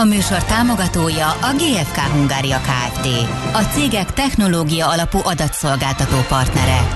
A 0.00 0.04
műsor 0.04 0.44
támogatója 0.44 1.26
a 1.26 1.54
GFK 1.56 1.98
Hungária 1.98 2.58
Kft. 2.58 3.06
A 3.52 3.62
cégek 3.72 4.12
technológia 4.12 4.88
alapú 4.88 5.18
adatszolgáltató 5.22 6.16
partnere. 6.28 6.88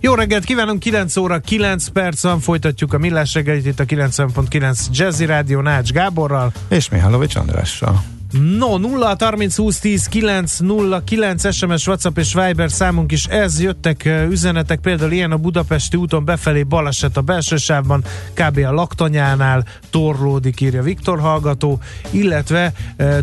Jó 0.00 0.14
reggelt 0.14 0.44
kívánunk, 0.44 0.80
9 0.80 1.16
óra 1.16 1.38
9 1.38 1.88
perc 1.88 2.22
van, 2.22 2.40
folytatjuk 2.40 2.92
a 2.92 2.98
millás 2.98 3.34
reggelit 3.34 3.66
itt 3.66 3.80
a 3.80 3.84
90.9 3.84 4.86
Jazzy 4.90 5.24
Rádió 5.24 5.60
Nács 5.60 5.90
Gáborral. 5.90 6.52
És 6.68 6.88
Mihálovics 6.88 7.34
Andrással. 7.34 8.02
No, 8.32 8.78
0 8.78 9.16
30 9.18 9.56
20 9.56 9.78
10 9.78 10.06
9 10.06 10.58
0 10.58 11.04
9 11.04 11.54
SMS, 11.54 11.86
WhatsApp 11.86 12.18
és 12.18 12.34
Viber 12.34 12.70
számunk 12.70 13.12
is 13.12 13.24
ez. 13.24 13.60
Jöttek 13.60 14.08
üzenetek, 14.30 14.80
például 14.80 15.12
ilyen 15.12 15.32
a 15.32 15.36
Budapesti 15.36 15.96
úton 15.96 16.24
befelé 16.24 16.62
baleset 16.62 17.16
a 17.16 17.20
belső 17.20 17.56
sávban, 17.56 18.04
kb. 18.34 18.58
a 18.58 18.72
laktanyánál 18.72 19.64
torlódik, 19.90 20.60
írja 20.60 20.82
Viktor 20.82 21.20
hallgató, 21.20 21.80
illetve 22.10 22.72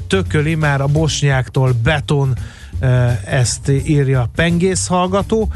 tököli 0.07 0.55
már 0.55 0.81
a 0.81 0.87
bosnyáktól 0.87 1.73
beton, 1.83 2.37
ezt 3.25 3.71
írja 3.85 4.29
Pengész 4.35 4.87
hallgató. 4.87 5.51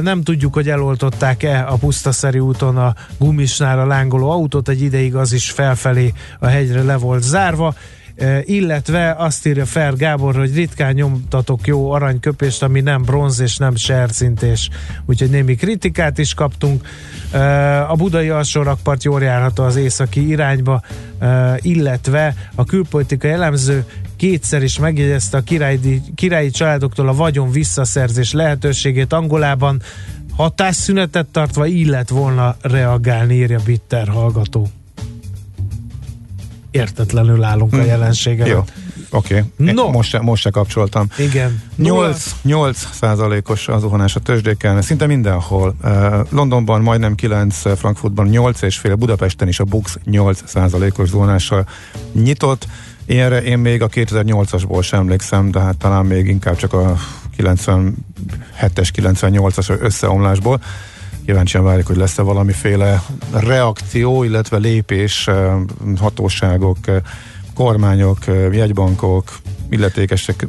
Nem 0.00 0.22
tudjuk, 0.22 0.54
hogy 0.54 0.68
eloltották-e 0.68 1.66
a 1.68 1.76
pusztaszeri 1.76 2.38
úton 2.38 2.76
a 2.76 2.94
gumisnál 3.18 3.78
a 3.78 3.86
lángoló 3.86 4.30
autót, 4.30 4.68
egy 4.68 4.82
ideig 4.82 5.16
az 5.16 5.32
is 5.32 5.50
felfelé 5.50 6.12
a 6.38 6.46
hegyre 6.46 6.82
le 6.82 6.96
volt 6.96 7.22
zárva 7.22 7.74
illetve 8.44 9.14
azt 9.18 9.46
írja 9.46 9.66
Fer 9.66 9.96
Gábor, 9.96 10.34
hogy 10.34 10.54
ritkán 10.54 10.94
nyomtatok 10.94 11.66
jó 11.66 11.90
aranyköpést, 11.90 12.62
ami 12.62 12.80
nem 12.80 13.02
bronz 13.02 13.40
és 13.40 13.56
nem 13.56 13.76
sercintés. 13.76 14.68
Úgyhogy 15.06 15.30
némi 15.30 15.54
kritikát 15.54 16.18
is 16.18 16.34
kaptunk. 16.34 16.86
A 17.88 17.94
budai 17.94 18.28
alsórakpart 18.28 19.04
jól 19.04 19.22
járható 19.22 19.62
az 19.64 19.76
északi 19.76 20.28
irányba, 20.28 20.82
illetve 21.58 22.34
a 22.54 22.64
külpolitikai 22.64 23.30
elemző 23.30 23.84
kétszer 24.16 24.62
is 24.62 24.78
megjegyezte 24.78 25.36
a 25.36 25.40
királyi, 25.40 26.02
királyi 26.14 26.50
családoktól 26.50 27.08
a 27.08 27.14
vagyon 27.14 27.50
visszaszerzés 27.50 28.32
lehetőségét 28.32 29.12
Angolában, 29.12 29.82
hatásszünetet 30.36 31.26
tartva 31.26 31.66
illet 31.66 32.08
volna 32.08 32.56
reagálni, 32.60 33.34
írja 33.34 33.58
Bitter 33.64 34.08
hallgató 34.08 34.68
értetlenül 36.72 37.42
állunk 37.42 37.72
a 37.72 37.76
hmm. 37.76 37.86
jelenséggel. 37.86 38.46
Jó. 38.46 38.64
Oké, 39.10 39.44
okay. 39.58 39.72
no. 39.72 39.90
most, 39.90 40.10
se, 40.10 40.20
most 40.20 40.42
se 40.42 40.50
kapcsoltam. 40.50 41.06
Igen. 41.18 41.62
8, 41.76 42.34
8 42.42 42.88
százalékos 42.92 43.68
az 43.68 43.80
zuhanás 43.80 44.16
a 44.16 44.20
tőzsdéken, 44.20 44.82
szinte 44.82 45.06
mindenhol. 45.06 45.74
Londonban 46.30 46.80
majdnem 46.82 47.14
9, 47.14 47.78
Frankfurtban 47.78 48.26
8 48.26 48.62
és 48.62 48.78
fél, 48.78 48.94
Budapesten 48.94 49.48
is 49.48 49.60
a 49.60 49.64
Bux 49.64 49.98
8 50.04 50.42
százalékos 50.46 51.08
zuhanással 51.08 51.66
nyitott. 52.12 52.66
Ilyenre 53.06 53.42
én 53.42 53.58
még 53.58 53.82
a 53.82 53.88
2008-asból 53.88 54.82
sem 54.82 55.00
emlékszem, 55.00 55.50
de 55.50 55.60
hát 55.60 55.76
talán 55.76 56.06
még 56.06 56.26
inkább 56.26 56.56
csak 56.56 56.72
a 56.72 56.96
97-es, 57.38 57.94
98-as 58.60 59.80
összeomlásból 59.80 60.60
kíváncsian 61.26 61.64
várjuk, 61.64 61.86
hogy 61.86 61.96
lesz-e 61.96 62.22
valamiféle 62.22 63.02
reakció, 63.32 64.22
illetve 64.22 64.56
lépés 64.56 65.28
hatóságok, 66.00 66.76
kormányok, 67.54 68.18
jegybankok, 68.52 69.32
illetékesek 69.70 70.46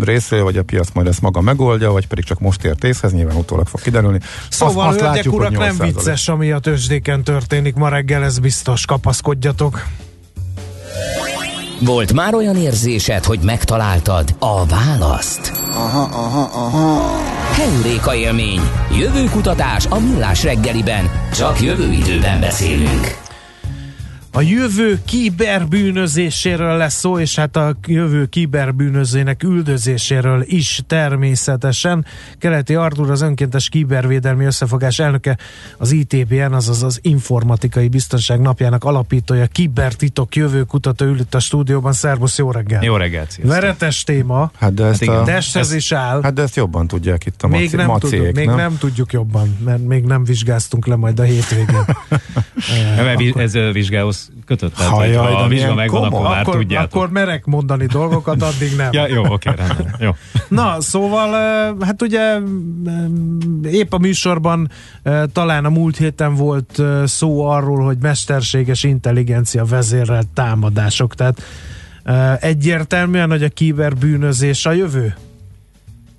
részéről, 0.00 0.44
vagy 0.44 0.56
a 0.56 0.62
piac 0.62 0.88
majd 0.92 1.06
ezt 1.06 1.20
maga 1.20 1.40
megoldja, 1.40 1.92
vagy 1.92 2.06
pedig 2.06 2.24
csak 2.24 2.40
most 2.40 2.64
ért 2.64 2.84
észhez, 2.84 3.12
nyilván 3.12 3.36
utólag 3.36 3.66
fog 3.66 3.80
kiderülni. 3.80 4.20
Szóval, 4.48 4.88
azt, 4.88 5.00
azt 5.00 5.14
látjuk, 5.14 5.34
urak, 5.34 5.58
nem 5.58 5.76
vicces, 5.78 6.28
ami 6.28 6.50
a 6.50 6.58
tőzsdéken 6.58 7.24
történik 7.24 7.74
ma 7.74 7.88
reggel, 7.88 8.24
ez 8.24 8.38
biztos, 8.38 8.84
kapaszkodjatok. 8.84 9.86
Volt 11.80 12.12
már 12.12 12.34
olyan 12.34 12.56
érzésed, 12.56 13.24
hogy 13.24 13.40
megtaláltad 13.42 14.34
a 14.38 14.66
választ? 14.66 15.52
Aha, 15.74 16.02
aha, 16.02 16.50
aha. 16.52 17.39
Heuréka 17.60 18.14
élmény. 18.14 18.60
Jövőkutatás 18.98 19.86
a 19.86 19.98
millás 19.98 20.44
reggeliben. 20.44 21.10
Csak 21.32 21.60
jövő 21.60 21.92
időben 21.92 22.40
beszélünk. 22.40 23.29
A 24.32 24.40
jövő 24.40 25.00
kiberbűnözéséről 25.04 26.76
lesz 26.76 26.98
szó, 26.98 27.18
és 27.18 27.36
hát 27.36 27.56
a 27.56 27.76
jövő 27.86 28.26
kiberbűnözének 28.26 29.42
üldözéséről 29.42 30.42
is 30.46 30.80
természetesen. 30.86 32.06
Keleti 32.38 32.74
Artur 32.74 33.10
az 33.10 33.20
önkéntes 33.20 33.68
kibervédelmi 33.68 34.44
összefogás 34.44 34.98
elnöke, 34.98 35.38
az 35.78 35.92
ITBN, 35.92 36.52
azaz 36.52 36.82
az 36.82 36.98
Informatikai 37.02 37.88
Biztonság 37.88 38.40
napjának 38.40 38.84
alapítója, 38.84 39.46
kibertitok 39.46 40.36
jövő 40.36 40.62
kutató 40.62 41.04
ül 41.04 41.20
itt 41.20 41.34
a 41.34 41.40
stúdióban. 41.40 41.92
Szervusz, 41.92 42.38
jó 42.38 42.50
reggel! 42.50 42.82
Jó 42.82 42.96
reggelt, 42.96 43.30
sziasztok. 43.30 43.60
Veretes 43.60 44.02
téma, 44.02 44.50
hát 44.58 44.74
de 44.74 44.84
ezt 44.84 45.08
a, 45.08 45.22
testhez 45.22 45.72
is 45.72 45.92
áll. 45.92 46.22
Hát 46.22 46.32
de 46.32 46.42
ezt 46.42 46.56
jobban 46.56 46.86
tudják 46.86 47.26
itt 47.26 47.42
a 47.42 47.46
még 47.48 47.62
maci, 47.62 47.76
nem 47.76 47.86
maciék, 47.86 48.10
tudjuk, 48.10 48.34
nem? 48.34 48.44
Még 48.44 48.54
nem 48.54 48.78
tudjuk 48.78 49.12
jobban, 49.12 49.56
mert 49.64 49.86
még 49.86 50.04
nem 50.04 50.24
vizsgáztunk 50.24 50.86
le 50.86 50.96
majd 50.96 51.20
a 51.20 51.22
hétvégén. 51.22 51.84
e, 52.96 53.12
akkor... 53.12 53.40
Ez 53.40 53.52
vizsgához 53.72 54.18
kötött, 54.50 54.74
tehát 54.74 54.92
ha, 54.92 55.04
jaj, 55.04 55.32
ha 55.32 55.42
a 55.42 55.48
vizsga 55.48 55.74
megvan, 55.74 56.02
akkor 56.04 56.22
már 56.22 56.40
akkor, 56.40 56.54
tudjátok. 56.54 56.94
Akkor 56.94 57.10
merek 57.10 57.44
mondani 57.44 57.86
dolgokat, 57.86 58.42
addig 58.42 58.76
nem. 58.76 58.88
ja, 58.98 59.08
jó, 59.08 59.24
oké, 59.24 59.50
rendben. 59.56 59.94
Jó. 59.98 60.10
Na, 60.60 60.80
szóval, 60.80 61.30
hát 61.80 62.02
ugye 62.02 62.38
épp 63.62 63.92
a 63.92 63.98
műsorban 63.98 64.70
talán 65.32 65.64
a 65.64 65.68
múlt 65.68 65.96
héten 65.96 66.34
volt 66.34 66.82
szó 67.04 67.44
arról, 67.44 67.84
hogy 67.84 67.98
mesterséges 68.00 68.82
intelligencia 68.82 69.64
vezérrel 69.64 70.22
támadások, 70.34 71.14
tehát 71.14 71.42
egyértelműen, 72.40 73.30
hogy 73.30 73.42
a 73.42 73.48
kiberbűnözés 73.48 74.66
a 74.66 74.72
jövő? 74.72 75.14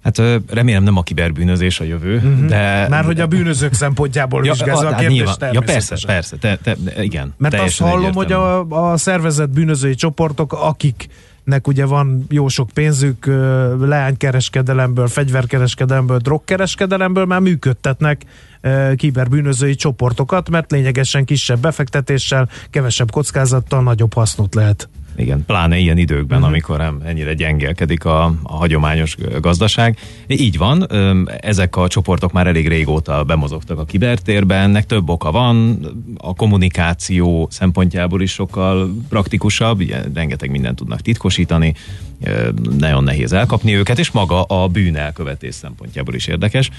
Hát 0.04 0.22
remélem 0.50 0.84
nem 0.84 0.98
a 0.98 1.04
kiberbűnözés 1.04 1.80
a 1.80 1.84
jövő, 1.84 2.16
uh-huh. 2.16 2.46
de... 2.46 2.88
Már 2.90 3.06
hogy 3.06 3.20
a 3.20 3.28
bűnözők 3.28 3.74
szempontjából 3.74 4.46
ja, 4.46 4.52
vizsgázza 4.52 4.88
a, 4.88 4.92
a 4.92 4.96
kérdést 4.96 5.40
nyilván, 5.40 5.54
Ja 5.54 5.62
persze, 5.62 5.96
persze, 6.06 6.38
te, 6.38 6.58
te, 6.64 6.76
igen. 7.04 7.34
Mert 7.38 7.60
azt 7.60 7.80
hallom, 7.80 8.14
hogy 8.14 8.32
a, 8.32 8.60
a 8.92 8.98
szervezet 8.98 9.50
bűnözői 9.50 9.96
csoportok, 9.96 10.54
akik 10.54 11.08
nek 11.44 11.68
ugye 11.68 11.86
van 11.86 12.26
jó 12.30 12.48
sok 12.48 12.70
pénzük, 12.74 13.26
leánykereskedelemből, 13.80 15.08
fegyverkereskedelemből, 15.08 16.18
drogkereskedelemből 16.18 17.26
már 17.26 17.40
működtetnek 17.40 18.22
kiberbűnözői 18.96 19.76
csoportokat, 19.76 20.50
mert 20.50 20.72
lényegesen 20.72 21.26
kisebb 21.26 21.60
befektetéssel, 21.60 22.50
kevesebb 22.70 23.12
kockázattal 23.12 23.84
nagyobb 23.84 24.14
hasznot 24.14 24.56
lehet 24.56 24.90
igen, 25.16 25.44
pláne 25.46 25.78
ilyen 25.78 25.98
időkben, 25.98 26.38
uh-huh. 26.38 26.54
amikor 26.54 26.78
nem 26.78 27.02
ennyire 27.06 27.34
gyengélkedik 27.34 28.06
a, 28.06 28.24
a 28.44 28.56
hagyományos 28.56 29.16
gazdaság. 29.42 29.98
Így 30.28 30.58
van, 30.58 30.88
ezek 31.40 31.76
a 31.76 31.88
csoportok 31.88 32.32
már 32.32 32.48
elég 32.48 32.68
régóta 32.68 33.24
bemozogtak 33.24 33.80
a 33.80 33.86
kibertérben, 33.86 34.62
ennek 34.62 34.86
több 34.86 35.10
oka 35.10 35.32
van, 35.32 35.80
a 36.18 36.34
kommunikáció 36.34 37.48
szempontjából 37.52 38.22
is 38.22 38.32
sokkal 38.32 38.96
praktikusabb, 39.10 39.80
ugye, 39.80 40.02
rengeteg 40.14 40.50
mindent 40.50 40.76
tudnak 40.76 41.02
titkosítani, 41.02 41.74
nagyon 42.78 43.04
nehéz 43.04 43.34
elkapni 43.34 43.76
őket, 43.76 44.00
és 44.00 44.12
maga 44.12 44.44
a 44.44 44.68
bűn 44.68 44.96
elkövetés 44.96 45.56
szempontjából 45.56 46.14
is 46.14 46.28
érdekes. 46.28 46.70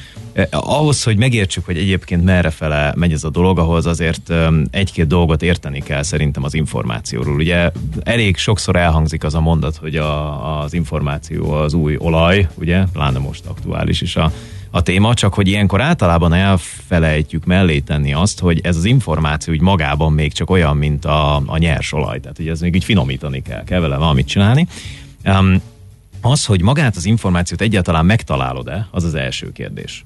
Ahhoz, 0.51 1.03
hogy 1.03 1.17
megértsük, 1.17 1.65
hogy 1.65 1.77
egyébként 1.77 2.25
merre 2.25 2.51
fele 2.51 2.93
megy 2.97 3.13
ez 3.13 3.25
a 3.25 3.31
dolog, 3.31 3.59
ahhoz 3.59 3.87
azért 3.87 4.33
egy-két 4.71 5.07
dolgot 5.07 5.43
érteni 5.43 5.81
kell 5.81 6.03
szerintem 6.03 6.45
az 6.45 6.55
információról. 6.55 7.35
Ugye 7.35 7.71
elég 8.03 8.37
sokszor 8.37 8.77
elhangzik 8.77 9.25
az 9.25 9.35
a 9.35 9.41
mondat, 9.41 9.77
hogy 9.77 9.97
a, 9.97 10.61
az 10.61 10.75
információ 10.75 11.53
az 11.53 11.75
új 11.75 11.97
olaj, 11.99 12.49
ugye, 12.55 12.85
pláne 12.93 13.19
most 13.19 13.47
aktuális 13.47 14.01
is 14.01 14.17
a, 14.17 14.33
a 14.71 14.83
téma, 14.83 15.15
csak 15.15 15.35
hogy 15.35 15.49
ilyenkor 15.49 15.81
általában 15.81 16.33
elfelejtjük 16.33 17.45
mellé 17.45 17.79
tenni 17.79 18.13
azt, 18.13 18.41
hogy 18.41 18.61
ez 18.63 18.77
az 18.77 18.85
információ 18.85 19.53
úgy 19.53 19.61
magában 19.61 20.13
még 20.13 20.33
csak 20.33 20.51
olyan, 20.51 20.77
mint 20.77 21.05
a, 21.05 21.43
a 21.47 21.59
nyers 21.59 21.93
olaj, 21.93 22.21
tehát 22.21 22.37
hogy 22.37 22.49
ez 22.49 22.61
még 22.61 22.75
így 22.75 22.85
finomítani 22.85 23.43
kell, 23.43 23.65
kell 23.65 23.81
vele 23.81 23.97
valamit 23.97 24.27
csinálni. 24.27 24.67
Um, 25.25 25.63
az, 26.21 26.45
hogy 26.45 26.63
magát 26.63 26.97
az 26.97 27.05
információt 27.05 27.61
egyáltalán 27.61 28.07
megtalálod-e, 28.07 28.89
az 28.91 29.05
az 29.05 29.15
első 29.15 29.53
kérdés. 29.53 30.05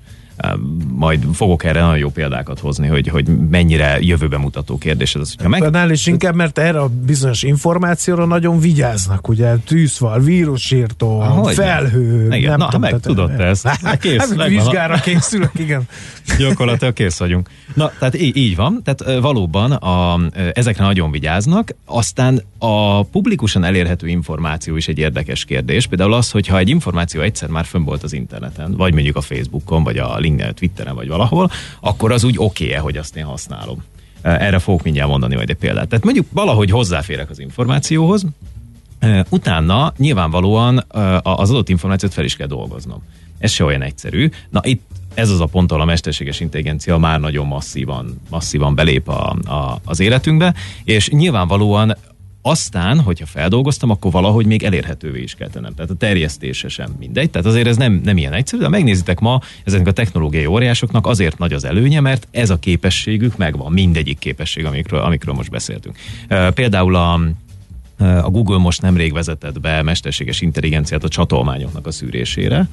Majd 0.92 1.24
fogok 1.32 1.64
erre 1.64 1.80
nagyon 1.80 1.98
jó 1.98 2.10
példákat 2.10 2.58
hozni, 2.58 2.86
hogy, 2.86 3.08
hogy 3.08 3.26
mennyire 3.50 3.98
jövőbe 4.00 4.38
mutató 4.38 4.78
kérdés 4.78 5.14
ez. 5.14 5.34
Hogyha 5.34 5.48
meg... 5.48 5.62
Annál 5.62 5.90
is 5.90 6.06
inkább, 6.06 6.34
mert 6.34 6.58
erre 6.58 6.80
a 6.80 6.88
bizonyos 7.06 7.42
információra 7.42 8.24
nagyon 8.24 8.60
vigyáznak, 8.60 9.28
ugye 9.28 9.54
tűzfal, 9.56 10.20
vírusírtó, 10.20 11.20
Ahogy 11.20 11.54
felhő. 11.54 12.26
Igen, 12.34 12.50
nem 12.50 12.58
na, 12.58 12.64
tudom, 12.64 12.80
meg 12.80 13.00
tudod 13.00 13.36
te 13.36 13.44
ezt. 13.44 13.66
Hát, 13.66 13.98
kész, 13.98 14.34
hát, 14.36 14.48
vizsgára 14.48 14.96
készülök, 14.96 15.50
igen. 15.58 15.82
Gyakorlatilag 16.38 16.94
kész 16.94 17.18
vagyunk. 17.18 17.50
Na, 17.74 17.90
tehát 17.98 18.20
így, 18.20 18.36
így 18.36 18.56
van, 18.56 18.82
tehát 18.84 19.20
valóban 19.20 19.72
a, 19.72 20.20
ezekre 20.52 20.84
nagyon 20.84 21.10
vigyáznak, 21.10 21.74
aztán 21.84 22.42
a 22.58 23.02
publikusan 23.02 23.64
elérhető 23.64 24.08
információ 24.08 24.76
is 24.76 24.88
egy 24.88 24.98
érdekes 24.98 25.44
kérdés. 25.44 25.86
Például 25.86 26.12
az, 26.12 26.30
hogy 26.30 26.46
ha 26.46 26.58
egy 26.58 26.68
információ 26.68 27.20
egyszer 27.20 27.48
már 27.48 27.64
fönn 27.64 27.84
volt 27.84 28.02
az 28.02 28.12
interneten, 28.12 28.74
vagy 28.76 28.92
mondjuk 28.94 29.16
a 29.16 29.20
Facebookon, 29.20 29.82
vagy 29.82 29.98
a 29.98 30.18
LinkedIn, 30.26 30.55
Twitteren, 30.55 30.94
vagy 30.94 31.08
valahol, 31.08 31.50
akkor 31.81 32.12
az 32.12 32.25
úgy 32.25 32.34
oké 32.38 32.73
-e, 32.73 32.78
hogy 32.78 32.96
azt 32.96 33.17
én 33.17 33.25
használom. 33.25 33.84
Erre 34.23 34.58
fogok 34.58 34.82
mindjárt 34.82 35.08
mondani 35.08 35.34
majd 35.34 35.50
egy 35.50 35.56
példát. 35.56 35.88
Tehát 35.88 36.05
mondjuk 36.05 36.26
valahogy 36.32 36.70
hozzáférek 36.70 37.31
az 37.31 37.38
információhoz, 37.38 38.26
utána 39.28 39.93
nyilvánvalóan 39.96 40.84
az 41.23 41.50
adott 41.50 41.69
információt 41.69 42.12
fel 42.12 42.25
is 42.25 42.37
kell 42.37 42.46
dolgoznom. 42.46 43.02
Ez 43.38 43.50
se 43.50 43.64
olyan 43.64 43.82
egyszerű. 43.82 44.31
Na 44.50 44.61
itt 44.62 44.82
ez 45.14 45.31
az 45.31 45.40
a 45.40 45.46
pont, 45.46 45.70
ahol 45.70 45.82
a 45.82 45.87
mesterséges 45.87 46.40
intelligencia 46.40 46.96
már 46.96 47.20
nagyon 47.20 47.46
masszívan, 47.46 48.20
masszívan 48.31 48.75
belép 48.75 49.08
a, 49.08 49.37
a, 49.44 49.81
az 49.84 50.00
életünkbe, 50.00 50.55
és 50.84 51.08
nyilvánvalóan 51.08 51.96
aztán, 52.48 53.00
hogyha 53.00 53.26
feldolgoztam, 53.26 53.90
akkor 53.90 54.12
valahogy 54.12 54.46
még 54.46 54.62
elérhetővé 54.62 55.22
is 55.22 55.34
kell 55.34 55.48
tennem. 55.48 55.75
Tehát 55.75 55.90
a 55.90 55.94
terjesztése 55.94 56.69
sem 56.69 56.94
mindegy. 56.98 57.31
Tehát 57.31 57.46
azért 57.46 57.66
ez 57.66 57.76
nem, 57.76 58.00
nem 58.04 58.16
ilyen 58.16 58.32
egyszerű, 58.32 58.62
de 58.62 58.69
megnézitek 58.69 59.20
ma, 59.20 59.40
ezeknek 59.64 59.88
a 59.88 59.93
technológiai 59.93 60.46
óriásoknak 60.46 61.06
azért 61.06 61.38
nagy 61.38 61.52
az 61.52 61.64
előnye, 61.64 62.00
mert 62.00 62.28
ez 62.31 62.50
a 62.50 62.58
képességük 62.58 63.37
megvan, 63.37 63.72
mindegyik 63.72 64.19
képesség, 64.19 64.64
amikről, 64.64 65.00
amikről 65.00 65.34
most 65.34 65.50
beszéltünk. 65.50 65.98
Például 66.54 66.94
a, 66.94 67.20
a 67.98 68.31
Google 68.31 68.58
most 68.58 68.82
nemrég 68.82 69.12
vezetett 69.12 69.60
be 69.60 69.82
mesterséges 69.82 70.40
intelligenciát 70.40 71.04
a 71.04 71.08
csatolmányoknak 71.08 71.87
a 71.87 71.90
szűrésére, 71.90 72.69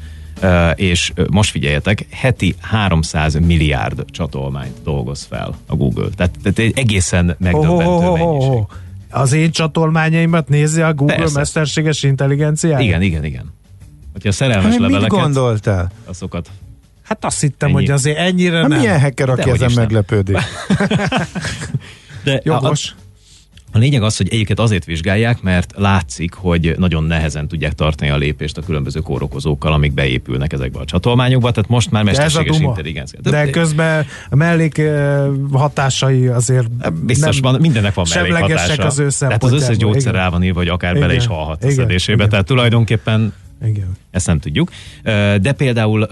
és 0.75 1.13
most 1.31 1.51
figyeljetek, 1.51 2.05
heti 2.09 2.55
300 2.59 3.33
milliárd 3.33 4.05
csatolmányt 4.09 4.83
dolgoz 4.83 5.23
fel 5.29 5.55
a 5.67 5.75
Google. 5.75 6.07
Tehát, 6.15 6.35
tehát 6.43 6.59
egy 6.59 6.73
egészen 6.75 7.35
megdöbbentő 7.39 8.23
oh. 8.23 8.65
Az 9.13 9.33
én 9.33 9.51
csatolmányaimat 9.51 10.49
nézi 10.49 10.81
a 10.81 10.93
Google 10.93 11.15
Persze. 11.15 11.37
mesterséges 11.37 12.03
intelligenciát? 12.03 12.81
Igen, 12.81 13.01
igen, 13.01 13.23
igen. 13.23 13.53
Hogyha 14.11 14.31
szerelmes 14.31 14.71
hát, 14.71 14.79
leveleket... 14.79 15.11
Mit 15.11 15.21
gondoltál? 15.21 15.91
Azokat 16.05 16.49
Hát 17.03 17.25
azt 17.25 17.41
hittem, 17.41 17.69
Ennyi. 17.69 17.77
hogy 17.77 17.89
azért 17.89 18.17
ennyire 18.17 18.57
hát 18.57 18.67
nem. 18.67 18.79
Milyen 18.79 19.01
hacker, 19.01 19.29
aki 19.29 19.49
ezen 19.49 19.71
meglepődik? 19.75 20.37
De 22.23 22.41
Jogos. 22.43 22.95
A, 23.73 23.77
lényeg 23.77 24.03
az, 24.03 24.17
hogy 24.17 24.27
egyiket 24.31 24.59
azért 24.59 24.85
vizsgálják, 24.85 25.41
mert 25.41 25.73
látszik, 25.77 26.33
hogy 26.33 26.75
nagyon 26.77 27.03
nehezen 27.03 27.47
tudják 27.47 27.73
tartani 27.73 28.09
a 28.09 28.17
lépést 28.17 28.57
a 28.57 28.61
különböző 28.61 28.99
kórokozókkal, 28.99 29.73
amik 29.73 29.93
beépülnek 29.93 30.53
ezekbe 30.53 30.79
a 30.79 30.85
csatolmányokba, 30.85 31.51
tehát 31.51 31.69
most 31.69 31.91
már 31.91 32.03
mesterséges 32.03 32.59
intelligencia. 32.59 33.19
De 33.21 33.49
közben 33.49 34.05
a 34.29 34.35
mellék 34.35 34.81
hatásai 35.51 36.27
azért 36.27 36.67
Biztos 37.05 37.39
van, 37.39 37.61
mindennek 37.61 37.93
van 37.93 38.05
mellék 38.13 38.33
hatása. 38.33 38.85
az 38.85 38.99
ő 38.99 39.07
Tehát 39.19 39.43
az 39.43 39.51
összes 39.51 39.77
gyógyszer 39.77 40.13
rá 40.13 40.29
van 40.29 40.43
írva, 40.43 40.59
vagy 40.59 40.67
akár 40.67 40.95
igen. 40.95 41.07
bele 41.07 41.15
is 41.15 41.25
halhat 41.25 41.63
a 41.63 41.71
szedésébe, 41.71 42.27
tehát 42.27 42.45
tulajdonképpen 42.45 43.33
igen. 43.65 43.97
Ezt 44.13 44.27
nem 44.27 44.39
tudjuk. 44.39 44.71
De 45.41 45.51
például 45.57 46.03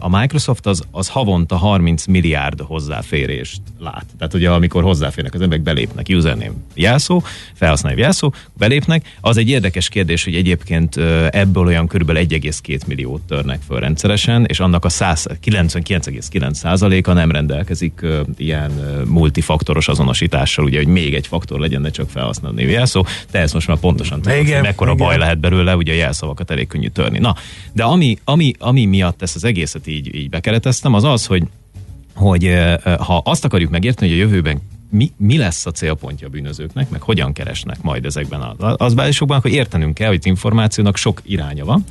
a 0.00 0.08
Microsoft 0.08 0.66
az, 0.66 0.82
az 0.90 1.08
havonta 1.08 1.56
30 1.56 2.06
milliárd 2.06 2.60
hozzáférést 2.60 3.60
lát. 3.78 4.04
Tehát 4.18 4.34
ugye 4.34 4.50
amikor 4.50 4.82
hozzáférnek 4.82 5.34
az 5.34 5.40
emberek, 5.40 5.64
belépnek 5.64 6.06
username 6.08 6.52
jelszó, 6.74 7.22
felhasználó 7.54 7.98
jelszó, 7.98 8.32
belépnek. 8.58 9.16
Az 9.20 9.36
egy 9.36 9.48
érdekes 9.48 9.88
kérdés, 9.88 10.24
hogy 10.24 10.34
egyébként 10.34 10.96
ebből 11.30 11.66
olyan 11.66 11.86
kb. 11.86 12.10
1,2 12.10 12.86
milliót 12.86 13.22
törnek 13.22 13.60
föl 13.66 13.80
rendszeresen, 13.80 14.44
és 14.44 14.60
annak 14.60 14.84
a 14.84 14.88
99,9%-a 14.88 17.12
nem 17.12 17.30
rendelkezik 17.30 18.06
ilyen 18.36 18.70
multifaktoros 19.08 19.88
azonosítással, 19.88 20.64
ugye, 20.64 20.78
hogy 20.78 20.86
még 20.86 21.14
egy 21.14 21.26
faktor 21.26 21.60
legyen, 21.60 21.80
ne 21.80 21.90
csak 21.90 22.10
felhasználó 22.10 22.58
jelszó. 22.58 23.06
Te 23.30 23.38
ezt 23.38 23.54
most 23.54 23.66
már 23.66 23.78
pontosan 23.78 24.22
tudod, 24.22 24.38
hogy 24.38 24.58
mekkora 24.62 24.92
igen. 24.92 25.06
baj 25.06 25.18
lehet 25.18 25.38
belőle, 25.38 25.76
ugye 25.76 25.92
a 25.92 25.96
jelszavakat 25.96 26.50
elég 26.50 26.66
könnyű 26.66 26.88
törni. 26.88 27.18
Na, 27.20 27.34
de 27.72 27.82
ami, 27.82 28.18
ami, 28.24 28.52
ami 28.58 28.84
miatt 28.84 29.22
ezt 29.22 29.36
az 29.36 29.44
egészet 29.44 29.86
így, 29.86 30.14
így 30.14 30.30
bekereteztem, 30.30 30.94
az 30.94 31.04
az, 31.04 31.26
hogy, 31.26 31.42
hogy 32.14 32.54
ha 32.98 33.22
azt 33.24 33.44
akarjuk 33.44 33.70
megérteni, 33.70 34.10
hogy 34.10 34.20
a 34.20 34.22
jövőben 34.22 34.60
mi, 34.90 35.12
mi 35.16 35.36
lesz 35.36 35.66
a 35.66 35.70
célpontja 35.70 36.26
a 36.26 36.30
bűnözőknek, 36.30 36.90
meg 36.90 37.02
hogyan 37.02 37.32
keresnek 37.32 37.82
majd 37.82 38.04
ezekben 38.04 38.40
az, 38.58 38.74
az 38.76 38.94
bázisokban, 38.94 39.40
hogy 39.40 39.52
értenünk 39.52 39.94
kell, 39.94 40.08
hogy 40.08 40.18
az 40.18 40.26
információnak 40.26 40.96
sok 40.96 41.20
iránya 41.24 41.64
van. 41.64 41.84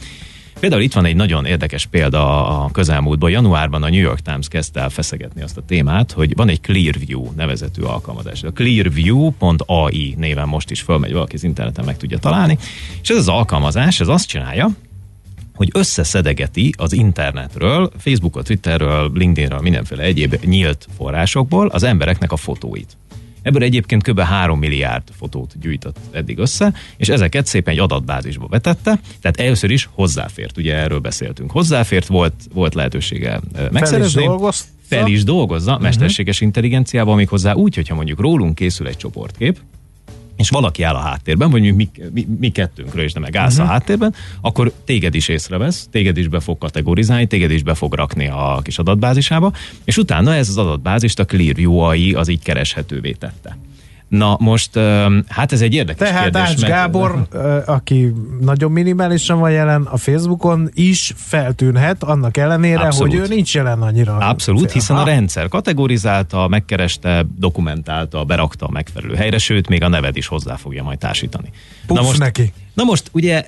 Például 0.59 0.81
itt 0.81 0.93
van 0.93 1.05
egy 1.05 1.15
nagyon 1.15 1.45
érdekes 1.45 1.85
példa 1.85 2.47
a 2.63 2.71
közelmúltban. 2.71 3.29
Januárban 3.29 3.83
a 3.83 3.89
New 3.89 3.99
York 3.99 4.19
Times 4.19 4.47
kezdte 4.47 4.79
el 4.79 4.89
feszegetni 4.89 5.41
azt 5.41 5.57
a 5.57 5.61
témát, 5.61 6.11
hogy 6.11 6.35
van 6.35 6.49
egy 6.49 6.61
Clearview 6.61 7.31
nevezetű 7.35 7.81
alkalmazás. 7.81 8.43
A 8.43 8.51
clearview.ai 8.51 10.15
néven 10.17 10.47
most 10.47 10.71
is 10.71 10.81
fölmegy, 10.81 11.13
valaki 11.13 11.35
az 11.35 11.43
interneten 11.43 11.85
meg 11.85 11.97
tudja 11.97 12.17
találni. 12.17 12.57
És 13.01 13.09
ez 13.09 13.17
az 13.17 13.27
alkalmazás, 13.27 13.99
ez 13.99 14.07
azt 14.07 14.27
csinálja, 14.27 14.69
hogy 15.59 15.69
összeszedegeti 15.73 16.73
az 16.77 16.93
internetről, 16.93 17.91
Facebookot, 17.97 18.45
Twitterről, 18.45 19.11
LinkedInről, 19.13 19.59
mindenféle 19.59 20.03
egyéb 20.03 20.35
nyílt 20.45 20.87
forrásokból 20.97 21.67
az 21.67 21.83
embereknek 21.83 22.31
a 22.31 22.35
fotóit. 22.35 22.97
Ebből 23.41 23.63
egyébként 23.63 24.03
kb. 24.03 24.19
3 24.19 24.59
milliárd 24.59 25.03
fotót 25.17 25.59
gyűjtött 25.61 25.97
eddig 26.11 26.37
össze, 26.37 26.73
és 26.97 27.09
ezeket 27.09 27.45
szépen 27.45 27.73
egy 27.73 27.79
adatbázisba 27.79 28.47
vetette, 28.47 28.99
tehát 29.21 29.39
először 29.39 29.71
is 29.71 29.89
hozzáfért, 29.91 30.57
ugye 30.57 30.75
erről 30.75 30.99
beszéltünk. 30.99 31.51
Hozzáfért, 31.51 32.07
volt, 32.07 32.33
volt 32.53 32.73
lehetősége 32.73 33.39
megszerezni. 33.71 34.23
Fel 34.23 34.49
is, 34.49 34.57
fel 34.87 35.07
is 35.07 35.23
dolgozza, 35.23 35.69
uh-huh. 35.69 35.85
mesterséges 35.85 36.41
intelligenciában, 36.41 37.15
méghozzá 37.15 37.53
úgy, 37.53 37.75
hogyha 37.75 37.95
mondjuk 37.95 38.19
rólunk 38.19 38.55
készül 38.55 38.87
egy 38.87 38.97
csoportkép, 38.97 39.59
és 40.39 40.49
valaki 40.49 40.83
áll 40.83 40.95
a 40.95 40.99
háttérben, 40.99 41.49
vagy 41.49 41.75
mi, 41.75 41.89
mi, 42.13 42.27
mi 42.39 42.49
kettőnkről 42.49 43.03
is, 43.03 43.13
de 43.13 43.19
meg 43.19 43.35
állsz 43.35 43.51
uh-huh. 43.51 43.61
a 43.61 43.69
mhm. 43.69 43.73
háttérben, 43.73 44.13
akkor 44.41 44.71
téged 44.85 45.15
is 45.15 45.27
észrevesz, 45.27 45.87
téged 45.91 46.17
is 46.17 46.27
be 46.27 46.39
fog 46.39 46.57
kategorizálni, 46.57 47.27
téged 47.27 47.51
is 47.51 47.63
be 47.63 47.73
fog 47.73 47.93
rakni 47.93 48.27
a 48.27 48.59
kis 48.63 48.79
adatbázisába, 48.79 49.51
és 49.83 49.97
utána 49.97 50.33
ez 50.33 50.49
az 50.49 50.57
adatbázist 50.57 51.19
a 51.19 51.25
Clearview 51.25 51.77
AI 51.77 52.13
az 52.13 52.27
így 52.27 52.43
kereshetővé 52.43 53.11
tette. 53.11 53.57
Na 54.09 54.37
most, 54.39 54.79
hát 55.27 55.51
ez 55.51 55.61
egy 55.61 55.73
érdekes 55.73 56.09
Tehát 56.09 56.23
kérdés. 56.23 56.41
Tehát 56.41 56.59
mert... 56.59 56.73
Gábor, 56.73 57.27
aki 57.65 58.13
nagyon 58.41 58.71
minimálisan 58.71 59.39
van 59.39 59.51
jelen 59.51 59.81
a 59.81 59.97
Facebookon, 59.97 60.69
is 60.73 61.13
feltűnhet 61.15 62.03
annak 62.03 62.37
ellenére, 62.37 62.79
Abszolút. 62.79 63.13
hogy 63.13 63.21
ő 63.21 63.33
nincs 63.33 63.55
jelen 63.55 63.81
annyira. 63.81 64.17
Abszolút, 64.17 64.71
hiszen 64.71 64.97
a 64.97 65.03
rendszer 65.03 65.47
kategorizálta, 65.47 66.47
megkereste, 66.47 67.25
dokumentálta, 67.37 68.23
berakta 68.23 68.65
a 68.65 68.71
megfelelő 68.71 69.15
helyre, 69.15 69.37
sőt, 69.37 69.69
még 69.69 69.83
a 69.83 69.87
neved 69.87 70.17
is 70.17 70.27
hozzá 70.27 70.55
fogja 70.55 70.83
majd 70.83 70.97
társítani. 70.97 71.49
Puff 71.87 71.97
Na 71.97 72.03
most, 72.03 72.19
neki. 72.19 72.53
Na 72.73 72.83
most 72.83 73.09
ugye 73.11 73.43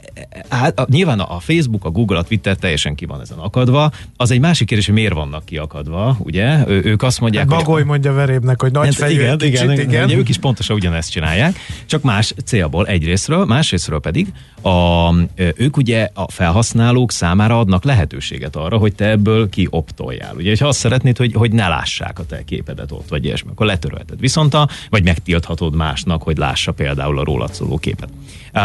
hát, 0.50 0.90
nyilván 0.90 1.20
a 1.20 1.40
Facebook, 1.40 1.86
a 1.86 1.90
Google, 1.90 2.18
a 2.18 2.24
Twitter 2.24 2.56
teljesen 2.56 2.96
ki 2.96 3.06
van 3.06 3.22
ezen 3.22 3.38
akadva. 3.38 3.92
Az 4.18 4.32
egy 4.32 4.40
másik 4.40 4.68
kérdés, 4.68 4.86
hogy 4.86 4.96
miért 4.96 5.14
vannak 5.14 5.46
kiakadva, 5.46 6.18
ugye? 6.20 6.68
Ő, 6.68 6.82
ők 6.84 7.04
azt 7.04 7.20
mondják, 7.20 7.50
hát 7.50 7.60
Bagoly 7.60 7.80
hogy... 7.80 7.86
mondja 7.86 8.14
verébnek, 8.14 8.62
hogy 8.62 8.72
nagy 8.72 8.86
hát, 8.86 8.96
fejű 8.96 9.20
igen, 9.20 9.38
kicsit, 9.38 9.62
igen, 9.62 9.80
igen. 9.80 10.06
Ugye 10.06 10.16
ők 10.16 10.30
is 10.30 10.38
pontosan 10.38 10.76
ugyanezt 10.76 11.12
csinálják, 11.12 11.58
csak 11.86 12.02
más 12.02 12.34
célból 12.46 12.88
egyrésztről, 12.88 13.46
másrésztről 13.46 14.00
pedig 14.00 14.28
a, 14.62 15.14
ők 15.56 15.78
ugye 15.78 16.10
a 16.14 16.32
felhasználók 16.32 17.12
számára 17.12 17.60
adnak 17.60 17.84
lehetőséget 17.84 18.56
arra, 18.56 18.78
hogy 18.78 18.96
te 18.96 19.10
ebből 19.10 19.50
kioptoljál. 19.50 20.36
Ugye, 20.36 20.56
ha 20.60 20.68
azt 20.68 20.80
szeretnéd, 20.80 21.18
hogy, 21.18 21.34
hogy 21.34 21.52
ne 21.52 21.68
lássák 21.68 22.20
a 22.20 22.26
te 22.26 22.44
képedet 22.44 22.92
ott, 22.92 23.10
vagy 23.10 23.26
ilyesmi, 23.26 23.50
akkor 23.52 23.66
letörölted. 23.66 24.20
Viszont 24.20 24.54
a, 24.54 24.70
vagy 24.90 25.04
megtilthatod 25.04 25.76
másnak, 25.76 26.24
hogy 26.24 26.38
lássa 26.38 26.72
például 26.72 27.20
a 27.20 27.24
rólad 27.24 27.54
szóló 27.54 27.78
képet. 27.78 28.10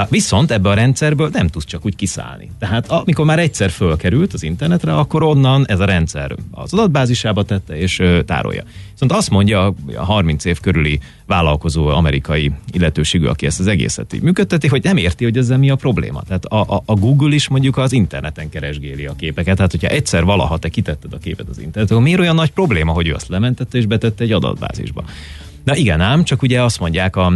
Viszont 0.09 0.51
ebbe 0.51 0.69
a 0.69 0.75
rendszerből 0.75 1.29
nem 1.33 1.47
tudsz 1.47 1.65
csak 1.65 1.85
úgy 1.85 1.97
kiszállni. 1.97 2.51
Tehát 2.59 2.91
amikor 2.91 3.25
már 3.25 3.39
egyszer 3.39 3.71
fölkerült 3.71 4.33
az 4.33 4.43
internetre, 4.43 4.95
akkor 4.95 5.23
onnan 5.23 5.65
ez 5.67 5.81
a 5.81 5.85
rendszer 5.85 6.35
az 6.51 6.73
adatbázisába 6.73 7.43
tette 7.43 7.77
és 7.77 8.03
tárolja. 8.27 8.63
Viszont 8.93 9.13
azt 9.13 9.31
mondja 9.31 9.75
a 9.97 10.05
30 10.05 10.45
év 10.45 10.61
körüli 10.61 11.01
vállalkozó 11.27 11.87
amerikai 11.87 12.53
illetőségű, 12.73 13.27
aki 13.27 13.47
ezt 13.47 13.61
az 13.61 13.67
egészet 13.67 14.13
így 14.13 14.23
működteti, 14.23 14.69
hogy 14.69 14.83
nem 14.83 14.97
érti, 14.97 15.25
hogy 15.25 15.37
ezzel 15.37 15.59
mi 15.59 15.71
a 15.71 15.77
probléma. 15.77 16.23
Tehát 16.23 16.45
a, 16.45 16.61
a, 16.61 16.83
a 16.87 16.95
Google 16.95 17.35
is 17.35 17.49
mondjuk 17.49 17.77
az 17.77 17.93
interneten 17.93 18.49
keresgéli 18.49 19.07
a 19.07 19.15
képeket. 19.17 19.57
Tehát, 19.57 19.71
hogyha 19.71 19.89
egyszer 19.89 20.25
valaha 20.25 20.59
te 20.59 20.69
kitetted 20.69 21.13
a 21.13 21.19
képet 21.19 21.49
az 21.49 21.59
internetre, 21.59 21.95
akkor 21.95 22.07
miért 22.07 22.21
olyan 22.21 22.35
nagy 22.35 22.51
probléma, 22.51 22.93
hogy 22.93 23.09
ő 23.09 23.15
azt 23.15 23.29
lementette 23.29 23.79
és 23.79 23.87
betette 23.87 24.25
egy 24.25 24.33
adatbázisba? 24.33 25.05
Na 25.65 25.77
igen 25.77 26.01
ám, 26.01 26.25
csak 26.25 26.43
ugye 26.43 26.63
azt 26.63 26.81
mondják 26.81 27.17
a 27.17 27.33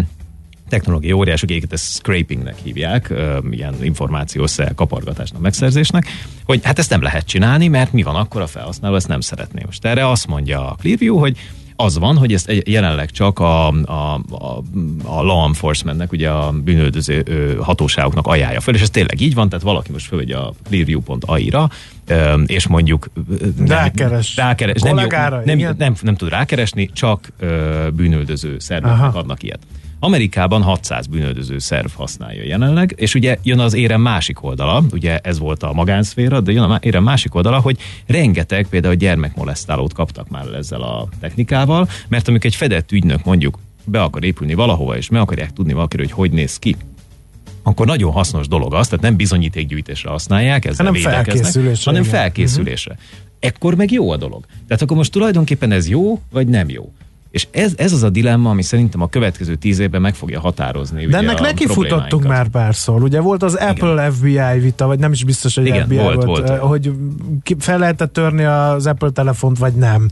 technológiai 0.71 1.12
óriások, 1.12 1.50
éket 1.50 1.73
ezt 1.73 1.93
scrapingnek 1.93 2.57
hívják, 2.62 3.15
ilyen 3.50 3.75
információs 3.83 4.57
kapargatásnak, 4.75 5.41
megszerzésnek, 5.41 6.07
hogy 6.45 6.61
hát 6.62 6.79
ezt 6.79 6.91
nem 6.91 7.03
lehet 7.03 7.27
csinálni, 7.27 7.69
mert 7.69 7.93
mi 7.93 8.03
van 8.03 8.15
akkor 8.15 8.41
a 8.41 8.47
felhasználó 8.47 8.95
ezt 8.95 9.09
nem 9.09 9.21
szeretné. 9.21 9.62
Most 9.65 9.85
erre 9.85 10.09
azt 10.09 10.27
mondja 10.27 10.71
a 10.71 10.75
Clearview, 10.75 11.17
hogy 11.17 11.37
az 11.81 11.99
van, 11.99 12.17
hogy 12.17 12.33
ezt 12.33 12.53
jelenleg 12.65 13.11
csak 13.11 13.39
a, 13.39 13.69
a, 13.69 14.21
a, 14.31 14.62
a 15.05 15.23
law 15.23 15.45
enforcementnek, 15.45 16.12
ugye 16.12 16.31
a 16.31 16.53
bűnöldöző 16.53 17.25
hatóságoknak 17.61 18.27
ajánlja 18.27 18.61
fel, 18.61 18.75
és 18.75 18.81
ez 18.81 18.91
tényleg 18.91 19.21
így 19.21 19.35
van, 19.35 19.49
tehát 19.49 19.65
valaki 19.65 19.93
most 19.93 20.07
fölvegy 20.07 20.31
a 20.31 20.53
clearview.ai-ra, 20.69 21.69
és 22.47 22.67
mondjuk 22.67 23.11
rákeres, 23.67 24.37
rákeres 24.37 24.81
nem, 24.81 24.95
nem, 24.95 25.09
nem, 25.45 25.75
nem, 25.79 25.95
nem 26.00 26.15
tud 26.15 26.29
rákeresni, 26.29 26.91
csak 26.93 27.33
bűnöldöző 27.93 28.59
szerveknek 28.59 29.15
adnak 29.15 29.43
ilyet. 29.43 29.61
Amerikában 30.02 30.62
600 30.62 31.07
bűnöldöző 31.07 31.59
szerv 31.59 31.90
használja 31.95 32.45
jelenleg, 32.45 32.95
és 32.97 33.14
ugye 33.14 33.38
jön 33.42 33.59
az 33.59 33.75
érem 33.75 34.00
másik 34.00 34.42
oldala, 34.42 34.85
ugye 34.92 35.19
ez 35.19 35.38
volt 35.38 35.62
a 35.62 35.73
magánszféra, 35.73 36.40
de 36.40 36.52
jön 36.52 36.62
a 36.62 36.78
érem 36.83 37.02
másik 37.02 37.35
oldala, 37.35 37.59
hogy 37.59 37.78
rengeteg 38.07 38.66
például 38.71 38.95
gyermekmolesztálót 38.95 39.92
kaptak 39.92 40.28
már 40.28 40.47
ezzel 40.54 40.80
a 40.83 41.09
technikával, 41.21 41.88
mert 42.09 42.28
amikor 42.28 42.47
egy 42.47 42.54
fedett 42.54 42.92
ügynök 42.92 43.25
mondjuk 43.25 43.59
be 43.85 44.02
akar 44.02 44.25
épülni 44.25 44.54
valahova, 44.54 44.97
és 44.97 45.09
meg 45.09 45.21
akarják 45.21 45.52
tudni 45.52 45.73
valakiről, 45.73 46.07
hogy 46.07 46.14
hogy 46.14 46.30
néz 46.30 46.59
ki, 46.59 46.76
akkor 47.62 47.87
nagyon 47.87 48.12
hasznos 48.12 48.49
dolog 48.49 48.75
az, 48.75 48.88
tehát 48.88 49.04
nem 49.04 49.16
bizonyítékgyűjtésre 49.16 50.11
használják, 50.11 50.64
ezzel 50.64 50.87
hanem 50.87 51.00
felkészülésre, 51.00 51.90
hanem 51.90 52.02
felkészülésre. 52.02 52.92
Uh-huh. 52.92 53.09
Ekkor 53.38 53.75
meg 53.75 53.90
jó 53.90 54.11
a 54.11 54.16
dolog. 54.16 54.45
Tehát 54.66 54.83
akkor 54.83 54.97
most 54.97 55.12
tulajdonképpen 55.12 55.73
ez 55.73 55.88
jó, 55.88 56.21
vagy 56.30 56.47
nem 56.47 56.69
jó? 56.69 56.92
És 57.30 57.46
ez, 57.50 57.72
ez 57.76 57.92
az 57.92 58.02
a 58.02 58.10
dilemma, 58.10 58.50
ami 58.50 58.62
szerintem 58.62 59.00
a 59.00 59.08
következő 59.08 59.54
tíz 59.54 59.78
évben 59.78 60.00
meg 60.00 60.14
fogja 60.14 60.40
határozni. 60.40 61.06
De 61.06 61.16
ennek 61.16 61.40
neki 61.40 61.66
futottunk 61.66 62.26
már 62.26 62.49
párszor. 62.49 63.02
Ugye 63.02 63.20
volt 63.20 63.42
az 63.42 63.54
Apple 63.54 63.92
Igen. 63.92 64.12
FBI 64.12 64.60
vita, 64.60 64.87
vagy 64.87 64.99
nem 64.99 65.12
is 65.12 65.25
biztos, 65.25 65.54
hogy 65.54 65.66
Igen, 65.66 65.84
FBI 65.84 65.96
volt, 65.96 66.25
volt, 66.25 66.49
volt, 66.49 66.60
hogy 66.60 66.92
fel 67.58 67.78
lehetett 67.78 68.12
törni 68.12 68.44
az 68.44 68.87
Apple 68.87 69.10
telefont, 69.10 69.58
vagy 69.58 69.72
nem. 69.72 70.08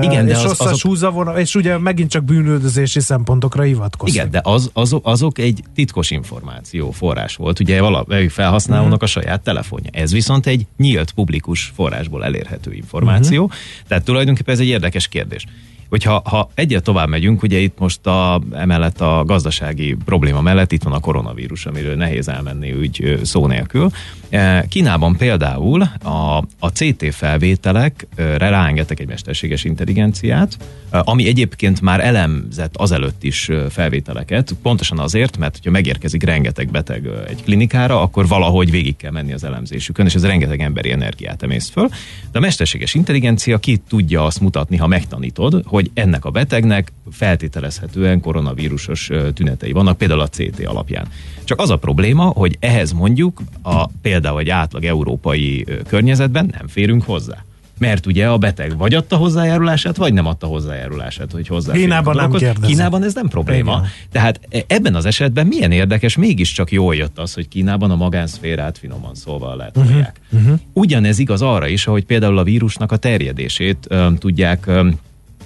Igen, 0.00 0.28
és 0.28 0.32
de 0.32 0.48
az, 0.48 0.60
azok... 0.60 0.80
húzavona, 0.80 1.38
és 1.38 1.54
ugye 1.54 1.78
megint 1.78 2.10
csak 2.10 2.24
bűnöldözési 2.24 3.00
szempontokra 3.00 3.62
hivatkozik. 3.62 4.14
Igen, 4.14 4.30
de 4.30 4.40
az, 4.42 4.70
azok, 4.72 5.06
azok 5.06 5.38
egy 5.38 5.62
titkos 5.74 6.10
információ 6.10 6.90
forrás 6.90 7.36
volt, 7.36 7.60
ugye 7.60 7.80
valamelyik 7.80 8.30
felhasználónak 8.30 9.02
a 9.02 9.06
saját 9.06 9.40
telefonja. 9.40 9.90
Ez 9.92 10.12
viszont 10.12 10.46
egy 10.46 10.66
nyílt, 10.76 11.12
publikus 11.12 11.72
forrásból 11.74 12.24
elérhető 12.24 12.72
információ, 12.72 13.44
uh-huh. 13.44 13.58
tehát 13.88 14.04
tulajdonképpen 14.04 14.54
ez 14.54 14.60
egy 14.60 14.66
érdekes 14.66 15.08
kérdés 15.08 15.46
hogyha 15.88 16.22
ha 16.24 16.50
egyet 16.54 16.82
tovább 16.82 17.08
megyünk, 17.08 17.42
ugye 17.42 17.58
itt 17.58 17.78
most 17.78 18.06
a, 18.06 18.40
emellett 18.52 19.00
a 19.00 19.24
gazdasági 19.26 19.96
probléma 20.04 20.40
mellett 20.40 20.72
itt 20.72 20.82
van 20.82 20.92
a 20.92 21.00
koronavírus, 21.00 21.66
amiről 21.66 21.96
nehéz 21.96 22.28
elmenni 22.28 22.72
úgy 22.72 23.18
szó 23.22 23.46
nélkül. 23.46 23.90
E, 24.28 24.64
Kínában 24.68 25.16
például 25.16 25.82
a, 26.02 26.36
a 26.58 26.68
CT 26.72 27.14
felvételekre 27.14 28.48
ráengedtek 28.48 29.00
egy 29.00 29.06
mesterséges 29.06 29.64
intelligenciát, 29.64 30.56
e, 30.90 31.02
ami 31.04 31.26
egyébként 31.26 31.80
már 31.80 32.00
elemzett 32.00 32.76
azelőtt 32.76 33.22
is 33.22 33.50
felvételeket, 33.70 34.54
pontosan 34.62 34.98
azért, 34.98 35.36
mert 35.36 35.54
hogyha 35.56 35.70
megérkezik 35.70 36.22
rengeteg 36.22 36.70
beteg 36.70 37.08
egy 37.28 37.42
klinikára, 37.44 38.00
akkor 38.00 38.28
valahogy 38.28 38.70
végig 38.70 38.96
kell 38.96 39.10
menni 39.10 39.32
az 39.32 39.44
elemzésükön, 39.44 40.06
és 40.06 40.14
ez 40.14 40.24
rengeteg 40.24 40.60
emberi 40.60 40.90
energiát 40.90 41.42
emészt 41.42 41.70
föl. 41.70 41.88
De 42.32 42.38
a 42.38 42.40
mesterséges 42.40 42.94
intelligencia 42.94 43.58
ki 43.58 43.80
tudja 43.88 44.24
azt 44.24 44.40
mutatni, 44.40 44.76
ha 44.76 44.86
megtanítod, 44.86 45.62
hogy 45.66 45.90
ennek 45.94 46.24
a 46.24 46.30
betegnek 46.30 46.92
feltételezhetően 47.10 48.20
koronavírusos 48.20 49.10
tünetei 49.34 49.72
vannak, 49.72 49.98
például 49.98 50.20
a 50.20 50.28
CT 50.28 50.66
alapján. 50.66 51.08
Csak 51.44 51.60
az 51.60 51.70
a 51.70 51.76
probléma, 51.76 52.24
hogy 52.24 52.56
ehhez 52.60 52.92
mondjuk 52.92 53.42
a 53.62 53.86
például 53.86 54.23
egy 54.24 54.48
átlag 54.48 54.84
európai 54.84 55.66
környezetben 55.88 56.54
nem 56.58 56.68
férünk 56.68 57.02
hozzá. 57.02 57.44
Mert 57.78 58.06
ugye 58.06 58.28
a 58.28 58.38
beteg 58.38 58.76
vagy 58.76 58.94
adta 58.94 59.16
hozzájárulását, 59.16 59.96
vagy 59.96 60.12
nem 60.12 60.26
adta 60.26 60.46
hozzájárulását, 60.46 61.32
hogy 61.32 61.46
hozzá. 61.46 61.72
Kínában 61.72 62.16
nem 62.16 62.30
kérdezem. 62.30 62.68
Kínában 62.68 63.02
ez 63.02 63.14
nem 63.14 63.28
probléma. 63.28 63.76
Igen. 63.78 63.90
Tehát 64.12 64.40
e, 64.50 64.64
ebben 64.66 64.94
az 64.94 65.04
esetben 65.04 65.46
milyen 65.46 65.72
érdekes, 65.72 66.16
mégiscsak 66.16 66.72
jól 66.72 66.94
jött 66.94 67.18
az, 67.18 67.34
hogy 67.34 67.48
Kínában 67.48 67.90
a 67.90 67.96
magánszférát 67.96 68.78
finoman 68.78 69.14
szólva 69.14 69.54
lehet 69.54 69.76
uh-huh. 69.76 70.06
uh-huh. 70.32 70.58
Ugyanez 70.72 71.18
igaz 71.18 71.42
arra 71.42 71.66
is, 71.66 71.84
hogy 71.84 72.04
például 72.04 72.38
a 72.38 72.44
vírusnak 72.44 72.92
a 72.92 72.96
terjedését 72.96 73.86
um, 73.90 74.16
tudják 74.16 74.64
um, 74.66 74.98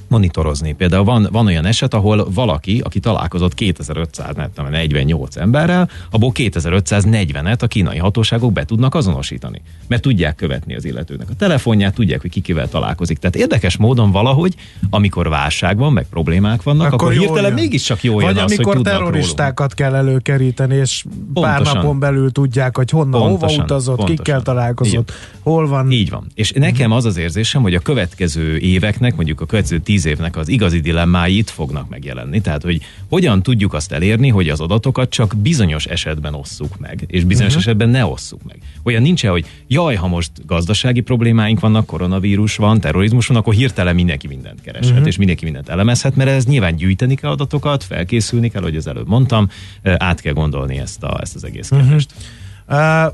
monitorozni. 0.08 0.72
Például 0.72 1.04
van, 1.04 1.28
van 1.32 1.46
olyan 1.46 1.64
eset, 1.64 1.94
ahol 1.94 2.28
valaki, 2.34 2.80
aki 2.84 3.00
találkozott 3.00 3.54
2548 3.54 5.36
emberrel, 5.36 5.88
abból 6.10 6.32
2540-et 6.34 7.58
a 7.62 7.66
kínai 7.66 7.98
hatóságok 7.98 8.52
be 8.52 8.64
tudnak 8.64 8.94
azonosítani. 8.94 9.62
Mert 9.86 10.02
tudják 10.02 10.34
követni 10.34 10.74
az 10.74 10.84
illetőnek 10.84 11.28
a 11.30 11.34
telefonját, 11.38 11.94
tudják, 11.94 12.20
hogy 12.20 12.30
kikivel 12.30 12.68
találkozik. 12.68 13.18
Tehát 13.18 13.36
érdekes 13.36 13.76
módon 13.76 14.10
valahogy, 14.10 14.54
amikor 14.90 15.28
válság 15.28 15.76
van, 15.78 15.92
meg 15.92 16.06
problémák 16.10 16.62
vannak, 16.62 16.92
akkor, 16.92 17.08
akkor 17.08 17.12
hirtelen 17.12 17.44
jön. 17.44 17.52
mégiscsak 17.52 18.02
jó 18.02 18.20
jön 18.20 18.34
Vagy 18.34 18.38
az, 18.38 18.52
amikor 18.52 18.74
hogy 18.74 18.84
terroristákat 18.84 19.74
rólunk. 19.78 19.94
kell 19.94 20.06
előkeríteni, 20.08 20.74
és 20.74 21.04
pontosan. 21.34 21.62
pár 21.64 21.74
napon 21.74 21.98
belül 21.98 22.32
tudják, 22.32 22.76
hogy 22.76 22.90
honnan, 22.90 23.20
pontosan, 23.20 23.48
hova 23.48 23.62
utazott, 23.62 23.96
pontosan. 23.96 24.16
kikkel 24.16 24.42
találkozott, 24.42 25.10
Így. 25.10 25.40
hol 25.42 25.68
van. 25.68 25.90
Így 25.90 26.10
van. 26.10 26.26
És 26.34 26.52
nekem 26.52 26.90
az 26.92 27.04
az 27.04 27.16
érzésem, 27.16 27.62
hogy 27.62 27.74
a 27.74 27.80
következő 27.80 28.58
éveknek, 28.58 29.16
mondjuk 29.16 29.40
a 29.40 29.46
következő 29.46 29.78
tíz 29.98 30.06
évnek 30.06 30.36
az 30.36 30.48
igazi 30.48 30.80
dilemmái 30.80 31.36
itt 31.36 31.50
fognak 31.50 31.88
megjelenni. 31.88 32.40
Tehát, 32.40 32.62
hogy 32.62 32.80
hogyan 33.08 33.42
tudjuk 33.42 33.74
azt 33.74 33.92
elérni, 33.92 34.28
hogy 34.28 34.48
az 34.48 34.60
adatokat 34.60 35.10
csak 35.10 35.36
bizonyos 35.36 35.84
esetben 35.84 36.34
osszuk 36.34 36.78
meg, 36.78 37.04
és 37.06 37.24
bizonyos 37.24 37.52
uh-huh. 37.52 37.66
esetben 37.66 37.88
ne 37.88 38.04
osszuk 38.04 38.40
meg. 38.44 38.58
Olyan 38.82 39.02
nincs 39.02 39.26
hogy 39.26 39.46
jaj, 39.66 39.94
ha 39.94 40.06
most 40.06 40.30
gazdasági 40.46 41.00
problémáink 41.00 41.60
vannak, 41.60 41.86
koronavírus 41.86 42.56
van, 42.56 42.80
terrorizmus 42.80 43.26
van, 43.26 43.36
akkor 43.36 43.54
hirtelen 43.54 43.94
mindenki 43.94 44.26
mindent 44.26 44.60
kereshet, 44.60 44.92
uh-huh. 44.92 45.06
és 45.06 45.16
mindenki 45.16 45.44
mindent 45.44 45.68
elemezhet, 45.68 46.16
mert 46.16 46.30
ez 46.30 46.44
nyilván 46.44 46.76
gyűjteni 46.76 47.14
kell 47.14 47.30
adatokat, 47.30 47.84
felkészülni 47.84 48.48
kell, 48.48 48.62
hogy 48.62 48.76
az 48.76 48.86
előbb 48.86 49.08
mondtam, 49.08 49.48
át 49.82 50.20
kell 50.20 50.32
gondolni 50.32 50.78
ezt, 50.78 51.02
a, 51.02 51.18
ezt 51.20 51.34
az 51.34 51.44
egész 51.44 51.68
kérdést. 51.68 52.10
Uh-huh. 52.16 52.47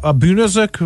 A 0.00 0.12
bűnözők 0.12 0.78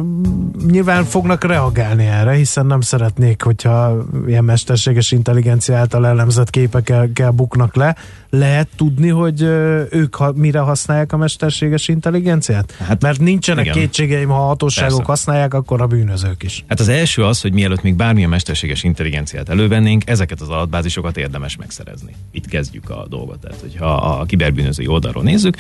nyilván 0.67 1.05
fognak 1.05 1.45
reagálni 1.45 2.07
erre, 2.07 2.33
hiszen 2.33 2.67
nem 2.67 2.81
szeretnék, 2.81 3.43
hogyha 3.43 4.05
ilyen 4.27 4.45
mesterséges 4.45 5.13
intelligencia 5.13 5.77
által 5.77 6.07
elemzett 6.07 6.51
képekkel 6.51 7.31
buknak 7.31 7.75
le 7.75 7.97
lehet 8.31 8.69
tudni, 8.77 9.09
hogy 9.09 9.43
ők 9.91 10.15
ha, 10.15 10.33
mire 10.33 10.59
használják 10.59 11.13
a 11.13 11.17
mesterséges 11.17 11.89
intelligenciát? 11.89 12.73
Hát, 12.73 13.03
Mert 13.03 13.21
nincsenek 13.21 13.65
igen. 13.65 13.77
kétségeim, 13.77 14.29
ha 14.29 14.43
a 14.43 14.47
hatóságok 14.47 14.97
Persze. 14.97 15.11
használják, 15.11 15.55
akkor 15.55 15.83
a 15.83 15.87
bűnözők 15.87 16.43
is. 16.43 16.65
Hát 16.69 16.81
az 16.81 16.89
első 16.89 17.25
az, 17.25 17.41
hogy 17.41 17.53
mielőtt 17.53 17.83
még 17.83 17.95
bármilyen 17.95 18.29
mesterséges 18.29 18.83
intelligenciát 18.85 19.49
elővennénk, 19.49 20.09
ezeket 20.09 20.41
az 20.41 20.49
adatbázisokat 20.49 21.17
érdemes 21.17 21.57
megszerezni. 21.57 22.15
Itt 22.31 22.47
kezdjük 22.47 22.91
a 22.91 23.07
dolgot. 23.09 23.39
Tehát, 23.39 23.61
hogyha 23.61 23.95
a 23.95 24.25
kiberbűnözői 24.25 24.87
oldalról 24.87 25.23
nézzük, 25.23 25.57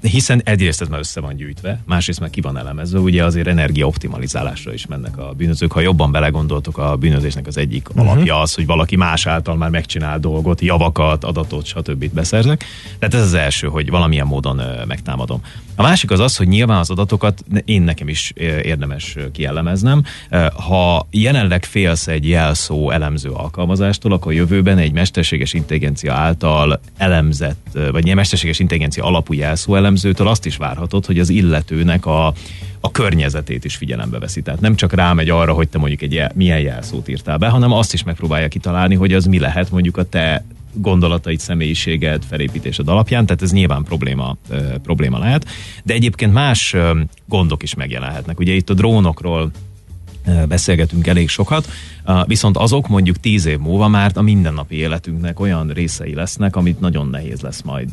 hiszen 0.00 0.40
egyrészt 0.44 0.80
ez 0.80 0.88
már 0.88 0.98
össze 0.98 1.20
van 1.20 1.36
gyűjtve, 1.36 1.80
másrészt 1.84 2.20
meg 2.20 2.30
ki 2.36 2.42
van 2.42 2.58
elemezve, 2.58 2.98
ugye 2.98 3.24
azért 3.24 3.46
energiaoptimalizálásra 3.46 4.72
is 4.72 4.86
mennek 4.86 5.18
a 5.18 5.32
bűnözők. 5.36 5.72
Ha 5.72 5.80
jobban 5.80 6.12
belegondoltok, 6.12 6.78
a 6.78 6.96
bűnözésnek 6.96 7.46
az 7.46 7.56
egyik 7.56 7.88
uh-huh. 7.88 8.10
alapja 8.10 8.40
az, 8.40 8.54
hogy 8.54 8.66
valaki 8.66 8.96
más 8.96 9.26
által 9.26 9.56
már 9.56 9.70
megcsinál 9.70 10.18
dolgot, 10.18 10.60
javakat, 10.60 11.24
adatot, 11.24 11.66
stb 11.66 12.10
beszerzek. 12.12 12.64
Tehát 12.98 13.14
ez 13.14 13.22
az 13.22 13.34
első, 13.34 13.66
hogy 13.66 13.90
valamilyen 13.90 14.26
módon 14.26 14.60
megtámadom. 14.86 15.40
A 15.74 15.82
másik 15.82 16.10
az 16.10 16.20
az, 16.20 16.36
hogy 16.36 16.48
nyilván 16.48 16.78
az 16.78 16.90
adatokat 16.90 17.44
én 17.64 17.82
nekem 17.82 18.08
is 18.08 18.32
érdemes 18.62 19.16
kiellemeznem. 19.32 20.02
Ha 20.66 21.06
jelenleg 21.10 21.64
félsz 21.64 22.06
egy 22.06 22.28
jelszó 22.28 22.90
elemző 22.90 23.30
alkalmazástól, 23.30 24.12
akkor 24.12 24.32
jövőben 24.32 24.78
egy 24.78 24.92
mesterséges 24.92 25.52
intelligencia 25.52 26.14
által 26.14 26.80
elemzett, 26.96 27.78
vagy 27.92 28.04
ilyen 28.04 28.16
mesterséges 28.16 28.58
intelligencia 28.58 29.04
alapú 29.04 29.32
jelszó 29.32 29.74
elemzőtől 29.74 30.28
azt 30.28 30.46
is 30.46 30.56
várhatod, 30.56 31.06
hogy 31.06 31.18
az 31.18 31.28
illetőnek 31.28 32.06
a, 32.06 32.25
a 32.80 32.90
környezetét 32.90 33.64
is 33.64 33.76
figyelembe 33.76 34.18
veszi. 34.18 34.42
Tehát 34.42 34.60
nem 34.60 34.74
csak 34.74 34.92
rámegy 34.92 35.28
arra, 35.28 35.52
hogy 35.52 35.68
te 35.68 35.78
mondjuk 35.78 36.02
egy 36.02 36.12
jel, 36.12 36.32
milyen 36.34 36.60
jelszót 36.60 37.08
írtál 37.08 37.38
be, 37.38 37.48
hanem 37.48 37.72
azt 37.72 37.92
is 37.92 38.02
megpróbálja 38.02 38.48
kitalálni, 38.48 38.94
hogy 38.94 39.12
az 39.12 39.24
mi 39.24 39.38
lehet 39.38 39.70
mondjuk 39.70 39.96
a 39.96 40.04
te 40.04 40.44
gondolatait, 40.72 41.40
személyiséged, 41.40 42.22
felépítésed 42.28 42.88
alapján, 42.88 43.26
tehát 43.26 43.42
ez 43.42 43.52
nyilván 43.52 43.82
probléma, 43.82 44.36
ö, 44.48 44.78
probléma 44.82 45.18
lehet. 45.18 45.46
De 45.84 45.94
egyébként 45.94 46.32
más 46.32 46.72
ö, 46.74 47.00
gondok 47.26 47.62
is 47.62 47.74
megjelenhetnek. 47.74 48.38
Ugye 48.38 48.52
itt 48.52 48.70
a 48.70 48.74
drónokról 48.74 49.50
beszélgetünk 50.48 51.06
elég 51.06 51.28
sokat, 51.28 51.68
viszont 52.26 52.56
azok 52.56 52.88
mondjuk 52.88 53.16
tíz 53.16 53.46
év 53.46 53.58
múlva 53.58 53.88
már 53.88 54.10
a 54.14 54.22
mindennapi 54.22 54.74
életünknek 54.74 55.40
olyan 55.40 55.68
részei 55.68 56.14
lesznek, 56.14 56.56
amit 56.56 56.80
nagyon 56.80 57.08
nehéz 57.08 57.40
lesz 57.40 57.62
majd 57.62 57.88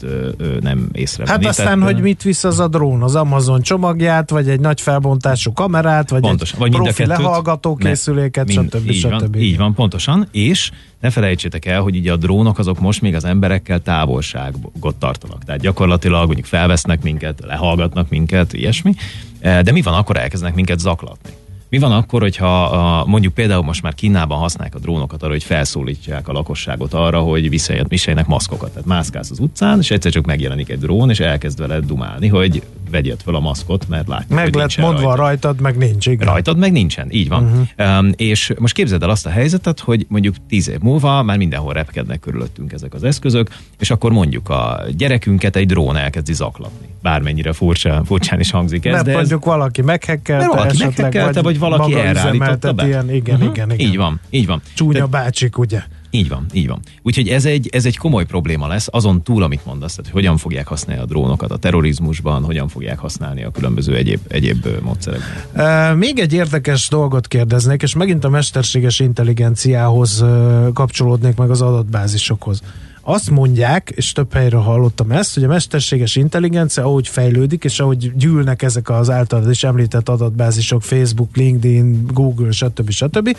nem 0.62 0.90
észrevenni. 0.92 1.44
Hát 1.44 1.50
aztán, 1.50 1.80
Tehát, 1.80 1.94
hogy 1.94 2.02
mit 2.02 2.22
visz 2.22 2.44
az 2.44 2.60
a 2.60 2.68
drón, 2.68 3.02
az 3.02 3.16
Amazon 3.16 3.62
csomagját, 3.62 4.30
vagy 4.30 4.50
egy 4.50 4.60
nagy 4.60 4.82
felbontású 4.82 5.54
kamerát, 5.54 6.10
vagy 6.10 6.22
pontosan, 6.22 6.56
egy 6.56 6.72
vagy 6.72 6.82
profi 6.82 7.06
lehallgató 7.06 7.76
készüléket, 7.76 8.48
mind, 8.48 8.74
stb. 8.74 8.90
Így 8.90 8.96
stb. 8.96 9.10
Van, 9.10 9.42
így 9.42 9.58
van, 9.58 9.74
pontosan, 9.74 10.28
és 10.32 10.72
ne 11.00 11.10
felejtsétek 11.10 11.66
el, 11.66 11.82
hogy 11.82 11.96
ugye 11.96 12.12
a 12.12 12.18
drónok 12.18 12.60
azok 12.60 12.80
most 12.80 13.02
még 13.02 13.16
az 13.16 13.26
emberekkel 13.26 13.82
távolságot 13.82 14.96
tartanak. 15.00 15.44
Tehát 15.44 15.62
gyakorlatilag 15.62 16.26
mondjuk 16.26 16.46
felvesznek 16.46 17.04
minket, 17.04 17.40
lehallgatnak 17.46 18.10
minket, 18.10 18.54
ilyesmi, 18.54 18.94
de 19.40 19.72
mi 19.72 19.82
van, 19.82 19.94
akkor 19.94 20.18
elkezdenek 20.18 20.56
minket 20.56 20.80
zaklatni. 20.80 21.32
Mi 21.74 21.80
van 21.80 21.92
akkor, 21.92 22.22
hogyha 22.22 22.64
a, 22.64 23.06
mondjuk 23.06 23.34
például 23.34 23.64
most 23.64 23.82
már 23.82 23.94
Kínában 23.94 24.38
használják 24.38 24.76
a 24.76 24.80
drónokat 24.80 25.24
arra, 25.24 25.32
hogy 25.32 25.44
felszólítják 25.44 26.28
a 26.28 26.32
lakosságot 26.32 26.94
arra, 26.94 27.20
hogy 27.20 27.50
viseljenek 27.88 28.28
maszkokat. 28.28 28.70
Tehát 28.70 28.86
mászkálsz 28.86 29.32
az 29.32 29.40
utcán, 29.40 29.80
és 29.80 29.92
egyszer 29.92 30.12
csak 30.12 30.26
megjelenik 30.26 30.70
egy 30.70 30.80
drón, 30.80 31.10
és 31.10 31.20
elkezd 31.20 31.60
veled 31.60 31.86
dumálni, 31.86 32.28
hogy 32.28 32.64
vegyed 32.92 33.22
fel 33.22 33.36
a 33.36 33.40
maszkot, 33.40 33.88
mert 33.88 34.08
látjuk, 34.08 34.40
Meg 34.40 34.56
lett 34.56 34.78
mondva 34.78 35.02
rajtad. 35.02 35.18
rajtad, 35.18 35.62
meg 35.62 35.78
nincs, 35.78 36.06
igen. 36.06 36.28
Rajtad 36.28 36.58
meg 36.58 36.72
nincsen, 36.72 37.08
így 37.12 37.30
van. 37.30 37.44
Uh-huh. 37.44 38.00
Um, 38.00 38.12
és 38.16 38.54
most 38.60 38.74
képzeld 38.74 39.04
el 39.04 39.10
azt 39.10 39.26
a 39.26 39.30
helyzetet, 39.30 39.80
hogy 39.80 40.06
mondjuk 40.10 40.36
tíz 40.48 40.70
év 40.70 40.80
múlva 40.80 41.24
már 41.24 41.38
mindenhol 41.38 41.74
repkednek 41.74 42.20
körülöttünk 42.20 42.72
ezek 42.72 42.94
az 42.94 43.04
eszközök, 43.04 43.50
és 43.80 43.90
akkor 43.90 44.12
mondjuk 44.12 44.50
a 44.50 44.82
gyerekünket 44.98 45.56
egy 45.56 45.68
drón 45.68 45.96
elkezdi 45.96 46.34
zaklatni. 46.34 46.93
Bármennyire 47.04 47.54
furcsa, 47.54 48.02
furcsán 48.06 48.40
is 48.40 48.52
hangzik 48.52 48.86
ez. 48.86 48.94
Mert 48.94 49.06
de 49.06 49.14
mondjuk 49.14 49.42
ez... 49.42 49.48
valaki 49.48 49.82
meghekkelte, 49.82 50.48
valaki 50.48 50.78
meghekkelte, 50.80 51.42
vagy, 51.42 51.60
vagy 51.60 51.70
valaki 51.70 51.96
elrállította 51.96 52.74
be. 52.74 52.88
Ilyen, 52.88 53.14
igen, 53.14 53.36
uh-huh. 53.36 53.52
igen, 53.52 53.72
igen. 53.72 53.88
Így 53.88 53.98
van, 53.98 54.20
így 54.30 54.46
van. 54.46 54.62
Csúnya 54.74 55.00
Te... 55.00 55.06
bácsik, 55.06 55.58
ugye? 55.58 55.84
Így 56.10 56.30
van, 56.30 56.46
így 56.54 56.68
van. 56.68 56.80
Úgyhogy 57.02 57.28
ez 57.28 57.46
egy, 57.46 57.70
ez 57.72 57.86
egy 57.86 57.98
komoly 57.98 58.26
probléma 58.26 58.68
lesz, 58.68 58.88
azon 58.92 59.24
túl, 59.24 59.44
amit 59.44 59.66
mondasz, 59.66 59.96
tehát 59.96 60.12
hogy 60.12 60.22
hogyan 60.22 60.38
fogják 60.38 60.68
használni 60.68 61.02
a 61.02 61.06
drónokat 61.06 61.52
a 61.52 61.58
terrorizmusban, 61.58 62.44
hogyan 62.44 62.68
fogják 62.68 63.00
használni 63.00 63.44
a 63.44 63.52
különböző 63.52 63.96
egyéb, 63.96 64.20
egyéb 64.28 64.68
módszerekben. 64.82 65.98
Még 65.98 66.20
egy 66.20 66.34
érdekes 66.34 66.88
dolgot 66.90 67.28
kérdeznék, 67.28 67.82
és 67.82 67.96
megint 67.96 68.24
a 68.24 68.30
mesterséges 68.30 69.00
intelligenciához 69.00 70.26
kapcsolódnék 70.74 71.36
meg 71.36 71.50
az 71.50 71.62
adatbázisokhoz. 71.62 72.62
Azt 73.06 73.30
mondják, 73.30 73.90
és 73.96 74.12
több 74.12 74.34
helyről 74.34 74.62
hallottam 74.62 75.12
ezt, 75.12 75.34
hogy 75.34 75.44
a 75.44 75.48
mesterséges 75.48 76.16
intelligencia, 76.16 76.84
ahogy 76.84 77.08
fejlődik, 77.08 77.64
és 77.64 77.80
ahogy 77.80 78.12
gyűlnek 78.16 78.62
ezek 78.62 78.90
az 78.90 79.10
általad 79.10 79.50
is 79.50 79.64
említett 79.64 80.10
adatbázisok, 80.10 80.82
Facebook, 80.82 81.36
LinkedIn, 81.36 82.08
Google, 82.14 82.52
stb. 82.52 82.90
stb., 82.90 83.38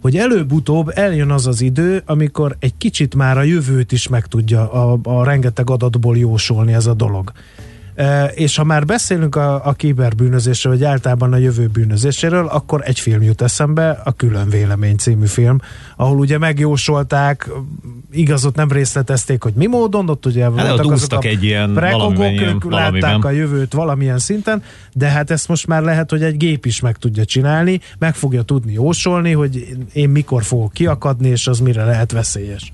hogy 0.00 0.16
előbb-utóbb 0.16 0.90
eljön 0.94 1.30
az 1.30 1.46
az 1.46 1.60
idő, 1.60 2.02
amikor 2.06 2.56
egy 2.58 2.76
kicsit 2.78 3.14
már 3.14 3.38
a 3.38 3.42
jövőt 3.42 3.92
is 3.92 4.08
meg 4.08 4.26
tudja 4.26 4.72
a, 4.72 4.98
a 5.02 5.24
rengeteg 5.24 5.70
adatból 5.70 6.16
jósolni 6.16 6.72
ez 6.72 6.86
a 6.86 6.94
dolog. 6.94 7.32
És 8.34 8.56
ha 8.56 8.64
már 8.64 8.84
beszélünk 8.84 9.36
a, 9.36 9.66
a 9.66 9.72
kiberbűnözésről, 9.72 10.72
vagy 10.72 10.84
általában 10.84 11.32
a 11.32 11.36
jövő 11.36 11.66
bűnözéséről, 11.66 12.46
akkor 12.46 12.80
egy 12.84 13.00
film 13.00 13.22
jut 13.22 13.42
eszembe, 13.42 14.00
a 14.04 14.12
Külön 14.12 14.48
Vélemény 14.48 14.96
című 14.96 15.26
film, 15.26 15.58
ahol 15.96 16.18
ugye 16.18 16.38
megjósolták, 16.38 17.50
igazot 18.12 18.56
nem 18.56 18.70
részletezték, 18.70 19.42
hogy 19.42 19.52
mi 19.54 19.66
módon, 19.66 20.08
ott 20.08 20.26
ugye 20.26 20.42
hát 20.42 20.52
voltak 20.52 20.92
azok 20.92 21.12
a 21.12 21.26
egy 21.26 21.44
ilyen 21.44 21.72
prekogok, 21.72 22.40
ők 22.40 22.70
látták 22.70 23.24
a 23.24 23.30
jövőt 23.30 23.72
valamilyen 23.72 24.18
szinten, 24.18 24.62
de 24.92 25.08
hát 25.08 25.30
ezt 25.30 25.48
most 25.48 25.66
már 25.66 25.82
lehet, 25.82 26.10
hogy 26.10 26.22
egy 26.22 26.36
gép 26.36 26.66
is 26.66 26.80
meg 26.80 26.96
tudja 26.96 27.24
csinálni, 27.24 27.80
meg 27.98 28.14
fogja 28.14 28.42
tudni 28.42 28.72
jósolni, 28.72 29.32
hogy 29.32 29.76
én 29.92 30.08
mikor 30.08 30.42
fogok 30.42 30.72
kiakadni, 30.72 31.28
és 31.28 31.46
az 31.46 31.58
mire 31.58 31.84
lehet 31.84 32.12
veszélyes. 32.12 32.72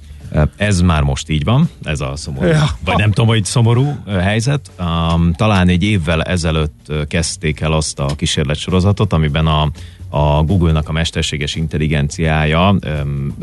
Ez 0.56 0.80
már 0.80 1.02
most 1.02 1.28
így 1.28 1.44
van, 1.44 1.68
ez 1.82 2.00
a 2.00 2.12
szomorú, 2.16 2.46
ja. 2.46 2.64
vagy 2.84 2.96
nem 2.96 3.10
tudom, 3.10 3.26
hogy 3.26 3.44
szomorú 3.44 3.96
helyzet. 4.06 4.70
Um, 4.78 5.32
talán 5.32 5.68
egy 5.68 5.82
évvel 5.82 6.22
ezelőtt 6.22 6.92
kezdték 7.08 7.60
el 7.60 7.72
azt 7.72 7.98
a 7.98 8.06
kísérletsorozatot, 8.16 9.12
amiben 9.12 9.46
a, 9.46 9.70
a 10.08 10.42
Google-nak 10.42 10.88
a 10.88 10.92
mesterséges 10.92 11.54
intelligenciája 11.54 12.76
um, 12.86 13.36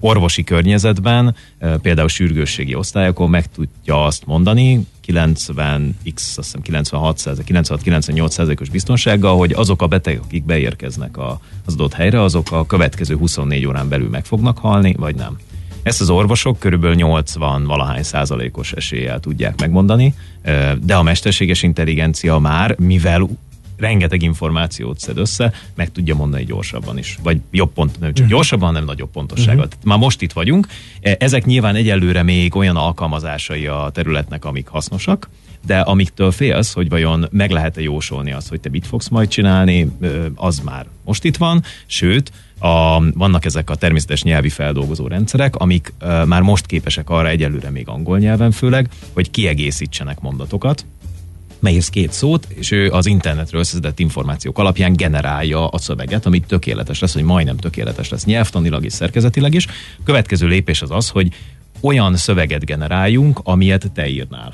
orvosi 0.00 0.44
környezetben, 0.44 1.34
például 1.82 2.08
sürgősségi 2.08 2.74
osztályokon 2.74 3.30
meg 3.30 3.46
tudja 3.46 4.04
azt 4.04 4.26
mondani, 4.26 4.86
90x, 5.06 6.14
azt 6.14 6.36
hiszem 6.36 6.60
96 6.60 7.22
96-98 7.24 8.60
os 8.60 8.68
biztonsággal, 8.68 9.36
hogy 9.36 9.52
azok 9.52 9.82
a 9.82 9.86
betegek, 9.86 10.22
akik 10.22 10.44
beérkeznek 10.44 11.18
az 11.18 11.72
adott 11.72 11.92
helyre, 11.92 12.22
azok 12.22 12.52
a 12.52 12.66
következő 12.66 13.16
24 13.16 13.66
órán 13.66 13.88
belül 13.88 14.08
meg 14.08 14.24
fognak 14.24 14.58
halni, 14.58 14.94
vagy 14.98 15.14
nem. 15.14 15.38
Ezt 15.82 16.00
az 16.00 16.10
orvosok 16.10 16.58
körülbelül 16.58 16.96
80 16.96 17.64
valahány 17.64 18.02
százalékos 18.02 18.72
eséllyel 18.72 19.20
tudják 19.20 19.60
megmondani, 19.60 20.14
de 20.82 20.94
a 20.94 21.02
mesterséges 21.02 21.62
intelligencia 21.62 22.38
már, 22.38 22.78
mivel 22.78 23.28
rengeteg 23.76 24.22
információt 24.22 24.98
szed 24.98 25.18
össze, 25.18 25.52
meg 25.74 25.92
tudja 25.92 26.14
mondani 26.14 26.44
gyorsabban 26.44 26.98
is. 26.98 27.18
Vagy 27.22 27.40
jobb 27.50 27.72
pont, 27.72 28.00
nem 28.00 28.08
csak 28.08 28.24
uh-huh. 28.24 28.28
gyorsabban, 28.28 28.66
hanem 28.66 28.84
nagyobb 28.84 29.10
pontossággal. 29.10 29.64
Uh-huh. 29.64 29.82
Már 29.84 29.98
most 29.98 30.22
itt 30.22 30.32
vagyunk. 30.32 30.66
E, 31.00 31.16
ezek 31.18 31.44
nyilván 31.44 31.74
egyelőre 31.74 32.22
még 32.22 32.56
olyan 32.56 32.76
alkalmazásai 32.76 33.66
a 33.66 33.90
területnek, 33.92 34.44
amik 34.44 34.68
hasznosak, 34.68 35.28
de 35.66 35.80
amiktől 35.80 36.30
félsz, 36.30 36.72
hogy 36.72 36.88
vajon 36.88 37.28
meg 37.30 37.50
lehet-e 37.50 37.80
jósolni 37.80 38.32
azt, 38.32 38.48
hogy 38.48 38.60
te 38.60 38.68
mit 38.68 38.86
fogsz 38.86 39.08
majd 39.08 39.28
csinálni, 39.28 39.90
az 40.34 40.58
már 40.58 40.86
most 41.04 41.24
itt 41.24 41.36
van, 41.36 41.62
sőt, 41.86 42.32
a, 42.58 43.00
vannak 43.12 43.44
ezek 43.44 43.70
a 43.70 43.74
természetes 43.74 44.22
nyelvi 44.22 44.48
feldolgozó 44.48 45.06
rendszerek, 45.06 45.56
amik 45.56 45.92
uh, 46.02 46.26
már 46.26 46.42
most 46.42 46.66
képesek 46.66 47.10
arra 47.10 47.28
egyelőre 47.28 47.70
még 47.70 47.88
angol 47.88 48.18
nyelven 48.18 48.50
főleg, 48.50 48.88
hogy 49.12 49.30
kiegészítsenek 49.30 50.20
mondatokat, 50.20 50.86
megírsz 51.66 51.88
két 51.88 52.12
szót, 52.12 52.46
és 52.48 52.70
ő 52.70 52.90
az 52.90 53.06
internetről 53.06 53.60
összeszedett 53.60 53.98
információk 53.98 54.58
alapján 54.58 54.92
generálja 54.92 55.68
a 55.68 55.78
szöveget, 55.78 56.26
amit 56.26 56.46
tökéletes 56.46 57.00
lesz, 57.00 57.12
hogy 57.12 57.22
majdnem 57.22 57.56
tökéletes 57.56 58.08
lesz 58.08 58.24
nyelvtanilag 58.24 58.84
és 58.84 58.92
szerkezetileg 58.92 59.54
is. 59.54 59.66
Következő 60.04 60.46
lépés 60.46 60.82
az 60.82 60.90
az, 60.90 61.08
hogy 61.08 61.28
olyan 61.80 62.16
szöveget 62.16 62.64
generáljunk, 62.64 63.40
amilyet 63.42 63.90
te 63.94 64.08
írnál. 64.08 64.52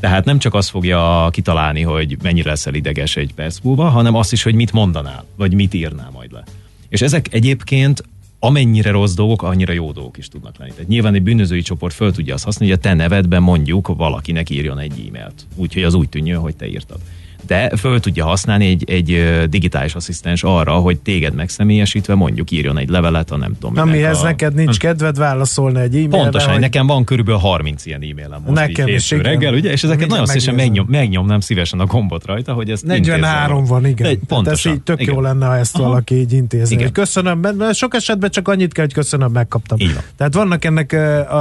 Tehát 0.00 0.24
nem 0.24 0.38
csak 0.38 0.54
azt 0.54 0.70
fogja 0.70 1.28
kitalálni, 1.30 1.82
hogy 1.82 2.16
mennyire 2.22 2.50
leszel 2.50 2.74
ideges 2.74 3.16
egy 3.16 3.34
perc 3.34 3.58
múlva, 3.62 3.88
hanem 3.88 4.14
azt 4.14 4.32
is, 4.32 4.42
hogy 4.42 4.54
mit 4.54 4.72
mondanál, 4.72 5.24
vagy 5.36 5.54
mit 5.54 5.74
írnál 5.74 6.10
majd 6.12 6.32
le. 6.32 6.44
És 6.88 7.00
ezek 7.02 7.26
egyébként 7.34 8.02
amennyire 8.40 8.90
rossz 8.90 9.14
dolgok, 9.14 9.42
annyira 9.42 9.72
jó 9.72 9.92
dolgok 9.92 10.16
is 10.16 10.28
tudnak 10.28 10.58
lenni. 10.58 10.70
Tehát 10.70 10.88
nyilván 10.88 11.14
egy 11.14 11.22
bűnözői 11.22 11.62
csoport 11.62 11.94
föl 11.94 12.12
tudja 12.12 12.34
azt 12.34 12.44
használni, 12.44 12.74
hogy 12.74 12.82
a 12.84 12.88
te 12.88 12.94
nevedben 12.94 13.42
mondjuk 13.42 13.88
valakinek 13.88 14.50
írjon 14.50 14.78
egy 14.78 15.04
e-mailt. 15.08 15.46
Úgyhogy 15.54 15.82
az 15.82 15.94
úgy 15.94 16.08
tűnjön, 16.08 16.40
hogy 16.40 16.56
te 16.56 16.66
írtad 16.68 16.98
de 17.46 17.76
föl 17.76 18.00
tudja 18.00 18.24
használni 18.24 18.66
egy, 18.66 18.90
egy 18.90 19.38
digitális 19.48 19.94
asszisztens 19.94 20.42
arra, 20.42 20.72
hogy 20.72 21.00
téged 21.00 21.34
megszemélyesítve 21.34 22.14
mondjuk 22.14 22.50
írjon 22.50 22.78
egy 22.78 22.88
levelet, 22.88 23.30
a 23.30 23.36
nem 23.36 23.52
tudom. 23.60 23.88
Amihez 23.88 24.20
a... 24.20 24.22
neked 24.22 24.54
nincs 24.54 24.76
hm. 24.76 24.86
kedved 24.86 25.18
válaszolni 25.18 25.80
egy 25.80 25.94
e-mailre. 25.94 26.18
Pontosan, 26.18 26.50
hogy... 26.50 26.60
nekem 26.60 26.86
van 26.86 27.04
körülbelül 27.04 27.40
30 27.40 27.86
ilyen 27.86 28.02
e-mailem 28.02 28.42
most 28.46 28.54
nekem 28.54 28.88
így 28.88 28.94
is, 28.94 29.10
reggel, 29.10 29.54
ugye? 29.54 29.70
És 29.70 29.82
ezeket 29.82 30.08
nagyon 30.08 30.26
szívesen 30.26 30.54
megnyom, 30.54 30.86
megnyomnám 30.88 31.40
szívesen 31.40 31.80
a 31.80 31.86
gombot 31.86 32.26
rajta, 32.26 32.52
hogy 32.52 32.70
ezt 32.70 32.84
43 32.84 33.64
van, 33.64 33.86
igen. 33.86 34.12
De, 34.12 34.18
pontosan. 34.26 34.72
ez 34.72 34.78
így 34.78 34.82
tök 34.82 35.00
igen. 35.00 35.14
jó 35.14 35.20
lenne, 35.20 35.46
ha 35.46 35.56
ezt 35.56 35.76
Aha. 35.76 35.88
valaki 35.88 36.14
így 36.14 36.32
intézni. 36.32 36.74
Igen. 36.74 36.92
Köszönöm, 36.92 37.38
mert 37.38 37.74
sok 37.74 37.94
esetben 37.94 38.30
csak 38.30 38.48
annyit 38.48 38.72
kell, 38.72 38.84
hogy 38.84 38.94
köszönöm, 38.94 39.32
megkaptam. 39.32 39.78
Van. 39.78 40.02
Tehát 40.16 40.34
vannak 40.34 40.64
ennek 40.64 40.96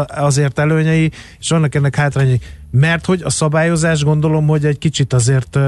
azért 0.08 0.60
előnyei, 0.60 1.12
és 1.40 1.50
vannak 1.50 1.76
ennek 1.76 1.96
hátrányai. 1.96 2.40
Mert 2.72 3.06
hogy 3.06 3.22
a 3.22 3.30
szabályozás 3.30 4.04
gondolom, 4.04 4.48
hogy 4.48 4.66
egy 4.66 4.78
kicsit 4.78 5.14
azért 5.14 5.60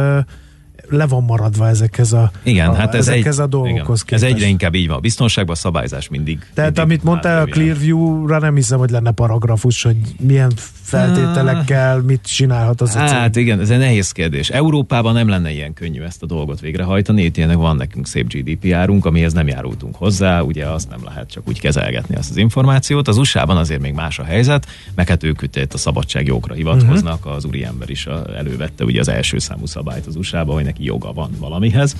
le 0.91 1.07
van 1.07 1.23
maradva 1.23 1.67
ezekhez 1.67 2.13
a, 2.13 2.31
igen, 2.43 2.69
a, 2.69 2.73
hát 2.73 2.95
ez 2.95 3.07
ezekhez 3.07 3.39
egy, 3.39 3.45
a 3.45 3.47
dolgokhoz 3.47 4.03
igen, 4.07 4.19
Ez 4.19 4.23
egyre 4.23 4.47
inkább 4.47 4.75
így 4.75 4.87
van. 4.87 4.97
A 4.97 4.99
biztonságban 4.99 5.55
a 5.55 5.57
szabályzás 5.57 6.09
mindig. 6.09 6.39
Tehát 6.53 6.69
mindig 6.69 6.83
amit 6.83 7.03
mondtál 7.03 7.41
a 7.41 7.45
Clearview-ra 7.45 8.39
nem 8.39 8.55
hiszem, 8.55 8.79
hogy 8.79 8.89
lenne 8.89 9.11
paragrafus, 9.11 9.83
hogy 9.83 9.97
milyen 10.19 10.51
feltételekkel 10.81 12.01
mit 12.01 12.21
csinálhat 12.21 12.81
az 12.81 12.93
Hát 12.93 13.35
igen, 13.35 13.59
ez 13.59 13.69
egy 13.69 13.77
nehéz 13.77 14.11
kérdés. 14.11 14.49
Európában 14.49 15.13
nem 15.13 15.27
lenne 15.27 15.51
ilyen 15.51 15.73
könnyű 15.73 16.01
ezt 16.01 16.23
a 16.23 16.25
dolgot 16.25 16.59
végrehajtani. 16.59 17.23
Itt 17.23 17.37
ilyenek 17.37 17.57
van 17.57 17.75
nekünk 17.75 18.07
szép 18.07 18.33
GDPR-unk, 18.33 19.05
amihez 19.05 19.33
nem 19.33 19.47
járultunk 19.47 19.95
hozzá, 19.95 20.41
ugye 20.41 20.65
azt 20.65 20.89
nem 20.89 20.99
lehet 21.03 21.29
csak 21.29 21.47
úgy 21.47 21.59
kezelgetni 21.59 22.15
azt 22.15 22.29
az 22.29 22.37
információt. 22.37 23.07
Az 23.07 23.17
USA-ban 23.17 23.57
azért 23.57 23.81
még 23.81 23.93
más 23.93 24.19
a 24.19 24.23
helyzet, 24.23 24.67
meg 24.95 25.07
hát 25.07 25.23
ők 25.23 25.41
itt 25.41 25.73
a 25.73 25.77
szabadságjogokra 25.77 26.53
hivatkoznak, 26.53 27.17
uh-huh. 27.17 27.35
az 27.35 27.45
úriember 27.45 27.89
is 27.89 28.07
elővette 28.35 28.83
ugye 28.83 28.99
az 28.99 29.07
első 29.07 29.39
számú 29.39 29.65
szabályt 29.65 30.05
az 30.05 30.15
USA-ban, 30.15 30.55
hogy 30.55 30.63
neki 30.63 30.80
joga 30.83 31.13
van 31.13 31.31
valamihez. 31.39 31.95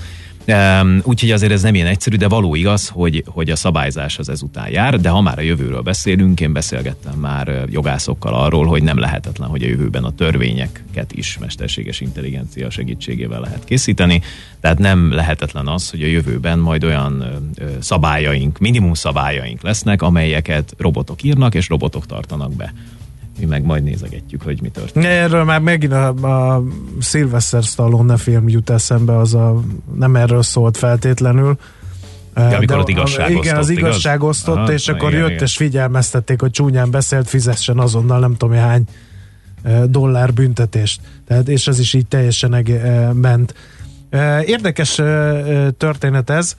Úgyhogy 1.02 1.30
azért 1.30 1.52
ez 1.52 1.62
nem 1.62 1.74
ilyen 1.74 1.86
egyszerű, 1.86 2.16
de 2.16 2.28
való 2.28 2.54
igaz, 2.54 2.88
hogy, 2.88 3.24
hogy 3.26 3.50
a 3.50 3.56
szabályzás 3.56 4.18
az 4.18 4.28
ezután 4.28 4.70
jár, 4.70 5.00
de 5.00 5.08
ha 5.08 5.20
már 5.20 5.38
a 5.38 5.42
jövőről 5.42 5.80
beszélünk, 5.80 6.40
én 6.40 6.52
beszélgettem 6.52 7.18
már 7.18 7.64
jogászokkal 7.70 8.34
arról, 8.34 8.66
hogy 8.66 8.82
nem 8.82 8.98
lehetetlen, 8.98 9.48
hogy 9.48 9.62
a 9.62 9.66
jövőben 9.66 10.04
a 10.04 10.14
törvényeket 10.14 11.12
is 11.12 11.38
mesterséges 11.38 12.00
intelligencia 12.00 12.70
segítségével 12.70 13.40
lehet 13.40 13.64
készíteni, 13.64 14.22
tehát 14.60 14.78
nem 14.78 15.12
lehetetlen 15.12 15.66
az, 15.66 15.90
hogy 15.90 16.02
a 16.02 16.06
jövőben 16.06 16.58
majd 16.58 16.84
olyan 16.84 17.40
szabályaink, 17.80 18.58
minimum 18.58 18.94
szabályaink 18.94 19.62
lesznek, 19.62 20.02
amelyeket 20.02 20.74
robotok 20.78 21.22
írnak 21.22 21.54
és 21.54 21.68
robotok 21.68 22.06
tartanak 22.06 22.54
be 22.54 22.72
mi 23.38 23.44
meg 23.44 23.62
majd 23.64 23.82
nézegetjük, 23.82 24.42
hogy 24.42 24.62
mi 24.62 24.68
történik. 24.68 25.08
Erről 25.08 25.44
már 25.44 25.60
megint 25.60 25.92
a, 25.92 26.08
a 26.08 26.62
Sylvester 27.00 27.62
Stallone 27.62 28.16
film 28.16 28.48
jut 28.48 28.70
eszembe, 28.70 29.16
az 29.16 29.34
a, 29.34 29.62
nem 29.94 30.16
erről 30.16 30.42
szólt 30.42 30.76
feltétlenül, 30.76 31.56
Ja, 32.36 32.56
amikor 32.56 32.78
az 32.78 32.88
igazság 32.88 33.30
Igen, 33.30 33.40
osztott, 33.40 33.58
az 33.58 33.68
igazság 33.68 34.14
igaz? 34.14 34.28
osztott, 34.28 34.56
Aha, 34.56 34.72
és 34.72 34.88
akkor 34.88 35.08
igen, 35.08 35.20
jött 35.20 35.30
igen. 35.30 35.42
és 35.42 35.56
figyelmeztették, 35.56 36.40
hogy 36.40 36.50
csúnyán 36.50 36.90
beszélt, 36.90 37.28
fizessen 37.28 37.78
azonnal 37.78 38.18
nem 38.18 38.36
tudom 38.36 38.56
hány 38.56 38.84
dollár 39.86 40.32
büntetést. 40.32 41.00
Tehát, 41.26 41.48
és 41.48 41.66
ez 41.66 41.78
is 41.78 41.94
így 41.94 42.06
teljesen 42.06 42.54
eg- 42.54 43.12
ment. 43.14 43.54
Érdekes 44.44 44.94
történet 45.76 46.30
ez. 46.30 46.56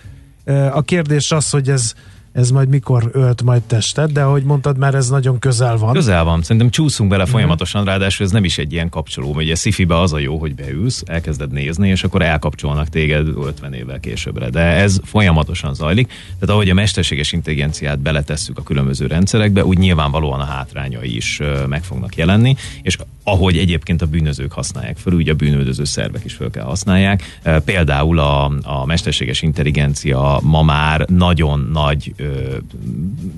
A 0.71 0.81
kérdés 0.81 1.31
az, 1.31 1.49
hogy 1.49 1.69
ez 1.69 1.93
ez 2.33 2.51
majd 2.51 2.69
mikor 2.69 3.09
ölt 3.11 3.43
majd 3.43 3.61
testet, 3.61 4.11
de 4.11 4.21
ahogy 4.21 4.43
mondtad, 4.43 4.77
már 4.77 4.95
ez 4.95 5.09
nagyon 5.09 5.39
közel 5.39 5.77
van. 5.77 5.93
Közel 5.93 6.23
van, 6.23 6.41
szerintem 6.41 6.69
csúszunk 6.69 7.09
bele 7.09 7.21
uh-huh. 7.21 7.37
folyamatosan, 7.37 7.85
ráadásul 7.85 8.25
ez 8.25 8.31
nem 8.31 8.43
is 8.43 8.57
egy 8.57 8.71
ilyen 8.71 8.89
kapcsoló, 8.89 9.33
ugye 9.33 9.55
szifibe 9.55 9.99
az 9.99 10.13
a 10.13 10.19
jó, 10.19 10.37
hogy 10.37 10.55
beülsz, 10.55 11.03
elkezded 11.05 11.51
nézni, 11.51 11.89
és 11.89 12.03
akkor 12.03 12.21
elkapcsolnak 12.21 12.89
téged 12.89 13.27
50 13.27 13.73
évvel 13.73 13.99
későbbre, 13.99 14.49
de 14.49 14.59
ez 14.59 14.99
folyamatosan 15.03 15.73
zajlik, 15.73 16.07
tehát 16.07 16.55
ahogy 16.55 16.69
a 16.69 16.73
mesterséges 16.73 17.31
intelligenciát 17.31 17.99
beletesszük 17.99 18.57
a 18.57 18.63
különböző 18.63 19.07
rendszerekbe, 19.07 19.65
úgy 19.65 19.77
nyilvánvalóan 19.77 20.39
a 20.39 20.45
hátrányai 20.45 21.15
is 21.15 21.41
meg 21.67 21.83
fognak 21.83 22.15
jelenni, 22.15 22.55
és 22.81 22.97
ahogy 23.23 23.57
egyébként 23.57 24.01
a 24.01 24.05
bűnözők 24.05 24.51
használják 24.51 24.97
föl, 24.97 25.13
úgy 25.13 25.29
a 25.29 25.33
bűnöző 25.33 25.83
szervek 25.83 26.25
is 26.25 26.33
föl 26.33 26.51
kell 26.51 26.63
használják. 26.63 27.39
Például 27.65 28.19
a, 28.19 28.51
a 28.63 28.85
mesterséges 28.85 29.41
intelligencia 29.41 30.39
ma 30.41 30.63
már 30.63 31.05
nagyon 31.09 31.69
nagy 31.71 32.13
ö, 32.23 32.57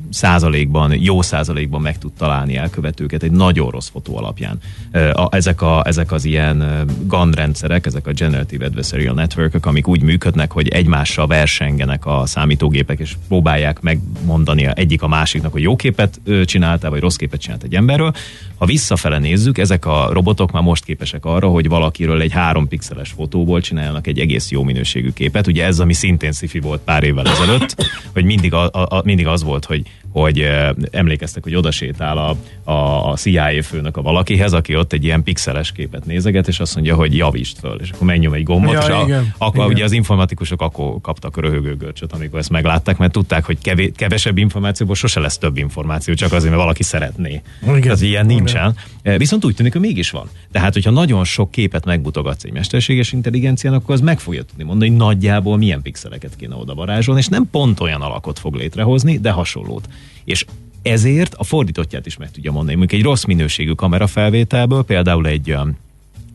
százalékban, 0.09 0.93
jó 1.01 1.21
százalékban 1.21 1.81
meg 1.81 1.97
tud 1.97 2.11
találni 2.17 2.55
elkövetőket 2.55 3.23
egy 3.23 3.31
nagyon 3.31 3.69
rossz 3.69 3.89
fotó 3.89 4.17
alapján. 4.17 4.59
Ö, 4.91 5.09
a, 5.09 5.29
ezek, 5.31 5.61
a, 5.61 5.83
ezek 5.85 6.11
az 6.11 6.25
ilyen 6.25 6.85
GAN 7.07 7.31
rendszerek, 7.31 7.85
ezek 7.85 8.07
a 8.07 8.11
Generative 8.11 8.65
Adversarial 8.65 9.13
Network, 9.13 9.65
amik 9.65 9.87
úgy 9.87 10.01
működnek, 10.01 10.51
hogy 10.51 10.67
egymással 10.67 11.27
versengenek 11.27 12.05
a 12.05 12.23
számítógépek, 12.25 12.99
és 12.99 13.15
próbálják 13.27 13.81
megmondani 13.81 14.67
egyik 14.73 15.01
a 15.01 15.07
másiknak, 15.07 15.51
hogy 15.51 15.61
jó 15.61 15.75
képet 15.75 16.21
csináltál, 16.45 16.89
vagy 16.89 16.99
rossz 16.99 17.15
képet 17.15 17.41
csinált 17.41 17.63
egy 17.63 17.75
emberről. 17.75 18.13
Ha 18.57 18.65
visszafele 18.65 19.19
nézzük, 19.19 19.57
ezek 19.57 19.85
a 19.85 20.09
robotok 20.11 20.51
már 20.51 20.63
most 20.63 20.83
képesek 20.83 21.25
arra, 21.25 21.47
hogy 21.47 21.67
valakiről 21.67 22.21
egy 22.21 22.31
három 22.31 22.67
pixeles 22.67 23.09
fotóból 23.09 23.61
csináljanak 23.61 24.07
egy 24.07 24.19
egész 24.19 24.51
jó 24.51 24.63
minőségű 24.63 25.11
képet. 25.13 25.47
Ugye 25.47 25.65
ez, 25.65 25.79
ami 25.79 25.93
szintén 25.93 26.31
sci 26.31 26.59
volt 26.59 26.81
pár 26.81 27.03
évvel 27.03 27.27
ezelőtt, 27.27 27.75
hogy 28.13 28.23
mindig 28.23 28.53
a, 28.53 28.69
a, 28.83 29.01
mindig 29.03 29.27
az 29.27 29.43
volt, 29.43 29.65
hogy 29.65 29.81
hogy 30.21 30.47
emlékeztek, 30.91 31.43
hogy 31.43 31.55
oda 31.55 31.71
sétál 31.71 32.17
a, 32.17 32.35
a, 32.71 33.09
a 33.11 33.15
CIA 33.15 33.63
főnök 33.63 33.97
a 33.97 34.01
valakihez, 34.01 34.53
aki 34.53 34.75
ott 34.75 34.93
egy 34.93 35.03
ilyen 35.03 35.23
pixeles 35.23 35.71
képet 35.71 36.05
nézeget, 36.05 36.47
és 36.47 36.59
azt 36.59 36.75
mondja, 36.75 36.95
hogy 36.95 37.15
javítsd 37.15 37.57
föl, 37.57 37.79
és 37.81 37.89
akkor 37.89 38.07
menjünk 38.07 38.35
egy 38.35 38.43
gombot, 38.43 38.73
ja, 38.73 38.79
és 38.79 38.87
a, 38.87 39.03
igen, 39.03 39.33
akkor 39.37 39.55
igen. 39.63 39.75
ugye 39.75 39.83
az 39.83 39.91
informatikusok 39.91 40.61
akkor 40.61 41.01
kaptak 41.01 41.37
röhögőgörcsöt, 41.37 42.13
amikor 42.13 42.39
ezt 42.39 42.49
meglátták, 42.49 42.97
mert 42.97 43.11
tudták, 43.11 43.45
hogy 43.45 43.57
kevés, 43.61 43.91
kevesebb 43.95 44.37
információból 44.37 44.95
sose 44.95 45.19
lesz 45.19 45.37
több 45.37 45.57
információ, 45.57 46.13
csak 46.13 46.31
azért, 46.31 46.49
mert 46.49 46.61
valaki 46.61 46.83
szeretné. 46.83 47.41
Igen. 47.63 47.81
Tehát 47.81 48.01
ilyen 48.01 48.25
nincsen. 48.25 48.75
Igen. 49.03 49.17
Viszont 49.17 49.45
úgy 49.45 49.55
tűnik, 49.55 49.71
hogy 49.71 49.81
mégis 49.81 50.09
van. 50.09 50.29
Tehát, 50.51 50.73
hogyha 50.73 50.91
nagyon 50.91 51.23
sok 51.23 51.51
képet 51.51 51.85
megmutogatsz 51.85 52.43
egy 52.43 52.53
mesterséges 52.53 53.11
intelligenciának, 53.11 53.81
akkor 53.81 53.95
az 53.95 54.01
meg 54.01 54.19
fogja 54.19 54.43
tudni 54.43 54.63
mondani, 54.63 54.89
hogy 54.89 54.99
nagyjából 54.99 55.57
milyen 55.57 55.81
pixeleket 55.81 56.35
kéne 56.35 56.55
oda 56.55 56.73
varázsolni, 56.73 57.19
és 57.19 57.27
nem 57.27 57.49
pont 57.51 57.79
olyan 57.79 58.01
alakot 58.01 58.39
fog 58.39 58.55
létrehozni, 58.55 59.17
de 59.17 59.31
hasonlót. 59.31 59.87
És 60.23 60.45
ezért 60.81 61.33
a 61.33 61.43
fordítottját 61.43 62.05
is 62.05 62.17
meg 62.17 62.31
tudja 62.31 62.51
mondani. 62.51 62.77
Mondjuk 62.77 62.99
egy 62.99 63.05
rossz 63.05 63.23
minőségű 63.23 63.71
kamerafelvételből, 63.71 64.83
például 64.83 65.27
egy 65.27 65.51
um, 65.51 65.77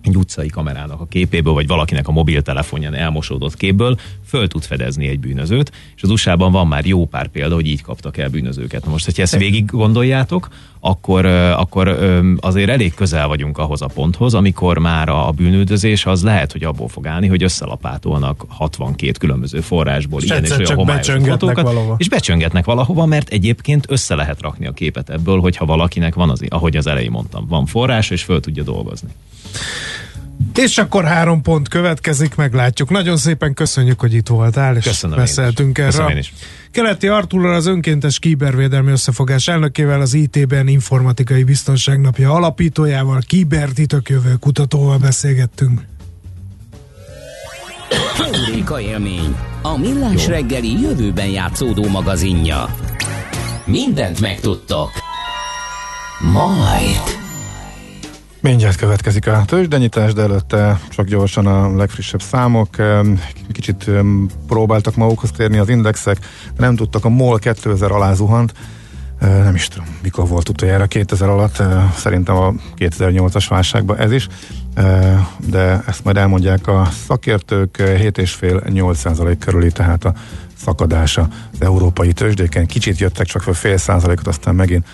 egy 0.02 0.16
utcai 0.16 0.48
kamerának 0.48 1.00
a 1.00 1.06
képéből, 1.06 1.52
vagy 1.52 1.66
valakinek 1.66 2.08
a 2.08 2.12
mobiltelefonján 2.12 2.94
elmosódott 2.94 3.56
képből 3.56 3.98
föl 4.26 4.48
tud 4.48 4.62
fedezni 4.62 5.08
egy 5.08 5.20
bűnözőt, 5.20 5.72
és 5.96 6.02
az 6.02 6.10
USA-ban 6.10 6.52
van 6.52 6.66
már 6.66 6.86
jó 6.86 7.06
pár 7.06 7.28
példa, 7.28 7.54
hogy 7.54 7.66
így 7.66 7.82
kaptak 7.82 8.16
el 8.16 8.28
bűnözőket. 8.28 8.84
Na 8.84 8.90
most, 8.90 9.04
hogyha 9.04 9.22
ezt 9.22 9.36
végig 9.36 9.64
gondoljátok, 9.64 10.48
akkor, 10.80 11.24
akkor 11.26 11.88
azért 12.40 12.70
elég 12.70 12.94
közel 12.94 13.28
vagyunk 13.28 13.58
ahhoz 13.58 13.82
a 13.82 13.86
ponthoz, 13.86 14.34
amikor 14.34 14.78
már 14.78 15.08
a 15.08 15.30
bűnődözés 15.30 16.06
az 16.06 16.22
lehet, 16.22 16.52
hogy 16.52 16.64
abból 16.64 16.88
fog 16.88 17.06
állni, 17.06 17.26
hogy 17.26 17.42
összelapátolnak 17.42 18.44
62 18.48 19.12
különböző 19.18 19.60
forrásból 19.60 20.22
és 20.22 20.28
ilyen 20.28 20.44
és 20.44 20.50
olyan 20.50 20.74
homályos 20.74 21.06
fotókat, 21.06 21.64
valahova. 21.64 21.94
és 21.98 22.08
becsöngetnek 22.08 22.64
valahova, 22.64 23.06
mert 23.06 23.28
egyébként 23.28 23.84
össze 23.88 24.14
lehet 24.14 24.40
rakni 24.40 24.66
a 24.66 24.72
képet 24.72 25.10
ebből, 25.10 25.40
hogyha 25.40 25.64
valakinek 25.64 26.14
van 26.14 26.30
az, 26.30 26.42
ahogy 26.48 26.76
az 26.76 26.86
elején 26.86 27.10
mondtam, 27.10 27.46
van 27.48 27.66
forrás, 27.66 28.10
és 28.10 28.22
föl 28.22 28.40
tudja 28.40 28.62
dolgozni. 28.62 29.08
És 30.54 30.78
akkor 30.78 31.04
három 31.04 31.42
pont 31.42 31.68
következik, 31.68 32.34
meglátjuk. 32.34 32.90
Nagyon 32.90 33.16
szépen 33.16 33.54
köszönjük, 33.54 34.00
hogy 34.00 34.14
itt 34.14 34.28
voltál, 34.28 34.76
és 34.76 34.84
Köszönöm 34.84 35.16
beszéltünk 35.16 35.78
erről. 35.78 35.90
Köszönöm 35.90 36.10
én 36.10 36.16
is. 36.16 36.32
Keleti 36.70 37.08
Artúrral 37.08 37.54
az 37.54 37.66
önkéntes 37.66 38.18
kibervédelmi 38.18 38.90
összefogás 38.90 39.48
elnökével, 39.48 40.00
az 40.00 40.14
IT-ben 40.14 40.68
informatikai 40.68 41.44
biztonságnapja 41.44 42.32
alapítójával, 42.32 43.20
kibertitokjövő 43.26 44.34
kutatóval 44.34 44.98
beszélgettünk. 44.98 45.80
Heuréka 48.16 48.80
élmény, 48.80 49.36
a 49.62 49.78
millás 49.78 50.26
Jó. 50.26 50.32
reggeli 50.32 50.80
jövőben 50.80 51.28
játszódó 51.28 51.88
magazinja. 51.88 52.74
Mindent 53.64 54.20
megtudtok. 54.20 54.90
Majd. 56.32 57.19
Mindjárt 58.42 58.76
következik 58.76 59.26
a 59.26 59.42
tőzsdenyítás, 59.46 60.12
de 60.12 60.22
előtte 60.22 60.80
csak 60.88 61.06
gyorsan 61.06 61.46
a 61.46 61.76
legfrissebb 61.76 62.22
számok. 62.22 62.68
Kicsit 63.52 63.90
próbáltak 64.46 64.96
magukhoz 64.96 65.30
térni 65.30 65.58
az 65.58 65.68
indexek, 65.68 66.18
de 66.56 66.60
nem 66.64 66.76
tudtak, 66.76 67.04
a 67.04 67.08
MOL 67.08 67.38
2000 67.38 67.90
alá 67.90 68.14
zuhant. 68.14 68.52
Nem 69.20 69.54
is 69.54 69.68
tudom, 69.68 69.86
mikor 70.02 70.28
volt 70.28 70.48
utoljára 70.48 70.86
2000 70.86 71.28
alatt, 71.28 71.62
szerintem 71.96 72.36
a 72.36 72.52
2008-as 72.76 73.46
válságban 73.48 73.98
ez 73.98 74.12
is, 74.12 74.26
de 75.46 75.82
ezt 75.86 76.04
majd 76.04 76.16
elmondják 76.16 76.66
a 76.66 76.88
szakértők, 77.06 77.76
7,5-8% 77.78 79.36
körüli, 79.38 79.72
tehát 79.72 80.04
a 80.04 80.12
szakadása 80.56 81.28
az 81.52 81.62
európai 81.62 82.12
tőzsdéken. 82.12 82.66
Kicsit 82.66 82.98
jöttek 82.98 83.26
csak 83.26 83.42
fel 83.42 83.52
fél 83.52 83.76
százalékot, 83.76 84.26
aztán 84.26 84.54
megint 84.54 84.86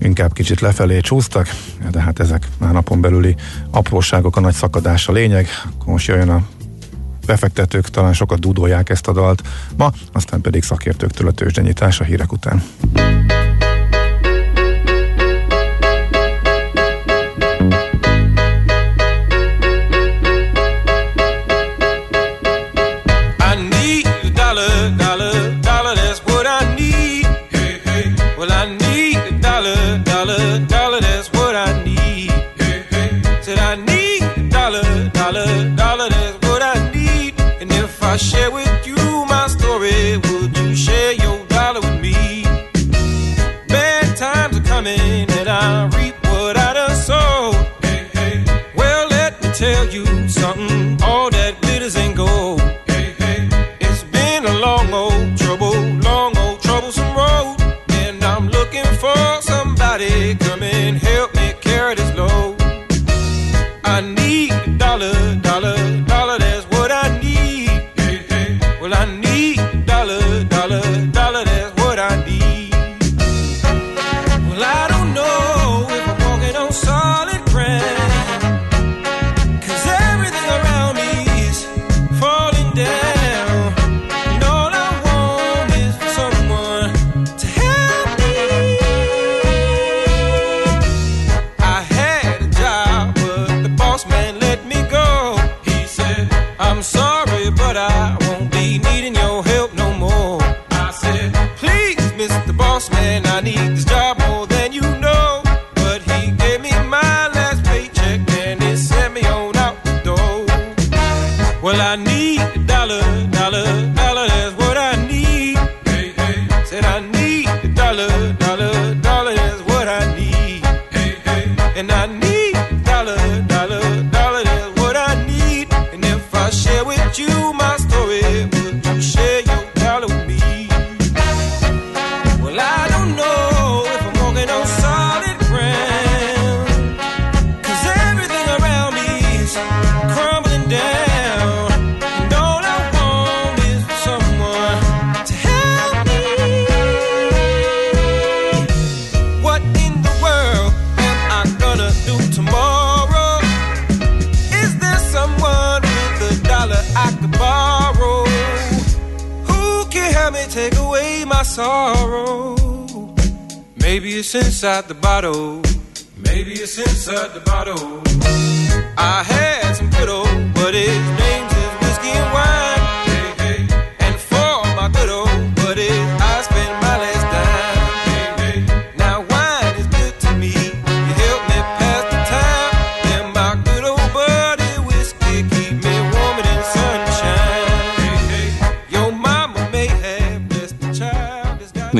inkább 0.00 0.32
kicsit 0.32 0.60
lefelé 0.60 1.00
csúsztak, 1.00 1.48
de 1.90 2.00
hát 2.00 2.18
ezek 2.18 2.48
már 2.58 2.72
napon 2.72 3.00
belüli 3.00 3.36
apróságok, 3.70 4.36
a 4.36 4.40
nagy 4.40 4.54
szakadás 4.54 5.08
a 5.08 5.12
lényeg. 5.12 5.48
Akkor 5.64 5.92
most 5.92 6.06
jöjjön 6.06 6.28
a 6.28 6.42
befektetők, 7.26 7.88
talán 7.88 8.12
sokat 8.12 8.38
dúdolják 8.38 8.90
ezt 8.90 9.08
a 9.08 9.12
dalt 9.12 9.42
ma, 9.76 9.92
aztán 10.12 10.40
pedig 10.40 10.62
szakértőktől 10.62 11.28
a 11.28 11.32
tőzsdenyítás 11.32 12.00
a 12.00 12.04
hírek 12.04 12.32
után. 12.32 12.62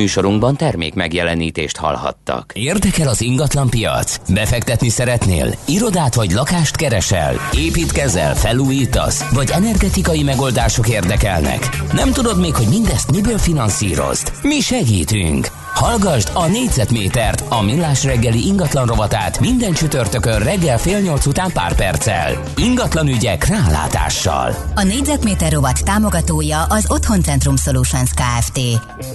Műsorunkban 0.05 0.57
termék 0.57 0.95
megjelenítést 0.95 1.77
hallhattak. 1.77 2.53
Érdekel 2.55 3.09
az 3.09 3.21
ingatlan 3.21 3.71
piac? 3.71 4.17
Befektetni 4.29 4.89
szeretnél? 4.89 5.55
Irodát 5.65 6.15
vagy 6.15 6.31
lakást 6.31 6.77
keresel? 6.77 7.35
Építkezel? 7.57 8.35
Felújítasz? 8.35 9.31
Vagy 9.33 9.51
energetikai 9.51 10.23
megoldások 10.23 10.89
érdekelnek? 10.89 11.69
Nem 11.93 12.13
tudod 12.13 12.41
még, 12.41 12.55
hogy 12.55 12.69
mindezt 12.69 13.11
miből 13.11 13.39
finanszírozd? 13.39 14.33
Mi 14.43 14.61
segítünk! 14.61 15.64
Hallgasd 15.75 16.31
a 16.35 16.47
négyzetmétert, 16.47 17.45
a 17.49 17.63
millás 17.63 18.05
reggeli 18.05 18.47
ingatlan 18.47 18.87
rovatát 18.87 19.41
minden 19.41 19.73
csütörtökön 19.73 20.39
reggel 20.39 20.79
fél 20.79 21.01
nyolc 21.01 21.27
után 21.27 21.53
pár 21.53 21.75
perccel. 21.75 22.43
Ingatlan 22.57 23.09
ügyek 23.09 23.47
rálátással. 23.47 24.55
A 24.75 24.83
négyzetméter 24.83 25.53
rovat 25.53 25.85
támogatója 25.85 26.63
az 26.63 26.85
Otthoncentrum 26.89 27.57
Solutions 27.57 28.11
Kft. 28.11 28.61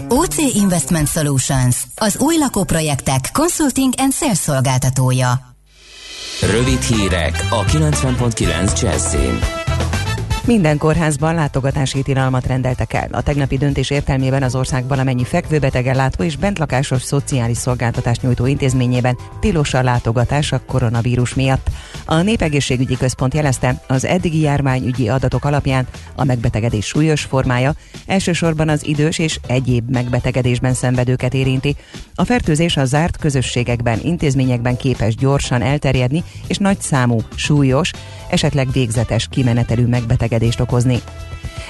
OC 0.08 0.38
Investment 0.38 1.08
Solutions, 1.08 1.78
az 1.96 2.18
új 2.18 2.38
lakóprojektek 2.38 3.30
consulting 3.34 3.94
and 3.98 4.14
sales 4.14 4.38
szolgáltatója. 4.38 5.40
Rövid 6.52 6.82
hírek 6.82 7.48
a 7.50 7.64
90.9 7.64 8.82
Jazzin. 8.82 9.40
Minden 10.50 10.78
kórházban 10.78 11.36
látogatási 11.36 12.02
tilalmat 12.02 12.46
rendeltek 12.46 12.94
el. 12.94 13.08
A 13.12 13.22
tegnapi 13.22 13.58
döntés 13.58 13.90
értelmében 13.90 14.44
az 14.44 14.56
ország 14.56 14.88
valamennyi 14.88 15.24
fekvőbetegen 15.24 15.96
látó 15.96 16.24
és 16.24 16.36
bentlakásos 16.36 17.02
szociális 17.02 17.58
szolgáltatást 17.58 18.22
nyújtó 18.22 18.46
intézményében 18.46 19.18
tilos 19.40 19.74
a 19.74 19.84
látogatás 19.84 20.52
a 20.52 20.62
koronavírus 20.66 21.34
miatt. 21.34 21.68
A 22.06 22.22
Népegészségügyi 22.22 22.98
Központ 22.98 23.34
jelezte, 23.34 23.82
az 23.88 24.06
eddigi 24.06 24.40
járványügyi 24.40 25.10
adatok 25.10 25.46
alapján 25.46 25.88
a 26.16 26.24
megbetegedés 26.24 26.86
súlyos 26.86 27.22
formája 27.22 27.74
elsősorban 28.06 28.70
az 28.70 28.86
idős 28.86 29.20
és 29.20 29.40
egyéb 29.48 29.90
megbetegedésben 29.92 30.74
szenvedőket 30.74 31.34
érinti. 31.34 31.76
A 32.16 32.26
fertőzés 32.26 32.78
a 32.78 32.86
zárt 32.86 33.18
közösségekben, 33.18 34.00
intézményekben 34.04 34.78
képes 34.78 35.16
gyorsan 35.16 35.62
elterjedni 35.62 36.24
és 36.48 36.58
nagy 36.58 36.82
számú, 36.82 37.20
súlyos, 37.36 37.92
esetleg 38.30 38.72
végzetes 38.72 39.28
kimenetelű 39.28 39.86
megbetegedést 40.40 40.60
okozni. 40.60 41.02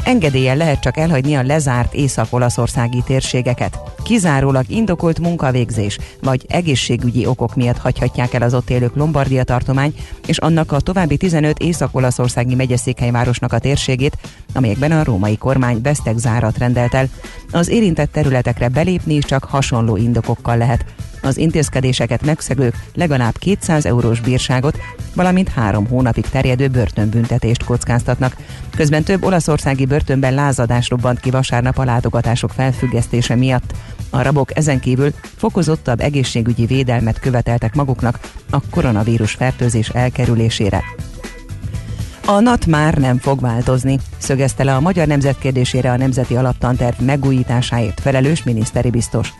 Engedéllyel 0.03 0.55
lehet 0.55 0.79
csak 0.79 0.97
elhagyni 0.97 1.36
a 1.36 1.43
lezárt 1.43 1.93
észak-olaszországi 1.93 3.03
térségeket. 3.05 3.79
Kizárólag 4.03 4.69
indokolt 4.69 5.19
munkavégzés 5.19 5.97
vagy 6.21 6.45
egészségügyi 6.47 7.25
okok 7.25 7.55
miatt 7.55 7.77
hagyhatják 7.77 8.34
el 8.34 8.41
az 8.41 8.53
ott 8.53 8.69
élők 8.69 8.95
Lombardia 8.95 9.43
tartomány 9.43 9.93
és 10.25 10.38
annak 10.38 10.71
a 10.71 10.79
további 10.79 11.17
15 11.17 11.60
észak-olaszországi 11.60 12.55
megyeszékhelyvárosnak 12.55 13.53
a 13.53 13.60
térségét, 13.60 14.17
amelyekben 14.53 14.91
a 14.91 15.03
római 15.03 15.38
kormány 15.38 15.82
vesztek 15.82 16.17
zárat 16.17 16.58
rendelt 16.58 16.93
el. 16.93 17.08
Az 17.51 17.69
érintett 17.69 18.12
területekre 18.12 18.67
belépni 18.67 19.17
csak 19.19 19.43
hasonló 19.43 19.97
indokokkal 19.97 20.58
lehet. 20.58 20.86
Az 21.21 21.38
intézkedéseket 21.38 22.25
megszegők 22.25 22.75
legalább 22.95 23.38
200 23.38 23.86
eurós 23.86 24.19
bírságot, 24.19 24.77
valamint 25.15 25.49
három 25.49 25.88
hónapig 25.88 26.25
terjedő 26.29 26.67
börtönbüntetést 26.67 27.63
kockáztatnak. 27.63 28.36
Közben 28.75 29.03
több 29.03 29.23
olaszországi 29.23 29.86
börtönben 29.86 30.34
lázadás 30.34 30.89
robbant 30.89 31.19
ki 31.19 31.29
vasárnap 31.29 31.77
a 31.77 31.84
látogatások 31.84 32.51
felfüggesztése 32.51 33.36
miatt. 33.36 33.73
A 34.10 34.21
rabok 34.21 34.58
ezen 34.58 34.79
kívül 34.79 35.13
fokozottabb 35.38 35.99
egészségügyi 35.99 36.65
védelmet 36.65 37.19
követeltek 37.19 37.75
maguknak 37.75 38.19
a 38.49 38.69
koronavírus 38.69 39.32
fertőzés 39.32 39.89
elkerülésére. 39.89 40.84
A 42.25 42.39
NAT 42.39 42.65
már 42.65 42.97
nem 42.97 43.17
fog 43.17 43.41
változni, 43.41 43.99
szögezte 44.17 44.63
le 44.63 44.75
a 44.75 44.79
magyar 44.79 45.08
nemzet 45.08 45.38
kérdésére 45.38 45.91
a 45.91 45.97
Nemzeti 45.97 46.36
Alaptanterv 46.36 47.01
megújításáért 47.01 47.99
felelős 47.99 48.43
miniszteri 48.43 48.89
biztos. 48.89 49.34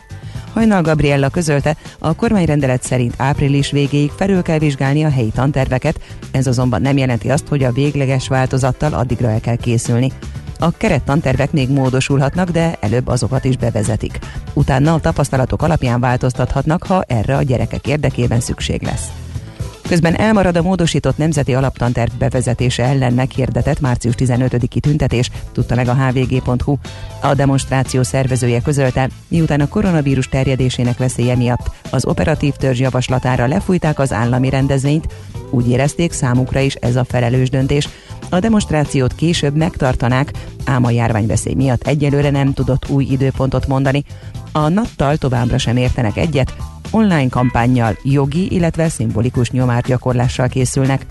Hajnal 0.52 0.82
Gabriella 0.82 1.28
közölte, 1.28 1.76
a 1.98 2.14
kormányrendelet 2.14 2.82
szerint 2.82 3.14
április 3.16 3.70
végéig 3.70 4.10
felül 4.16 4.42
kell 4.42 4.58
vizsgálni 4.58 5.04
a 5.04 5.10
helyi 5.10 5.30
tanterveket, 5.34 6.00
ez 6.30 6.46
azonban 6.46 6.82
nem 6.82 6.96
jelenti 6.96 7.30
azt, 7.30 7.48
hogy 7.48 7.64
a 7.64 7.72
végleges 7.72 8.28
változattal 8.28 8.92
addigra 8.92 9.30
el 9.30 9.40
kell 9.40 9.56
készülni. 9.56 10.12
A 10.58 10.70
kerettantervek 10.70 11.52
még 11.52 11.68
módosulhatnak, 11.68 12.50
de 12.50 12.76
előbb 12.80 13.06
azokat 13.08 13.44
is 13.44 13.56
bevezetik. 13.56 14.18
Utána 14.52 14.94
a 14.94 15.00
tapasztalatok 15.00 15.62
alapján 15.62 16.00
változtathatnak, 16.00 16.82
ha 16.82 17.02
erre 17.06 17.36
a 17.36 17.42
gyerekek 17.42 17.86
érdekében 17.86 18.40
szükség 18.40 18.82
lesz. 18.82 19.08
Közben 19.90 20.16
elmarad 20.16 20.56
a 20.56 20.62
módosított 20.62 21.16
nemzeti 21.16 21.54
alaptanterv 21.54 22.10
bevezetése 22.18 22.84
ellen 22.84 23.12
meghirdetett 23.12 23.80
március 23.80 24.14
15-i 24.18 24.80
tüntetés, 24.80 25.30
tudta 25.52 25.74
meg 25.74 25.88
a 25.88 25.94
hvg.hu. 25.94 26.76
A 27.22 27.34
demonstráció 27.34 28.02
szervezője 28.02 28.60
közölte, 28.60 29.08
miután 29.28 29.60
a 29.60 29.68
koronavírus 29.68 30.28
terjedésének 30.28 30.98
veszélye 30.98 31.36
miatt 31.36 31.70
az 31.90 32.04
operatív 32.04 32.54
törzs 32.54 32.80
javaslatára 32.80 33.46
lefújták 33.46 33.98
az 33.98 34.12
állami 34.12 34.50
rendezvényt, 34.50 35.14
úgy 35.50 35.68
érezték 35.68 36.12
számukra 36.12 36.60
is 36.60 36.74
ez 36.74 36.96
a 36.96 37.04
felelős 37.04 37.50
döntés. 37.50 37.88
A 38.28 38.38
demonstrációt 38.38 39.14
később 39.14 39.56
megtartanák, 39.56 40.32
ám 40.64 40.84
a 40.84 40.90
járványveszély 40.90 41.54
miatt 41.54 41.86
egyelőre 41.86 42.30
nem 42.30 42.52
tudott 42.52 42.88
új 42.88 43.04
időpontot 43.04 43.66
mondani. 43.66 44.04
A 44.52 44.68
nattal 44.68 45.16
továbbra 45.16 45.58
sem 45.58 45.76
értenek 45.76 46.16
egyet, 46.16 46.54
online 46.90 47.28
kampányjal, 47.28 47.96
jogi, 48.02 48.54
illetve 48.54 48.88
szimbolikus 48.88 49.50
nyomárgyakorlással 49.50 50.48
készülnek. 50.48 51.06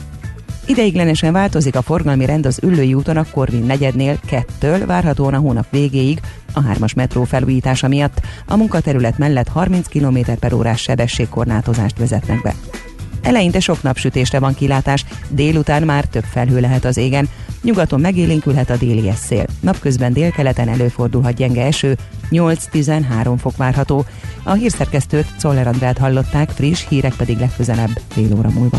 Ideiglenesen 0.66 1.34
változik 1.34 1.76
a 1.76 1.82
forgalmi 1.82 2.26
rend 2.26 2.46
az 2.46 2.60
Üllői 2.64 2.94
úton 2.94 3.18
a 3.18 3.26
Korvin 3.32 3.64
negyednél 3.64 4.20
kettől 4.26 4.86
várhatóan 4.86 5.34
a 5.34 5.38
hónap 5.38 5.66
végéig 5.70 6.20
a 6.54 6.62
hármas 6.62 6.94
metró 6.94 7.24
felújítása 7.24 7.88
miatt. 7.88 8.22
A 8.48 8.56
munkaterület 8.56 9.18
mellett 9.18 9.48
30 9.48 9.88
km 9.88 10.18
per 10.40 10.54
órás 10.54 10.82
sebességkorlátozást 10.82 11.98
vezetnek 11.98 12.42
be. 12.42 12.54
Eleinte 13.22 13.60
sok 13.60 13.84
napsütésre 13.84 14.40
van 14.40 14.54
kilátás, 14.54 15.06
délután 15.30 15.84
már 15.84 16.06
több 16.06 16.24
felhő 16.24 16.60
lehet 16.60 16.86
az 16.86 16.98
égen, 16.98 17.30
nyugaton 17.64 18.00
megélénkülhet 18.00 18.70
a 18.70 18.78
déli 18.78 19.12
szél. 19.16 19.46
Napközben 19.60 20.14
délkeleten 20.14 20.70
előfordulhat 20.70 21.34
gyenge 21.34 21.66
eső, 21.66 21.98
8-13 22.32 23.36
fok 23.40 23.58
várható. 23.58 24.06
A 24.44 24.54
hírszerkesztőt 24.54 25.36
Czoller 25.38 25.68
Andrát 25.68 25.98
hallották, 25.98 26.50
friss 26.50 26.88
hírek 26.90 27.14
pedig 27.14 27.38
legközelebb 27.38 28.02
fél 28.10 28.34
óra 28.38 28.50
múlva. 28.50 28.78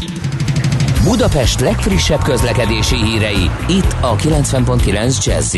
Budapest 1.05 1.61
legfrissebb 1.61 2.23
közlekedési 2.23 2.97
hírei, 2.97 3.51
itt 3.69 3.97
a 4.01 4.17
90.9 4.17 5.25
jazz 5.25 5.57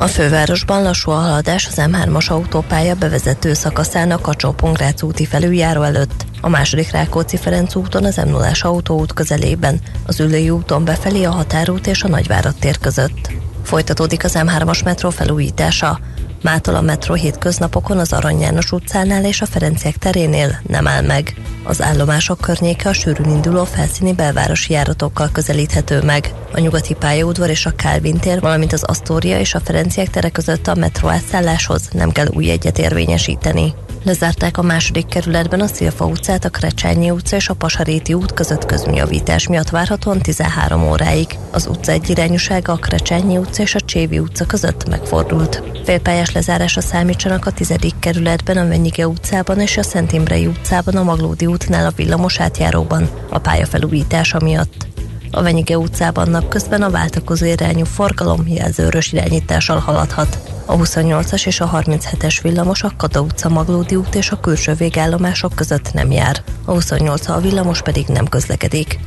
a 0.00 0.06
fővárosban 0.06 0.82
lassú 0.82 1.10
a 1.10 1.14
haladás 1.14 1.66
az 1.66 1.74
M3-as 1.76 2.30
autópálya 2.30 2.94
bevezető 2.94 3.52
szakaszán 3.52 4.10
a 4.10 4.20
kacsó 4.20 4.54
úti 5.02 5.26
felüljáró 5.26 5.82
előtt. 5.82 6.24
A 6.40 6.48
második 6.48 6.90
Rákóczi-Ferenc 6.90 7.74
úton 7.74 8.04
az 8.04 8.16
m 8.16 8.28
0 8.28 8.50
autóút 8.60 9.12
közelében, 9.12 9.80
az 10.06 10.20
Ülői 10.20 10.50
úton 10.50 10.84
befelé 10.84 11.24
a 11.24 11.30
Határút 11.30 11.86
és 11.86 12.02
a 12.02 12.08
Nagyvárad 12.08 12.54
tér 12.54 12.78
között. 12.78 13.30
Folytatódik 13.62 14.24
az 14.24 14.38
M3-as 14.38 14.84
metró 14.84 15.10
felújítása. 15.10 16.00
Mától 16.42 16.74
a 16.74 16.80
metró 16.80 17.14
hétköznapokon 17.14 17.98
az 17.98 18.12
Arany 18.12 18.40
János 18.40 18.72
utcánál 18.72 19.24
és 19.24 19.40
a 19.40 19.46
Ferenciek 19.46 19.96
terénél 19.96 20.60
nem 20.66 20.86
áll 20.86 21.02
meg. 21.02 21.34
Az 21.64 21.82
állomások 21.82 22.40
környéke 22.40 22.88
a 22.88 22.92
sűrűn 22.92 23.30
induló 23.30 23.64
felszíni 23.64 24.12
belvárosi 24.12 24.72
járatokkal 24.72 25.28
közelíthető 25.32 26.02
meg. 26.02 26.34
A 26.52 26.60
nyugati 26.60 26.94
pályaudvar 26.94 27.50
és 27.50 27.66
a 27.66 27.70
Kálvin 27.70 28.18
tér, 28.18 28.40
valamint 28.40 28.72
az 28.72 28.82
Asztória 28.82 29.38
és 29.38 29.54
a 29.54 29.60
Ferenciek 29.60 30.10
tere 30.10 30.28
között 30.28 30.66
a 30.66 30.74
metró 30.74 31.08
átszálláshoz 31.08 31.88
nem 31.92 32.10
kell 32.10 32.26
új 32.34 32.50
egyet 32.50 32.78
érvényesíteni. 32.78 33.74
Lezárták 34.04 34.58
a 34.58 34.62
második 34.62 35.06
kerületben 35.06 35.60
a 35.60 35.66
Szilfa 35.66 36.04
utcát, 36.04 36.44
a 36.44 36.50
Krecsányi 36.50 37.10
utca 37.10 37.36
és 37.36 37.48
a 37.48 37.54
Pasaréti 37.54 38.14
út 38.14 38.32
között 38.32 38.66
közműjavítás 38.66 39.48
miatt 39.48 39.70
várhatóan 39.70 40.18
13 40.18 40.88
óráig. 40.88 41.38
Az 41.50 41.66
utca 41.66 41.92
egyirányúsága 41.92 42.72
a 42.72 42.76
Krecsányi 42.76 43.36
utca 43.36 43.62
és 43.62 43.74
a 43.74 43.80
Csévi 43.80 44.18
utca 44.18 44.44
között 44.46 44.88
megfordult. 44.88 45.62
Félpályás 45.84 46.29
lezárásra 46.32 46.80
számítsanak 46.80 47.46
a 47.46 47.50
tizedik 47.50 47.94
kerületben, 47.98 48.56
a 48.56 48.68
Venyige 48.68 49.08
utcában 49.08 49.60
és 49.60 49.76
a 49.76 49.82
Szent 49.82 50.12
Imrei 50.12 50.46
utcában, 50.46 50.96
a 50.96 51.02
Maglódi 51.02 51.46
útnál 51.46 51.86
a 51.86 51.92
villamos 51.96 52.40
átjáróban 52.40 53.08
a 53.30 53.38
pálya 53.38 53.66
felújítása 53.66 54.40
miatt. 54.40 54.88
A 55.30 55.42
Venyige 55.42 55.78
utcában 55.78 56.30
napközben 56.30 56.82
a 56.82 56.90
váltakozó 56.90 57.46
irányú 57.46 57.84
forgalom 57.84 58.46
jelzőrös 58.46 59.12
irányítással 59.12 59.78
haladhat. 59.78 60.38
A 60.64 60.76
28-as 60.76 61.46
és 61.46 61.60
a 61.60 61.70
37-es 61.70 62.38
villamos 62.42 62.82
a 62.82 62.92
Kada 62.96 63.20
utca 63.20 63.48
Maglódi 63.48 63.94
út 63.94 64.14
és 64.14 64.30
a 64.30 64.40
külső 64.40 64.74
végállomások 64.74 65.54
között 65.54 65.92
nem 65.92 66.10
jár. 66.10 66.42
A 66.64 66.72
28 66.72 67.28
a 67.28 67.40
villamos 67.40 67.82
pedig 67.82 68.06
nem 68.06 68.28
közlekedik. 68.28 68.98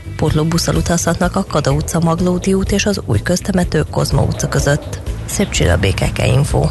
busszal 0.47 0.75
utazhatnak 0.75 1.35
a 1.35 1.45
Kada 1.49 1.71
utca 1.71 1.99
Maglódi 1.99 2.53
út 2.53 2.71
és 2.71 2.85
az 2.85 3.01
új 3.05 3.21
köztemető 3.21 3.83
Kozma 3.91 4.21
utca 4.21 4.47
között. 4.47 5.02
Szép 5.25 5.49
csilla 5.49 5.77
BKK 5.77 6.27
Info. 6.27 6.65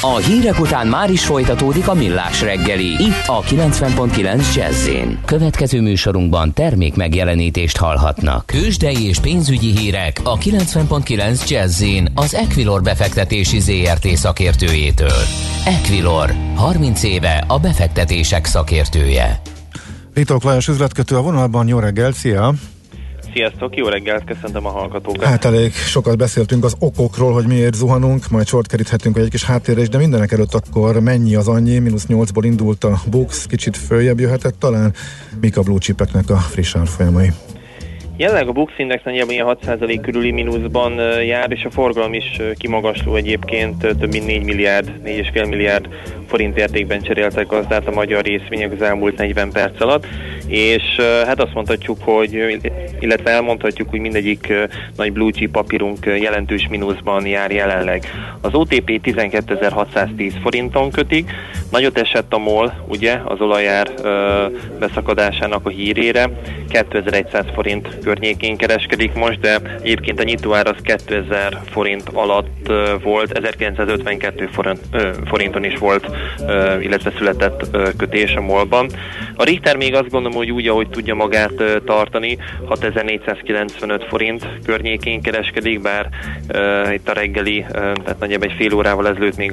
A 0.00 0.16
hírek 0.16 0.60
után 0.60 0.86
már 0.86 1.10
is 1.10 1.24
folytatódik 1.24 1.88
a 1.88 1.94
millás 1.94 2.42
reggeli. 2.42 2.86
Itt 2.86 3.26
a 3.26 3.42
90.9 3.42 4.54
jazz 4.54 4.88
Következő 5.24 5.80
műsorunkban 5.80 6.52
termék 6.52 6.94
megjelenítést 6.96 7.76
hallhatnak. 7.76 8.46
Kősdei 8.46 9.06
és 9.06 9.18
pénzügyi 9.18 9.76
hírek 9.76 10.20
a 10.24 10.38
90.9 10.38 11.48
jazz 11.48 11.84
az 12.14 12.34
Equilor 12.34 12.82
befektetési 12.82 13.60
ZRT 13.60 14.06
szakértőjétől. 14.06 15.22
Equilor, 15.64 16.34
30 16.54 17.02
éve 17.02 17.44
a 17.46 17.58
befektetések 17.58 18.46
szakértője. 18.46 19.40
Ritok 20.14 20.42
Lajos 20.42 20.68
üzletkötő 20.68 21.16
a 21.16 21.22
vonalban, 21.22 21.68
jó 21.68 21.78
reggel, 21.78 22.12
szia! 22.12 22.54
Sziasztok, 23.32 23.76
jó 23.76 23.86
reggelt, 23.88 24.24
köszöntöm 24.24 24.66
a 24.66 24.70
hallgatókat. 24.70 25.24
Hát 25.24 25.44
elég 25.44 25.72
sokat 25.72 26.16
beszéltünk 26.16 26.64
az 26.64 26.74
okokról, 26.78 27.32
hogy 27.32 27.46
miért 27.46 27.74
zuhanunk, 27.74 28.28
majd 28.28 28.46
sort 28.46 28.66
keríthetünk 28.66 29.16
egy 29.16 29.30
kis 29.30 29.44
háttérre 29.44 29.80
is, 29.80 29.88
de 29.88 29.98
mindenek 29.98 30.32
előtt 30.32 30.54
akkor 30.54 31.00
mennyi 31.00 31.34
az 31.34 31.48
annyi, 31.48 31.78
mínusz 31.78 32.06
8-ból 32.08 32.42
indult 32.42 32.84
a 32.84 33.00
Bux, 33.10 33.46
kicsit 33.46 33.76
följebb 33.76 34.20
jöhetett 34.20 34.58
talán, 34.58 34.94
mik 35.40 35.56
a 35.56 35.62
blue 35.62 35.78
chipeknek 35.78 36.30
a 36.30 36.36
friss 36.36 36.74
árfolyamai. 36.74 37.30
Jelenleg 38.18 38.48
a 38.48 38.52
Bux 38.52 38.72
Index 38.76 39.02
nagyjából 39.04 39.32
ilyen 39.32 39.56
6% 39.66 39.98
körüli 40.02 40.30
mínuszban 40.30 40.92
jár, 41.22 41.50
és 41.50 41.64
a 41.64 41.70
forgalom 41.70 42.14
is 42.14 42.40
kimagasló 42.56 43.14
egyébként, 43.14 43.78
több 43.78 44.12
mint 44.12 44.26
4 44.26 44.42
milliárd, 44.42 44.92
4,5 45.04 45.48
milliárd 45.48 45.88
forint 46.28 46.58
értékben 46.58 47.02
cseréltek 47.02 47.46
gazdát 47.46 47.86
a 47.86 47.90
magyar 47.90 48.24
részvények 48.24 48.72
az 48.72 48.82
elmúlt 48.82 49.16
40 49.16 49.50
perc 49.50 49.80
alatt, 49.80 50.06
és 50.46 50.82
hát 51.26 51.40
azt 51.42 51.54
mondhatjuk, 51.54 51.98
hogy, 52.00 52.60
illetve 53.00 53.30
elmondhatjuk, 53.30 53.90
hogy 53.90 54.00
mindegyik 54.00 54.52
nagy 54.96 55.12
blue 55.12 55.30
chip 55.30 55.50
papírunk 55.50 56.06
jelentős 56.06 56.66
mínuszban 56.70 57.26
jár 57.26 57.50
jelenleg. 57.50 58.06
Az 58.40 58.54
OTP 58.54 59.00
12.610 59.04 60.32
forinton 60.42 60.90
kötik, 60.90 61.30
nagyot 61.70 61.98
esett 61.98 62.32
a 62.32 62.38
MOL, 62.38 62.72
ugye, 62.88 63.20
az 63.24 63.40
olajár 63.40 63.88
beszakadásának 64.78 65.66
a 65.66 65.70
hírére, 65.70 66.30
2100 66.68 67.44
forint 67.54 67.98
környékén 68.08 68.56
kereskedik 68.56 69.14
most, 69.14 69.40
de 69.40 69.60
egyébként 69.82 70.20
a 70.20 70.22
nyitóár 70.22 70.66
az 70.66 70.76
2000 70.82 71.60
forint 71.70 72.08
alatt 72.12 72.72
volt, 73.02 73.38
1952 73.38 74.48
forint, 74.52 74.80
forinton 75.24 75.64
is 75.64 75.78
volt, 75.78 76.10
illetve 76.80 77.12
született 77.16 77.76
kötés 77.96 78.34
a 78.34 78.40
molban. 78.40 78.90
A 79.36 79.44
Richter 79.44 79.76
még 79.76 79.94
azt 79.94 80.10
gondolom, 80.10 80.36
hogy 80.36 80.50
úgy, 80.50 80.68
ahogy 80.68 80.88
tudja 80.88 81.14
magát 81.14 81.52
tartani, 81.84 82.38
6495 82.64 84.04
forint 84.04 84.48
környékén 84.64 85.22
kereskedik, 85.22 85.80
bár 85.80 86.08
itt 86.92 87.08
a 87.08 87.12
reggeli, 87.12 87.64
tehát 87.70 88.16
nagyjából 88.18 88.48
egy 88.48 88.56
fél 88.56 88.74
órával 88.74 89.08
ezelőtt 89.08 89.36
még 89.36 89.52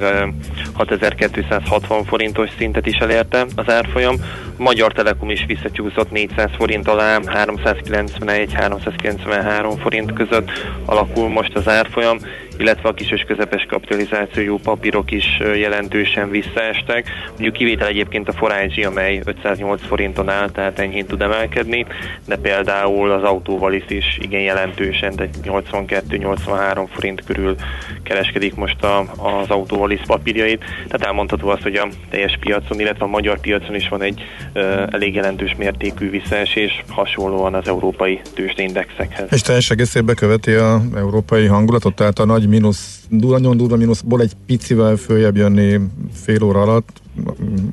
6260 0.72 2.04
forintos 2.04 2.50
szintet 2.58 2.86
is 2.86 2.96
elérte 2.96 3.46
az 3.54 3.70
árfolyam. 3.70 4.16
Magyar 4.58 4.92
Telekom 4.92 5.30
is 5.30 5.44
visszacsúszott 5.46 6.10
400 6.10 6.50
forint 6.56 6.88
alá, 6.88 7.18
391-393 7.22 9.76
forint 9.80 10.12
között 10.12 10.50
alakul 10.84 11.28
most 11.28 11.56
az 11.56 11.68
árfolyam, 11.68 12.18
illetve 12.58 12.88
a 12.88 12.94
kis 12.94 13.10
és 13.10 13.24
közepes 13.26 13.66
kapitalizációjú 13.68 14.58
papírok 14.58 15.10
is 15.10 15.24
jelentősen 15.56 16.30
visszaestek. 16.30 17.08
Mondjuk 17.28 17.52
kivétel 17.52 17.88
egyébként 17.88 18.28
a 18.28 18.32
Forage, 18.32 18.86
amely 18.86 19.20
508 19.24 19.86
forinton 19.86 20.28
áll, 20.28 20.50
tehát 20.50 20.78
enyhén 20.78 21.06
tud 21.06 21.22
emelkedni, 21.22 21.86
de 22.26 22.36
például 22.36 23.10
az 23.10 23.22
autóval 23.22 23.72
is 23.72 24.18
igen 24.20 24.40
jelentősen, 24.40 25.14
tehát 25.14 25.34
82-83 25.42 26.86
forint 26.92 27.24
körül 27.24 27.54
kereskedik 28.02 28.54
most 28.54 28.82
a, 28.82 28.98
az 29.00 29.48
autóval 29.48 29.90
is 29.90 30.00
papírjait. 30.06 30.64
Tehát 30.88 31.06
elmondható 31.06 31.48
az, 31.48 31.62
hogy 31.62 31.74
a 31.74 31.88
teljes 32.10 32.38
piacon, 32.40 32.80
illetve 32.80 33.04
a 33.04 33.08
magyar 33.08 33.40
piacon 33.40 33.74
is 33.74 33.88
van 33.88 34.02
egy 34.02 34.22
uh, 34.54 34.62
elég 34.90 35.14
jelentős 35.14 35.54
mértékű 35.58 36.10
visszaesés, 36.10 36.84
hasonlóan 36.88 37.54
az 37.54 37.68
európai 37.68 38.20
tőzsdeindexekhez. 38.34 39.32
És 39.32 39.40
teljes 39.40 39.70
egészében 39.70 40.14
követi 40.14 40.52
a 40.52 40.80
európai 40.96 41.46
hangulatot, 41.46 41.94
tehát 41.94 42.18
a 42.18 42.24
nagy 42.24 42.45
nagy 42.46 42.54
mínusz, 42.54 43.04
nagyon 43.08 43.56
durva 43.56 43.76
mínuszból 43.76 44.20
egy 44.20 44.32
picivel 44.46 44.96
följebb 44.96 45.36
jönni 45.36 45.80
fél 46.12 46.42
óra 46.42 46.60
alatt, 46.60 46.88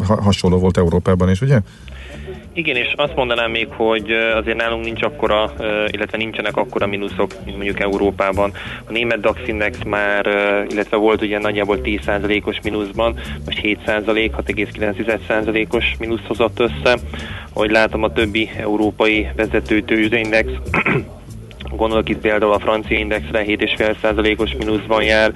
hasonló 0.07 0.57
volt 0.57 0.77
Európában 0.77 1.29
is, 1.29 1.41
ugye? 1.41 1.59
Igen, 2.53 2.75
és 2.75 2.93
azt 2.95 3.15
mondanám 3.15 3.51
még, 3.51 3.67
hogy 3.69 4.11
azért 4.11 4.57
nálunk 4.57 4.85
nincs 4.85 5.01
akkora, 5.01 5.53
illetve 5.87 6.17
nincsenek 6.17 6.57
akkora 6.57 6.87
mínuszok, 6.87 7.31
mint 7.45 7.55
mondjuk 7.55 7.79
Európában. 7.79 8.51
A 8.85 8.91
német 8.91 9.19
DAX 9.19 9.39
index 9.47 9.77
már, 9.85 10.25
illetve 10.69 10.97
volt 10.97 11.21
ugye 11.21 11.39
nagyjából 11.39 11.79
10%-os 11.83 12.59
mínuszban, 12.63 13.19
most 13.45 13.59
7%, 13.61 13.77
6,9%-os 13.85 15.95
mínusz 15.99 16.25
hozott 16.27 16.59
össze. 16.59 16.97
Ahogy 17.53 17.71
látom, 17.71 18.03
a 18.03 18.13
többi 18.13 18.49
európai 18.57 19.27
vezető 19.35 19.81
tőzsdeindex 19.81 20.51
Gondolok 21.75 22.09
itt 22.09 22.19
például 22.19 22.53
a 22.53 22.59
francia 22.59 22.97
indexre 22.97 23.43
7,5%-os 23.45 24.53
mínuszban 24.53 25.03
jár, 25.03 25.31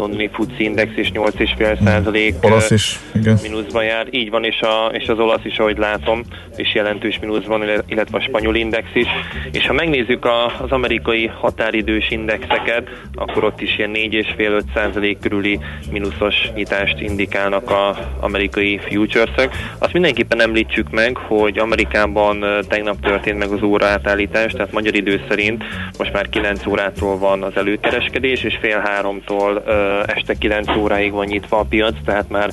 londoni 0.00 0.30
FUCI 0.32 0.64
index 0.64 0.96
is 0.96 1.10
8,5 1.14 1.84
százalék 1.84 2.34
olasz 2.40 2.70
is, 2.70 2.98
igen. 3.14 3.38
mínuszban 3.42 3.84
jár. 3.84 4.06
Így 4.10 4.30
van, 4.30 4.44
és, 4.44 4.60
a, 4.60 4.90
és 4.92 5.08
az 5.08 5.18
olasz 5.18 5.44
is, 5.44 5.58
ahogy 5.58 5.78
látom, 5.78 6.22
és 6.56 6.74
jelentős 6.74 7.18
mínuszban, 7.18 7.62
illetve 7.86 8.18
a 8.18 8.20
spanyol 8.20 8.54
index 8.54 8.86
is. 8.92 9.06
És 9.52 9.66
ha 9.66 9.72
megnézzük 9.72 10.24
a, 10.24 10.44
az 10.46 10.70
amerikai 10.70 11.26
határidős 11.26 12.10
indexeket, 12.10 12.88
akkor 13.14 13.44
ott 13.44 13.60
is 13.60 13.78
ilyen 13.78 13.90
4,5-5 13.94 14.62
százalék 14.74 15.18
körüli 15.18 15.58
mínuszos 15.90 16.50
nyitást 16.54 17.00
indikálnak 17.00 17.70
az 17.70 17.96
amerikai 18.20 18.78
futuresek. 18.78 19.56
Azt 19.78 19.92
mindenképpen 19.92 20.40
említsük 20.40 20.90
meg, 20.90 21.16
hogy 21.16 21.58
Amerikában 21.58 22.44
tegnap 22.68 23.00
történt 23.00 23.38
meg 23.38 23.50
az 23.50 23.62
óra 23.62 23.86
átállítás, 23.86 24.52
tehát 24.52 24.72
magyar 24.72 24.94
idő 24.94 25.20
szerint 25.28 25.64
most 25.98 26.12
már 26.12 26.28
9 26.28 26.66
órától 26.66 27.18
van 27.18 27.42
az 27.42 27.56
előkereskedés, 27.56 28.42
és 28.42 28.58
fél 28.60 28.78
háromtól 28.78 29.62
este 30.06 30.34
9 30.34 30.76
óráig 30.76 31.12
van 31.12 31.26
nyitva 31.26 31.58
a 31.58 31.64
piac, 31.64 31.94
tehát 32.04 32.28
már, 32.28 32.50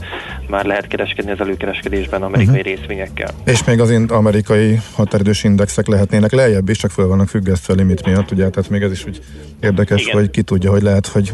már 0.49 0.65
lehet 0.65 0.87
kereskedni 0.87 1.31
az 1.31 1.39
előkereskedésben 1.39 2.21
amerikai 2.21 2.59
uh-huh. 2.59 2.75
részvényekkel. 2.75 3.29
És 3.45 3.63
még 3.63 3.79
az 3.79 4.03
amerikai 4.07 4.79
határidős 4.93 5.43
indexek 5.43 5.87
lehetnének 5.87 6.31
lejjebb 6.31 6.69
is, 6.69 6.77
csak 6.77 6.91
föl 6.91 7.07
vannak 7.07 7.27
függesztve 7.27 7.73
a 7.73 7.75
limit 7.75 8.05
miatt, 8.05 8.31
ugye, 8.31 8.49
tehát 8.49 8.69
még 8.69 8.81
ez 8.81 8.91
is 8.91 9.05
úgy 9.05 9.19
érdekes, 9.59 10.01
Igen. 10.01 10.13
hogy 10.13 10.29
ki 10.29 10.41
tudja, 10.41 10.71
hogy 10.71 10.81
lehet, 10.81 11.07
hogy 11.07 11.31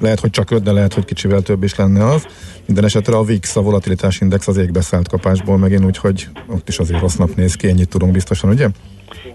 lehet, 0.00 0.20
hogy 0.20 0.30
csak 0.30 0.50
5, 0.50 0.62
de 0.62 0.72
lehet, 0.72 0.94
hogy 0.94 1.04
kicsivel 1.04 1.40
több 1.40 1.62
is 1.62 1.74
lenne 1.74 2.04
az. 2.04 2.26
Minden 2.66 2.84
esetre 2.84 3.16
a 3.16 3.22
VIX, 3.22 3.56
a 3.56 3.60
volatilitás 3.60 4.20
index 4.20 4.48
az 4.48 4.56
égbeszállt 4.56 5.08
kapásból 5.08 5.58
megint, 5.58 5.84
úgyhogy 5.84 6.28
ott 6.46 6.68
is 6.68 6.78
azért 6.78 7.00
rossz 7.00 7.16
nap 7.16 7.34
néz 7.34 7.54
ki, 7.54 7.68
ennyit 7.68 7.88
tudunk 7.88 8.12
biztosan, 8.12 8.50
ugye? 8.50 8.68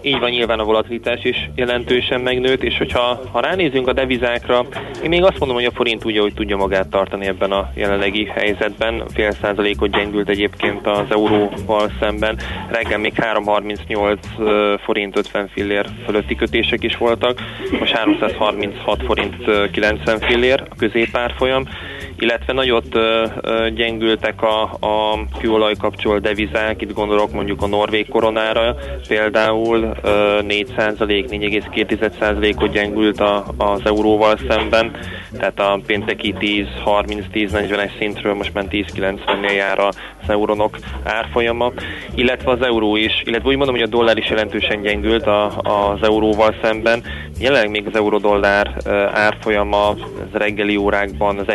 Így 0.02 0.18
van, 0.18 0.30
nyilván 0.30 0.58
a 0.58 0.64
volatilitás 0.64 1.24
is 1.24 1.50
jelentősen 1.54 2.20
megnőtt, 2.20 2.62
és 2.62 2.78
hogyha 2.78 3.20
ha 3.32 3.40
ránézünk 3.40 3.88
a 3.88 3.92
devizákra, 3.92 4.66
én 5.02 5.08
még 5.08 5.22
azt 5.22 5.38
mondom, 5.38 5.56
hogy 5.56 5.66
a 5.66 5.70
forint 5.70 6.00
tudja, 6.00 6.22
hogy 6.22 6.34
tudja 6.34 6.56
magát 6.56 6.88
tartani 6.88 7.26
ebben 7.26 7.52
a 7.52 7.70
jelenlegi 7.74 8.24
helyzetben. 8.24 9.02
Fél 9.14 9.32
százalékot 9.32 9.90
gyengült 9.90 10.28
egyébként 10.28 10.86
az 10.86 11.04
euróval 11.08 11.92
szemben. 12.00 12.38
Reggel 12.70 12.98
még 12.98 13.14
338 13.14 14.26
forint 14.84 15.16
50 15.16 15.48
fillér 15.48 15.86
fölötti 16.04 16.34
kötések 16.34 16.82
is 16.82 16.96
voltak, 16.96 17.40
most 17.78 17.92
336 17.92 19.02
forint 19.02 19.70
90 19.70 20.18
fillér 20.18 20.62
a 20.70 20.74
középárfolyam 20.76 21.68
illetve 22.20 22.52
nagyot 22.52 22.98
gyengültek 23.74 24.42
a, 24.42 24.62
a 24.62 25.18
kőolaj 25.38 25.74
kapcsolt 25.74 26.22
devizák, 26.22 26.82
itt 26.82 26.92
gondolok 26.92 27.32
mondjuk 27.32 27.62
a 27.62 27.66
norvég 27.66 28.08
koronára, 28.08 28.76
például 29.08 29.94
4% 30.02 31.28
4,2%-ot 31.30 32.72
gyengült 32.72 33.20
a, 33.20 33.44
az 33.56 33.80
euróval 33.84 34.38
szemben, 34.48 34.96
tehát 35.38 35.60
a 35.60 35.80
pénteki 35.86 36.34
10-30-10-40-es 36.38 37.90
szintről 37.98 38.34
most 38.34 38.54
már 38.54 38.64
10-90-nél 38.70 39.54
jár 39.56 39.78
az 39.78 39.96
eurónok 40.26 40.78
árfolyama, 41.04 41.72
illetve 42.14 42.50
az 42.50 42.62
euró 42.62 42.96
is, 42.96 43.22
illetve 43.24 43.48
úgy 43.48 43.56
mondom, 43.56 43.74
hogy 43.74 43.84
a 43.84 43.86
dollár 43.86 44.16
is 44.16 44.28
jelentősen 44.28 44.80
gyengült 44.80 45.26
a, 45.26 45.46
az 45.58 46.02
euróval 46.02 46.54
szemben. 46.62 47.02
Jelenleg 47.40 47.70
még 47.70 47.86
az 47.86 47.94
euró-dollár 47.96 48.76
árfolyama 49.14 49.88
az 49.88 49.96
reggeli 50.32 50.76
órákban 50.76 51.38
az 51.38 51.48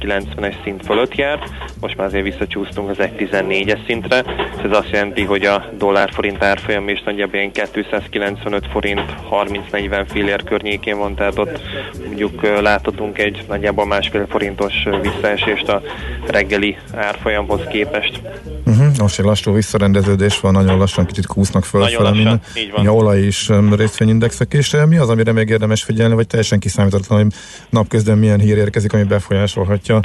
1.14.90-es 0.00 0.54
szint 0.62 0.84
fölött 0.84 1.14
járt, 1.14 1.50
most 1.80 1.96
már 1.96 2.06
azért 2.06 2.24
visszacsúsztunk 2.24 2.90
az 2.90 2.96
1.14-es 2.98 3.86
szintre, 3.86 4.24
ez 4.64 4.70
azt 4.70 4.90
jelenti, 4.90 5.22
hogy 5.22 5.44
a 5.44 5.64
dollár-forint 5.78 6.42
árfolyam 6.42 6.88
is 6.88 7.02
nagyjából 7.02 7.34
ilyen 7.34 7.50
295 7.52 8.66
forint 8.70 9.14
30-40 9.30 10.04
fillér 10.08 10.44
környékén 10.44 10.98
van, 10.98 11.14
tehát 11.14 11.38
ott 11.38 11.60
mondjuk 12.06 12.60
láthatunk 12.60 13.18
egy 13.18 13.44
nagyjából 13.48 13.86
másfél 13.86 14.26
forintos 14.28 14.74
visszaesést 15.02 15.68
a 15.68 15.82
reggeli 16.28 16.76
árfolyamhoz 16.94 17.60
képest. 17.70 18.20
Uh-huh. 18.66 18.96
Most 18.98 19.18
egy 19.18 19.24
lassú 19.24 19.52
visszarendeződés 19.52 20.40
van, 20.40 20.52
nagyon 20.52 20.78
lassan 20.78 21.06
kicsit 21.06 21.26
kúsznak 21.26 21.64
fölfele 21.64 22.10
minden. 22.10 22.40
A 22.74 22.88
olaj 22.88 23.20
is 23.20 23.50
részvényindexek, 23.76 24.54
és 24.54 24.76
mi 24.86 24.96
az, 24.96 25.08
amire 25.08 25.32
még 25.32 25.48
érdemes 25.48 25.82
figyelni, 25.82 26.14
vagy 26.14 26.26
teljesen 26.26 26.58
kiszámítatlan, 26.58 27.22
hogy 27.22 27.32
napközben 27.70 28.18
milyen 28.18 28.40
hír 28.40 28.56
érkezik, 28.56 28.92
ami 28.92 29.02
befolyásolhatja 29.02 30.00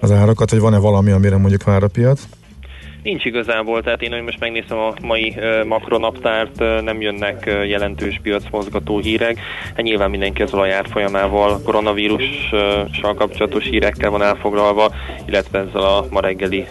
az 0.00 0.10
árakat, 0.10 0.50
hogy 0.50 0.58
van-e 0.58 0.78
valami, 0.78 1.10
amire 1.10 1.36
mondjuk 1.36 1.64
vár 1.64 1.82
a 1.82 1.88
piac? 1.88 2.20
Nincs 3.06 3.24
igazából, 3.24 3.82
tehát 3.82 4.02
én, 4.02 4.12
hogy 4.12 4.22
most 4.22 4.40
megnézem 4.40 4.78
a 4.78 4.92
mai 5.02 5.36
makronaptárt, 5.66 6.58
nem 6.82 7.00
jönnek 7.00 7.44
jelentős 7.66 8.20
piacmozgató 8.22 8.98
hírek. 8.98 9.38
Hát 9.66 9.82
nyilván 9.82 10.10
mindenki 10.10 10.42
az 10.42 10.54
olajárfolyamával, 10.54 11.60
koronavírussal 11.64 13.14
kapcsolatos 13.16 13.64
hírekkel 13.64 14.10
van 14.10 14.22
elfoglalva, 14.22 14.92
illetve 15.26 15.58
ezzel 15.58 15.82
a 15.82 16.06
ma 16.10 16.20
reggeli 16.20 16.66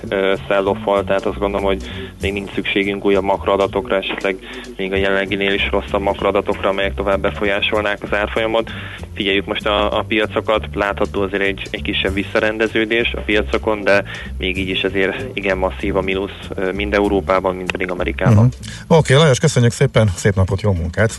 szelloffal, 0.47 1.03
tehát 1.03 1.25
azt 1.25 1.39
gondolom, 1.39 1.65
hogy 1.65 1.83
még 2.21 2.33
nincs 2.33 2.51
szükségünk 2.51 3.05
újabb 3.05 3.23
makroadatokra, 3.23 3.95
esetleg 3.95 4.35
még 4.77 4.93
a 4.93 4.95
jelenleginél 4.95 5.53
is 5.53 5.69
rosszabb 5.71 6.01
makroadatokra, 6.01 6.69
amelyek 6.69 6.93
tovább 6.93 7.21
befolyásolnák 7.21 8.03
az 8.03 8.13
árfolyamot. 8.13 8.71
Figyeljük 9.13 9.45
most 9.45 9.65
a, 9.65 9.97
a 9.97 10.03
piacokat, 10.07 10.67
látható 10.73 11.21
azért 11.21 11.43
egy, 11.43 11.67
egy 11.71 11.81
kisebb 11.81 12.13
visszarendeződés 12.13 13.13
a 13.13 13.21
piacokon, 13.21 13.83
de 13.83 14.03
még 14.37 14.57
így 14.57 14.69
is 14.69 14.83
azért 14.83 15.25
igen 15.33 15.57
masszív 15.57 15.95
a 15.95 16.01
mínusz 16.01 16.23
mínusz 16.25 16.75
mind 16.75 16.93
Európában, 16.93 17.55
mind 17.55 17.71
pedig 17.71 17.91
Amerikában. 17.91 18.45
Uh-huh. 18.45 18.51
Oké, 18.87 19.13
okay, 19.13 19.23
Lajos, 19.23 19.39
köszönjük 19.39 19.71
szépen, 19.71 20.11
szép 20.15 20.35
napot, 20.35 20.61
jó 20.61 20.73
munkát! 20.73 21.17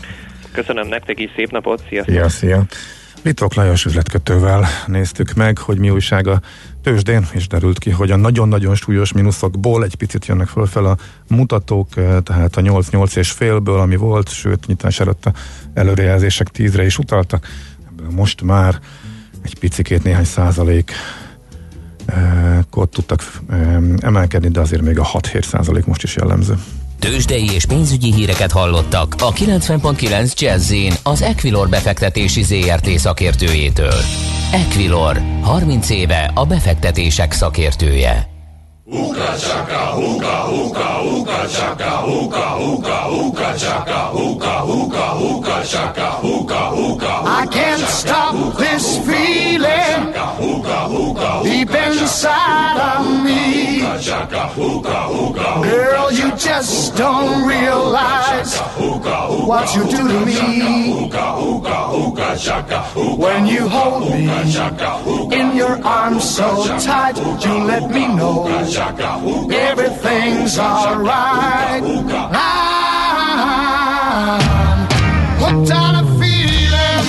Köszönöm 0.51 0.87
nektek 0.87 1.19
is, 1.19 1.29
szép 1.35 1.51
napot, 1.51 1.83
sziasztok! 1.89 2.13
Szia, 2.13 2.29
szia! 2.29 2.63
Litok 3.23 3.53
Lajos 3.53 3.85
üzletkötővel 3.85 4.65
néztük 4.85 5.33
meg, 5.33 5.57
hogy 5.57 5.77
mi 5.77 5.89
újság 5.89 6.27
a 6.27 6.41
tőzsdén, 6.83 7.27
és 7.31 7.47
derült 7.47 7.79
ki, 7.79 7.89
hogy 7.89 8.11
a 8.11 8.15
nagyon-nagyon 8.15 8.75
súlyos 8.75 9.11
mínuszokból 9.11 9.83
egy 9.83 9.95
picit 9.95 10.25
jönnek 10.25 10.47
fölfel 10.47 10.85
a 10.85 10.97
mutatók, 11.27 11.89
tehát 12.23 12.55
a 12.55 12.61
8-8 12.61 13.17
és 13.17 13.31
félből, 13.31 13.79
ami 13.79 13.95
volt, 13.95 14.29
sőt, 14.29 14.67
nyitás 14.67 14.99
előtt 14.99 15.25
a 15.25 15.33
előrejelzések 15.73 16.47
10-re 16.53 16.85
is 16.85 16.97
utaltak, 16.97 17.47
ebből 17.87 18.11
most 18.11 18.41
már 18.41 18.79
egy 19.43 19.59
picikét 19.59 20.03
néhány 20.03 20.23
százalék 20.23 20.91
ott 22.73 22.91
tudtak 22.91 23.41
emelkedni, 23.99 24.49
de 24.49 24.59
azért 24.59 24.81
még 24.81 24.99
a 24.99 25.03
6-7 25.03 25.43
százalék 25.43 25.85
most 25.85 26.03
is 26.03 26.15
jellemző. 26.15 26.57
Tőzsdei 26.99 27.51
és 27.53 27.65
pénzügyi 27.65 28.13
híreket 28.13 28.51
hallottak 28.51 29.15
a 29.19 29.31
90.9 29.33 30.33
jazz 30.39 30.73
az 31.03 31.21
Equilor 31.21 31.69
befektetési 31.69 32.43
ZRT 32.43 32.89
szakértőjétől. 32.89 34.01
Equilor, 34.51 35.21
30 35.41 35.89
éve 35.89 36.31
a 36.33 36.45
befektetések 36.45 37.31
szakértője. 37.31 38.36
Uka 38.89 39.35
chaka, 39.37 39.97
uka, 39.99 40.47
uka, 40.47 41.01
uka 41.03 41.47
chaka, 41.51 42.05
uka, 42.07 42.55
uka, 42.55 42.97
uka 43.11 43.57
chaka, 43.59 44.11
uka, 44.15 44.63
uka, 44.63 45.15
uka 45.19 45.63
chaka, 45.67 46.19
uka, 46.23 46.71
uka. 46.71 47.21
I 47.25 47.47
can't 47.51 47.81
stop 47.81 48.55
this 48.55 48.97
feeling 49.05 50.13
deep 51.43 51.69
inside 51.69 52.79
of 52.79 53.23
me. 53.25 53.81
Girl, 55.67 56.11
you 56.13 56.31
just 56.37 56.95
don't 56.95 57.45
realize 57.45 58.57
what 59.51 59.75
you 59.75 59.83
do 59.83 60.07
to 60.07 60.25
me. 60.25 61.09
When 63.17 63.47
you 63.47 63.67
hold 63.67 64.09
me 64.11 64.29
in 65.35 65.55
your 65.57 65.75
arms 65.83 66.23
so 66.23 66.63
tight, 66.79 67.17
you 67.17 67.53
let 67.65 67.89
me 67.91 68.07
know 68.15 68.47
Everything's 68.79 70.59
alright. 70.59 71.81
I'm 71.81 71.97
hooked 75.39 75.71
on 75.71 75.95
a 75.95 76.03
feeling. 76.19 77.05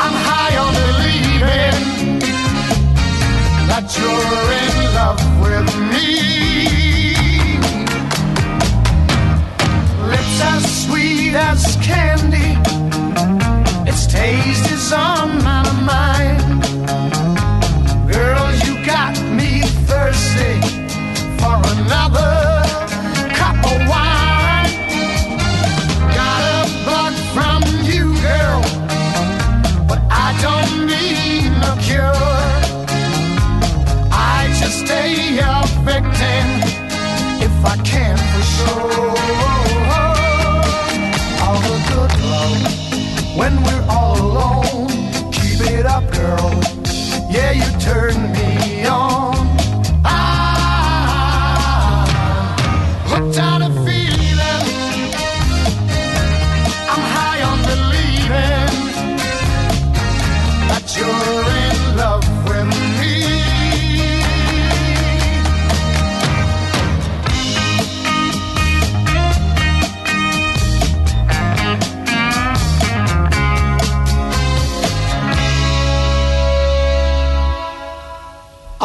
I'm 0.00 0.16
high 0.26 0.56
on 0.56 0.72
believing 0.88 1.80
that 3.68 3.86
you're 3.98 4.52
in 4.62 4.74
love 4.94 5.20
with 5.42 5.68
me. 5.92 6.08
Lips 10.08 10.40
as 10.52 10.62
sweet 10.86 11.34
as 11.34 11.76
candy. 11.82 12.56
Its 13.86 14.06
taste 14.06 14.70
is 14.72 14.92
on 14.94 15.42
my 15.44 15.62
mind. 15.82 16.52
Another 21.92 22.41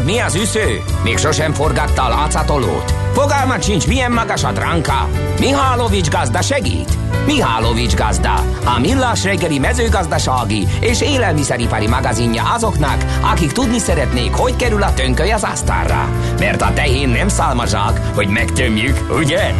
Tudod, 0.00 0.14
mi 0.14 0.20
az 0.20 0.34
üsző? 0.34 0.82
Még 1.04 1.16
sosem 1.18 1.52
forgatta 1.52 2.04
a 2.04 2.08
látszatolót? 2.08 2.94
Fogalmat 3.12 3.62
sincs, 3.62 3.86
milyen 3.86 4.12
magas 4.12 4.44
a 4.44 4.52
dránka? 4.52 5.08
Mihálovics 5.38 6.08
gazda 6.08 6.42
segít? 6.42 6.98
Mihálovics 7.26 7.94
gazda, 7.94 8.34
a 8.64 8.78
millás 8.80 9.24
reggeli 9.24 9.58
mezőgazdasági 9.58 10.66
és 10.80 11.00
élelmiszeripari 11.00 11.86
magazinja 11.86 12.42
azoknak, 12.42 13.04
akik 13.20 13.52
tudni 13.52 13.78
szeretnék, 13.78 14.32
hogy 14.32 14.56
kerül 14.56 14.82
a 14.82 14.94
tönköly 14.94 15.30
az 15.30 15.42
asztalra. 15.42 16.08
Mert 16.38 16.62
a 16.62 16.72
tehén 16.74 17.08
nem 17.08 17.28
szálmazsák, 17.28 18.00
hogy 18.14 18.28
megtömjük, 18.28 18.96
ugye? 19.18 19.54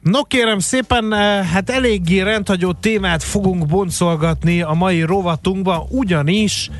No 0.00 0.22
kérem 0.22 0.58
szépen, 0.58 1.12
eh, 1.12 1.46
hát 1.46 1.70
eléggé 1.70 2.20
rendhagyó 2.20 2.72
témát 2.72 3.22
fogunk 3.22 3.66
boncolgatni 3.66 4.62
a 4.62 4.72
mai 4.72 5.02
rovatunkban, 5.02 5.86
ugyanis 5.88 6.70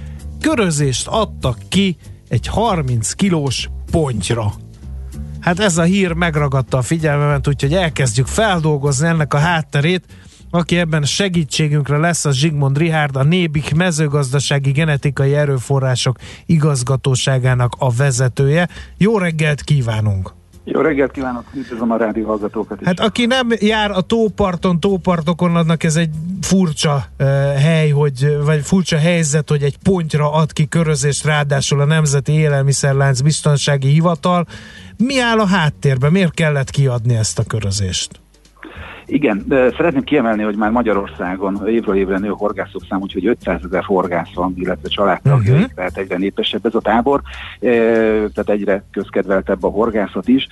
körözést 0.42 1.06
adtak 1.06 1.58
ki 1.68 1.96
egy 2.28 2.46
30 2.46 3.12
kilós 3.12 3.68
pontyra. 3.90 4.52
Hát 5.40 5.60
ez 5.60 5.78
a 5.78 5.82
hír 5.82 6.12
megragadta 6.12 6.78
a 6.78 6.82
figyelmemet, 6.82 7.48
úgyhogy 7.48 7.74
elkezdjük 7.74 8.26
feldolgozni 8.26 9.06
ennek 9.06 9.34
a 9.34 9.38
hátterét. 9.38 10.04
Aki 10.50 10.78
ebben 10.78 11.04
segítségünkre 11.04 11.96
lesz, 11.96 12.24
az 12.24 12.36
Zsigmond 12.36 12.78
Rihárd, 12.78 13.16
a 13.16 13.22
Nébik 13.22 13.74
mezőgazdasági 13.74 14.70
genetikai 14.70 15.34
erőforrások 15.34 16.16
igazgatóságának 16.46 17.74
a 17.78 17.90
vezetője. 17.90 18.68
Jó 18.96 19.18
reggelt 19.18 19.62
kívánunk! 19.62 20.41
Jó 20.64 20.80
reggelt 20.80 21.10
kívánok, 21.10 21.44
üdvözlöm 21.54 21.90
a 21.90 21.96
rádió 21.96 22.26
hallgatókat 22.26 22.80
is. 22.80 22.86
Hát 22.86 23.00
aki 23.00 23.26
nem 23.26 23.48
jár 23.60 23.90
a 23.90 24.00
tóparton, 24.00 24.80
tópartokon, 24.80 25.56
annak 25.56 25.82
ez 25.82 25.96
egy 25.96 26.10
furcsa 26.40 26.94
uh, 27.18 27.26
hely, 27.54 27.88
hogy, 27.90 28.36
vagy 28.44 28.62
furcsa 28.62 28.98
helyzet, 28.98 29.48
hogy 29.48 29.62
egy 29.62 29.78
pontyra 29.78 30.32
ad 30.32 30.52
ki 30.52 30.68
körözést, 30.68 31.24
ráadásul 31.24 31.80
a 31.80 31.84
Nemzeti 31.84 32.32
Élelmiszerlánc 32.32 33.20
Biztonsági 33.20 33.88
Hivatal. 33.88 34.46
Mi 34.96 35.20
áll 35.20 35.38
a 35.38 35.46
háttérben? 35.46 36.12
Miért 36.12 36.34
kellett 36.34 36.70
kiadni 36.70 37.16
ezt 37.16 37.38
a 37.38 37.42
körözést? 37.42 38.21
Igen, 39.06 39.44
szeretném 39.48 40.04
kiemelni, 40.04 40.42
hogy 40.42 40.56
már 40.56 40.70
Magyarországon 40.70 41.68
évről 41.68 41.96
évre 41.96 42.18
nő 42.18 42.30
a 42.30 42.36
horgászok 42.36 42.82
szám, 42.88 43.00
úgyhogy 43.00 43.26
500 43.26 43.60
ezer 43.64 43.84
horgász 43.84 44.32
van, 44.34 44.54
illetve 44.56 44.88
családtagjaik, 44.88 45.60
uh-huh. 45.60 45.74
tehát 45.74 45.96
egyre 45.96 46.16
népesebb 46.16 46.66
ez 46.66 46.74
a 46.74 46.80
tábor, 46.80 47.20
tehát 47.60 48.48
egyre 48.48 48.84
közkedveltebb 48.90 49.64
a 49.64 49.68
horgászat 49.68 50.28
is. 50.28 50.46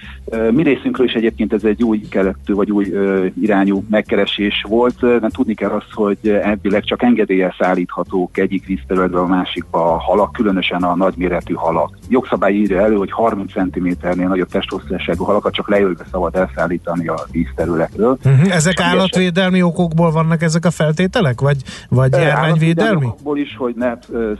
Mi 0.50 0.62
részünkről 0.62 1.06
is 1.06 1.12
egyébként 1.12 1.52
ez 1.52 1.64
egy 1.64 1.82
új 1.82 2.00
keletű 2.00 2.54
vagy 2.54 2.70
új 2.70 2.92
irányú 3.40 3.84
megkeresés 3.90 4.64
volt, 4.68 5.00
de 5.00 5.28
tudni 5.28 5.54
kell 5.54 5.70
azt, 5.70 5.92
hogy 5.92 6.18
elvileg 6.28 6.84
csak 6.84 7.02
engedéllyel 7.02 7.54
szállíthatók 7.58 8.38
egyik 8.38 8.66
vízterületbe 8.66 9.18
a 9.18 9.26
másikba 9.26 9.94
a 9.94 9.98
halak, 9.98 10.32
különösen 10.32 10.82
a 10.82 10.96
nagyméretű 10.96 11.54
halak. 11.54 11.98
Jogszabály 12.08 12.54
írja 12.54 12.80
elő, 12.80 12.96
hogy 12.96 13.10
30 13.10 13.52
cm-nél 13.52 14.28
nagyobb 14.28 14.48
testhosszúságú 14.48 15.24
halakat 15.24 15.54
csak 15.54 15.68
leülve 15.68 16.04
szabad 16.10 16.36
elszállítani 16.36 17.08
a 17.08 17.26
vízterületről. 17.30 18.18
Uh-huh. 18.24 18.39
Ezek 18.48 18.80
állatvédelmi 18.80 19.62
okokból 19.62 20.10
vannak 20.10 20.42
ezek 20.42 20.64
a 20.64 20.70
feltételek? 20.70 21.40
Vagy, 21.40 21.62
vagy 21.88 22.12
járványvédelmi? 22.12 23.04
okokból 23.04 23.38
is, 23.38 23.56
hogy 23.56 23.74
ne 23.76 23.92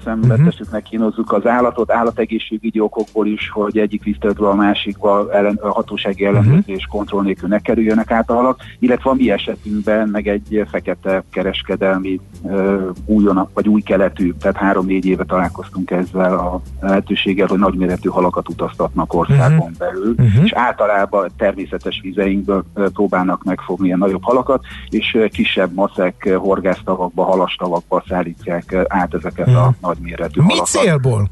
szenvedtessük, 0.05 0.53
uh-huh. 0.53 0.72
meg 0.72 0.82
kínozzuk 0.82 1.32
az 1.32 1.46
állatot, 1.46 1.92
állategészségügyi 1.92 2.80
okokból 2.80 3.26
is, 3.26 3.51
hogy 3.53 3.78
egyik 3.78 4.03
vízterületről 4.03 4.48
a 4.48 4.55
másikba 4.55 5.32
ellen, 5.32 5.59
hatósági 5.62 6.24
ellenőrzés 6.24 6.76
uh-huh. 6.76 6.96
kontroll 6.96 7.22
nélkül 7.22 7.48
ne 7.48 7.59
kerüljönek 7.59 8.11
át 8.11 8.30
a 8.30 8.34
halak, 8.34 8.61
illetve 8.78 9.11
a 9.11 9.14
mi 9.14 9.30
esetünkben 9.30 10.09
meg 10.09 10.28
egy 10.28 10.66
fekete 10.70 11.22
kereskedelmi 11.30 12.20
uh, 12.42 12.80
újon, 13.05 13.48
vagy 13.55 13.68
új 13.68 13.80
keletű, 13.80 14.32
tehát 14.40 14.57
három-négy 14.57 15.07
éve 15.07 15.24
találkoztunk 15.24 15.90
ezzel 15.90 16.38
a 16.38 16.61
lehetőséggel, 16.80 17.46
hogy 17.46 17.59
nagyméretű 17.59 18.09
halakat 18.09 18.48
utaztatnak 18.48 19.14
országon 19.14 19.59
uh-huh. 19.59 19.78
belül, 19.78 20.11
uh-huh. 20.11 20.44
és 20.44 20.53
általában 20.53 21.30
természetes 21.36 22.01
vizeinkből 22.03 22.64
próbálnak 22.92 23.44
megfogni 23.44 23.89
ilyen 23.91 24.03
nagyobb 24.03 24.24
halakat, 24.24 24.64
és 24.88 25.18
kisebb 25.32 25.74
maszek 25.74 26.36
horgásztavakba, 26.38 27.24
halastavakba 27.24 28.05
szállítják 28.09 28.76
át 28.88 29.14
ezeket 29.14 29.47
hmm. 29.47 29.57
a 29.57 29.72
nagyméretű 29.80 30.41
Mi 30.41 30.49
halakat. 30.49 30.66
célból? 30.66 31.30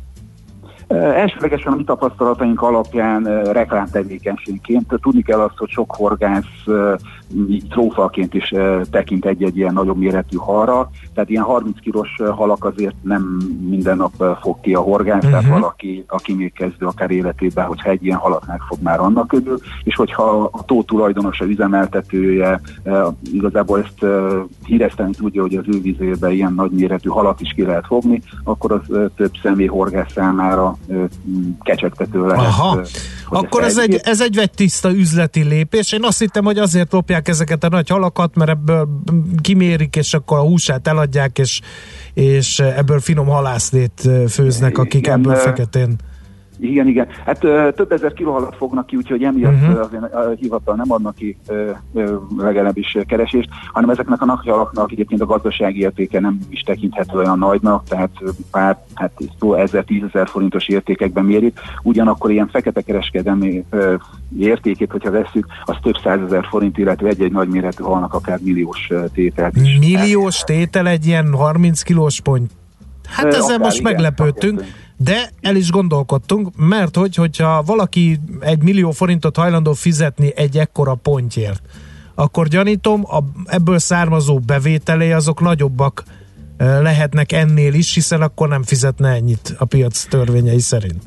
Elsőlegesen 0.88 1.72
a 1.72 1.76
mi 1.76 1.84
tapasztalataink 1.84 2.62
alapján 2.62 3.42
reklámtevékenységként 3.52 4.86
tudni 5.00 5.22
kell 5.22 5.40
azt, 5.40 5.56
hogy 5.56 5.68
sok 5.68 5.94
horgász 5.94 6.64
így 7.50 7.64
trófaként 7.68 8.34
is 8.34 8.54
tekint 8.90 9.24
egy-egy 9.24 9.56
ilyen 9.56 9.72
nagyobb 9.72 9.96
méretű 9.96 10.36
halra, 10.36 10.90
tehát 11.14 11.30
ilyen 11.30 11.44
30 11.44 11.80
kilós 11.80 12.20
halak 12.30 12.64
azért 12.64 12.94
nem 13.02 13.22
minden 13.68 13.96
nap 13.96 14.38
fog 14.40 14.60
ki 14.60 14.74
a 14.74 14.80
horgász, 14.80 15.24
uh-huh. 15.24 15.30
tehát 15.30 15.60
valaki, 15.60 16.04
aki 16.08 16.34
még 16.34 16.52
kezdő 16.52 16.86
akár 16.86 17.10
életében, 17.10 17.66
hogyha 17.66 17.90
egy 17.90 18.04
ilyen 18.04 18.18
halat 18.18 18.46
megfog 18.46 18.78
már 18.82 19.00
annak 19.00 19.28
körül, 19.28 19.58
és 19.84 19.94
hogyha 19.94 20.50
a 20.52 20.64
tó 20.64 20.82
tulajdonosa, 20.82 21.44
üzemeltetője 21.44 22.60
igazából 23.32 23.78
ezt 23.78 24.06
híreszteni 24.64 25.12
tudja, 25.12 25.42
hogy 25.42 25.54
az 25.54 25.64
ő 25.66 25.80
vizébe 25.80 26.30
ilyen 26.30 26.52
nagy 26.52 26.70
méretű 26.70 27.08
halat 27.08 27.40
is 27.40 27.52
ki 27.52 27.62
lehet 27.62 27.86
fogni, 27.86 28.22
akkor 28.44 28.72
az 28.72 29.10
több 29.16 29.32
személy 29.42 29.66
horgász 29.66 30.12
számára 30.12 30.76
kecsegtető 31.60 32.26
lehet. 32.26 32.46
Aha. 32.46 32.80
Akkor 33.30 33.62
ez 33.62 33.78
egy, 33.78 34.00
ez 34.02 34.20
egy 34.20 34.50
tiszta 34.54 34.90
üzleti 34.90 35.42
lépés. 35.42 35.92
Én 35.92 36.04
azt 36.04 36.18
hittem, 36.18 36.44
hogy 36.44 36.58
azért 36.58 36.92
lopják 36.92 37.28
ezeket 37.28 37.64
a 37.64 37.68
nagy 37.68 37.88
halakat, 37.88 38.34
mert 38.34 38.50
ebből 38.50 38.88
kimérik, 39.40 39.96
és 39.96 40.14
akkor 40.14 40.38
a 40.38 40.42
húsát 40.42 40.88
eladják, 40.88 41.38
és, 41.38 41.60
és 42.14 42.58
ebből 42.58 43.00
finom 43.00 43.26
halászlét 43.26 44.08
főznek, 44.28 44.78
akik 44.78 44.94
Igen, 44.94 45.18
ebből 45.18 45.34
feketén 45.34 45.96
igen, 46.60 46.86
igen. 46.86 47.08
Hát 47.24 47.44
ö, 47.44 47.68
több 47.74 47.92
ezer 47.92 48.12
kilóhalat 48.12 48.56
fognak 48.56 48.86
ki, 48.86 48.96
úgyhogy 48.96 49.22
emiatt 49.22 49.52
uh-huh. 49.52 49.80
azért 49.80 50.14
a 50.14 50.30
hivatal 50.40 50.74
nem 50.74 50.92
adnak 50.92 51.14
ki 51.14 51.36
ö, 51.46 51.70
ö, 51.94 52.16
legalábbis 52.36 52.96
keresést, 53.06 53.48
hanem 53.72 53.90
ezeknek 53.90 54.22
a 54.22 54.24
napjalaknak 54.24 54.92
egyébként 54.92 55.20
a 55.20 55.26
gazdasági 55.26 55.80
értéke 55.80 56.20
nem 56.20 56.38
is 56.48 56.60
tekinthető 56.60 57.18
olyan 57.18 57.38
nagynak, 57.38 57.84
tehát 57.84 58.10
pár, 58.50 58.84
hát 58.94 59.12
szó 59.38 59.54
ezer, 59.54 59.84
tízezer 59.84 60.28
forintos 60.28 60.68
értékekben 60.68 61.24
mérik. 61.24 61.58
Ugyanakkor 61.82 62.30
ilyen 62.30 62.48
fekete 62.48 62.80
kereskedelmi 62.80 63.64
ö, 63.70 63.94
értékét, 64.38 64.90
hogyha 64.90 65.10
vesszük, 65.10 65.46
az 65.64 65.76
több 65.82 65.96
százezer 66.02 66.46
forint, 66.48 66.78
illetve 66.78 67.08
egy-egy 67.08 67.32
nagyméretű 67.32 67.82
halnak 67.82 68.14
akár 68.14 68.38
milliós 68.42 68.90
tételt 69.12 69.56
is. 69.56 69.78
Milliós 69.78 70.40
tétel 70.40 70.88
egy 70.88 71.06
ilyen 71.06 71.34
30 71.34 71.82
kilós 71.82 72.20
pont? 72.20 72.50
Hát 73.08 73.34
ezzel 73.34 73.58
most 73.58 73.78
igen, 73.78 73.92
meglepődtünk. 73.92 74.64
De 74.96 75.30
el 75.40 75.56
is 75.56 75.70
gondolkodtunk, 75.70 76.56
mert 76.56 76.96
hogy, 76.96 77.14
hogyha 77.14 77.62
valaki 77.62 78.20
egy 78.40 78.62
millió 78.62 78.90
forintot 78.90 79.36
hajlandó 79.36 79.72
fizetni 79.72 80.32
egy 80.36 80.58
ekkora 80.58 80.94
pontjért, 80.94 81.62
akkor 82.14 82.48
gyanítom, 82.48 83.04
a, 83.04 83.18
ebből 83.44 83.78
származó 83.78 84.38
bevételé 84.38 85.12
azok 85.12 85.40
nagyobbak 85.40 86.04
lehetnek 86.58 87.32
ennél 87.32 87.74
is, 87.74 87.94
hiszen 87.94 88.22
akkor 88.22 88.48
nem 88.48 88.62
fizetne 88.62 89.08
ennyit 89.08 89.54
a 89.58 89.64
piac 89.64 90.04
törvényei 90.08 90.60
szerint. 90.60 91.02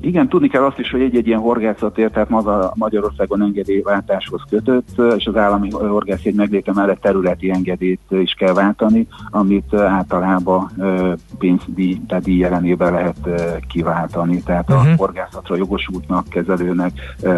Igen, 0.00 0.28
tudni 0.28 0.48
kell 0.48 0.64
azt 0.64 0.78
is, 0.78 0.90
hogy 0.90 1.00
egy-egy 1.00 1.26
ilyen 1.26 1.40
horgászatért, 1.40 2.12
tehát 2.12 2.28
maga 2.28 2.72
Magyarországon 2.74 3.42
engedélyváltáshoz 3.42 4.40
kötött, 4.50 4.88
és 5.16 5.26
az 5.26 5.36
állami 5.36 5.70
horgászjegy 5.70 6.34
megléte 6.34 6.72
mellett 6.72 7.00
területi 7.00 7.50
engedélyt 7.50 8.00
is 8.10 8.32
kell 8.32 8.52
váltani, 8.52 9.06
amit 9.30 9.74
általában 9.74 10.70
pénzdíj, 11.38 12.00
tehát 12.08 12.24
díj 12.24 12.38
jelenében 12.38 12.92
lehet 12.92 13.16
kiváltani. 13.68 14.42
Tehát 14.42 14.70
uh-huh. 14.70 14.92
a 14.92 14.96
horgászatra 14.96 15.56
jogosultnak, 15.56 16.28
kezelőnek 16.28 16.92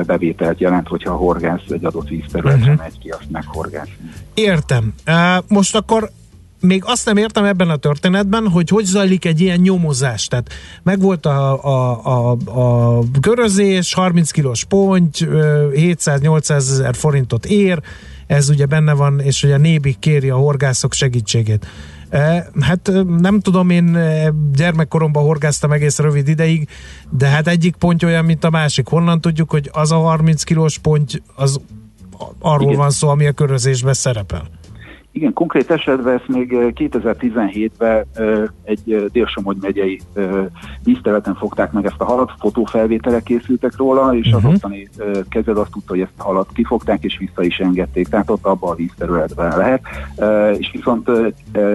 bevételt 0.07 0.61
jelent, 0.61 0.89
hogyha 0.89 1.13
a 1.13 1.17
horgász 1.17 1.69
egy 1.69 1.85
adott 1.85 2.09
vízterületre 2.09 2.71
uh-huh. 2.71 2.83
megy 2.83 2.99
ki, 2.99 3.09
azt 3.09 3.31
meghorgászni. 3.31 4.11
Értem. 4.35 4.95
Most 5.49 5.77
akkor 5.77 6.11
még 6.61 6.83
azt 6.87 7.07
nem 7.07 7.17
értem 7.17 7.45
ebben 7.45 7.71
a 7.71 7.77
történetben, 7.77 8.49
hogy 8.49 8.69
hogy 8.69 8.85
zajlik 8.85 9.25
egy 9.25 9.41
ilyen 9.41 9.61
nyomozás. 9.61 10.27
Tehát 10.27 10.53
megvolt 10.83 11.27
a, 11.27 11.65
a, 11.65 12.05
a, 12.05 12.37
a 12.45 13.03
körözés, 13.21 13.95
30 13.95 14.31
kilós 14.31 14.65
ponty, 14.65 15.25
700-800 15.25 16.51
ezer 16.51 16.95
forintot 16.95 17.47
ér, 17.47 17.81
ez 18.27 18.49
ugye 18.49 18.67
benne 18.67 18.93
van, 18.93 19.21
és 19.21 19.43
ugye 19.43 19.55
a 19.55 19.59
Nébik 19.59 19.99
kéri 19.99 20.31
a 20.31 20.37
horgászok 20.37 20.93
segítségét. 20.93 21.67
Hát 22.61 22.91
nem 23.19 23.41
tudom, 23.41 23.71
én 23.71 23.99
gyermekkoromban 24.55 25.23
horgáztam 25.23 25.73
egész 25.73 25.99
rövid 25.99 26.29
ideig, 26.29 26.69
de 27.11 27.27
hát 27.27 27.49
egyik 27.49 27.77
pont 27.77 28.03
olyan, 28.03 28.25
mint 28.25 28.45
a 28.45 28.51
másik. 28.51 28.89
Honnan 28.89 29.21
tudjuk, 29.21 29.51
hogy 29.51 29.71
az 29.73 29.93
a 29.93 29.99
30 29.99 30.43
kilós 30.43 30.79
ponty, 30.79 31.23
az 31.35 31.61
arról 32.39 32.67
Igen. 32.67 32.77
van 32.77 32.91
szó, 32.91 33.09
ami 33.09 33.27
a 33.27 33.33
körözésben 33.33 33.95
szerepel? 33.95 34.60
Igen, 35.13 35.33
konkrét 35.33 35.71
esetben 35.71 36.15
ezt 36.15 36.29
még 36.29 36.49
2017-ben 36.53 38.05
egy 38.63 39.09
Délsomogy 39.13 39.57
megyei 39.61 40.01
vízterületen 40.85 41.35
fogták 41.35 41.73
meg 41.73 41.87
ezt 41.87 42.01
a 42.01 42.05
halat, 42.05 42.33
fotófelvételek 42.39 43.23
készültek 43.23 43.77
róla, 43.77 44.15
és 44.15 44.27
uh-huh. 44.27 44.51
az 44.51 44.55
ottani 44.55 44.89
kezed 45.29 45.57
azt 45.57 45.71
tudta, 45.71 45.93
hogy 45.93 46.01
ezt 46.01 46.13
a 46.17 46.23
halat 46.23 46.49
kifogták, 46.53 47.05
és 47.05 47.19
vissza 47.19 47.43
is 47.43 47.59
engedték, 47.59 48.09
tehát 48.09 48.31
ott 48.31 48.45
abban 48.45 48.71
a 48.71 48.75
vízterületben 48.75 49.57
lehet. 49.57 49.83
És 50.59 50.71
viszont 50.73 51.11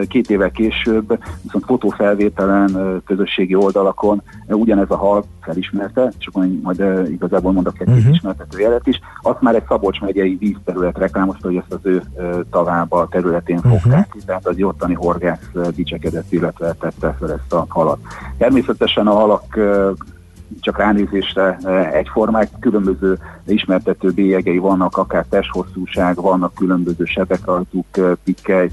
két 0.08 0.30
évvel 0.30 0.52
később, 0.52 1.20
viszont 1.42 1.66
fotófelvételen, 1.66 3.02
közösségi 3.06 3.56
oldalakon 3.56 4.22
ugyanez 4.48 4.90
a 4.90 4.98
hal 4.98 5.26
felismerte, 5.42 6.12
és 6.20 6.28
akkor 6.28 6.48
majd 6.62 7.10
igazából 7.12 7.52
mondok 7.52 7.82
egy 7.82 7.88
uh-huh. 7.88 8.14
ismertető 8.14 8.60
jelet 8.60 8.88
is, 8.88 9.00
azt 9.22 9.42
már 9.42 9.56
egy 9.56 9.64
Szabolcs 9.68 10.02
megyei 10.02 10.36
vízterület 10.36 10.98
reklámozta, 10.98 11.48
hogy 11.48 11.56
ezt 11.56 11.74
az 11.74 11.80
ő 11.84 12.04
tavába 12.52 13.08
területén 13.26 13.58
uh-huh. 13.58 13.82
fogták 13.82 14.10
ki, 14.12 14.20
tehát 14.26 14.48
az 14.48 14.62
ottani 14.62 14.94
horgász 14.94 15.50
dicsekedett, 15.76 16.32
illetve 16.32 16.74
tette 16.80 17.16
fel 17.20 17.32
ezt 17.32 17.54
a 17.54 17.66
halat. 17.68 18.00
Természetesen 18.38 19.08
a 19.08 19.14
halak 19.14 19.60
csak 20.60 20.78
ránézésre 20.78 21.58
egyformák, 21.94 22.50
különböző 22.60 23.18
ismertető 23.46 24.12
bélyegei 24.12 24.58
vannak, 24.58 24.98
akár 24.98 25.26
testhosszúság, 25.30 26.16
vannak 26.16 26.54
különböző 26.54 27.04
sebek 27.06 27.46
rajtuk, 27.46 27.86
pikkely 28.24 28.72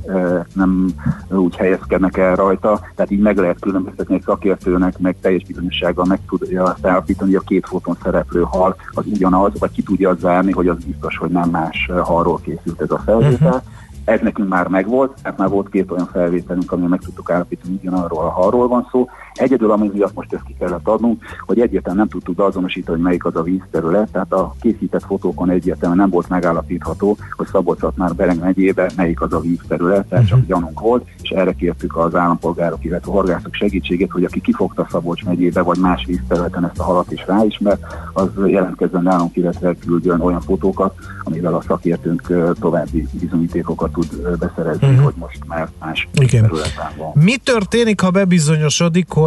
nem 0.55 0.87
úgy 1.29 1.57
helyezkednek 1.57 2.17
el 2.17 2.35
rajta, 2.35 2.81
tehát 2.95 3.11
így 3.11 3.21
meg 3.21 3.37
lehet 3.37 3.61
különböztetni 3.61 4.15
egy 4.15 4.23
szakértőnek, 4.23 4.99
meg 4.99 5.17
teljes 5.21 5.45
bizonyossággal 5.45 6.05
meg 6.05 6.21
tudja 6.29 6.63
azt 6.63 6.87
állapítani, 6.87 7.31
hogy 7.31 7.41
a 7.45 7.49
két 7.49 7.67
foton 7.67 7.97
szereplő 8.03 8.43
hal 8.43 8.77
az 8.91 9.05
ugyanaz, 9.07 9.53
vagy 9.59 9.71
ki 9.71 9.83
tudja 9.83 10.11
az 10.11 10.19
zárni, 10.19 10.53
hogy 10.53 10.69
az 10.69 10.85
biztos, 10.85 11.17
hogy 11.17 11.31
nem 11.31 11.51
más 11.51 11.91
halról 12.03 12.41
készült 12.41 12.81
ez 12.81 12.91
a 12.91 12.99
felvétel. 12.99 13.49
Uh-huh 13.49 13.63
ez 14.05 14.21
nekünk 14.21 14.49
már 14.49 14.69
megvolt, 14.69 15.19
tehát 15.23 15.39
már 15.39 15.49
volt 15.49 15.69
két 15.69 15.91
olyan 15.91 16.07
felvételünk, 16.07 16.73
amivel 16.73 16.91
meg 16.91 17.01
tudtuk 17.01 17.31
állapítani, 17.31 17.79
ugyanarról 17.81 18.25
a 18.25 18.31
halról 18.31 18.69
van 18.69 18.89
szó. 18.91 19.09
Egyedül, 19.35 19.71
ami 19.71 19.91
miatt 19.95 20.15
most 20.15 20.33
ezt 20.33 20.45
ki 20.45 20.55
kellett 20.59 20.89
adnunk, 20.89 21.23
hogy 21.47 21.61
egyértelműen 21.61 22.07
nem 22.07 22.21
tudtuk 22.21 22.37
beazonosítani, 22.37 22.97
hogy 22.97 23.07
melyik 23.07 23.25
az 23.25 23.37
a 23.37 23.43
vízterület, 23.43 24.11
tehát 24.13 24.33
a 24.33 24.55
készített 24.61 25.05
fotókon 25.05 25.51
egyértelműen 25.51 26.01
nem 26.01 26.11
volt 26.11 26.29
megállapítható, 26.29 27.17
hogy 27.37 27.47
szabolcs 27.47 27.81
már 27.95 28.15
Bereng 28.15 28.41
megyébe 28.41 28.91
melyik 28.97 29.21
az 29.21 29.33
a 29.33 29.41
vízterület, 29.41 30.07
tehát 30.07 30.27
csak 30.27 30.39
mhm. 30.39 30.47
gyanunk 30.47 30.81
volt, 30.81 31.09
és 31.23 31.31
erre 31.31 31.53
kértük 31.53 31.97
az 31.97 32.15
állampolgárok, 32.15 32.85
illetve 32.85 33.11
a 33.11 33.15
horgászok 33.15 33.55
segítségét, 33.55 34.11
hogy 34.11 34.25
aki 34.25 34.41
kifogta 34.41 34.87
Szabolcs 34.91 35.25
megyébe, 35.25 35.63
vagy 35.63 35.79
más 35.79 36.05
vízterületen 36.07 36.65
ezt 36.65 36.79
a 36.79 36.83
halat 36.83 37.13
is 37.13 37.27
ráismer, 37.27 37.79
az 38.13 38.29
jelentkezzen 38.47 39.03
nálunk, 39.03 39.37
illetve 39.37 39.75
küldjön 39.75 40.21
olyan 40.21 40.41
fotókat, 40.41 40.95
amivel 41.25 41.55
a 41.55 41.63
szakértőnk 41.67 42.55
további 42.61 43.09
bizonyítékokat 43.13 43.93
tud 43.93 44.39
beszerezni, 44.39 44.89
uh-huh. 44.89 45.05
hogy 45.05 45.15
most 45.17 45.39
már 45.47 45.69
más 45.81 46.09
Igen. 46.13 46.43
területen 46.43 46.91
van. 46.97 47.13
Mi 47.15 47.37
történik, 47.37 48.01
ha 48.01 48.11
bebizonyosodik, 48.11 49.07
hogy 49.09 49.22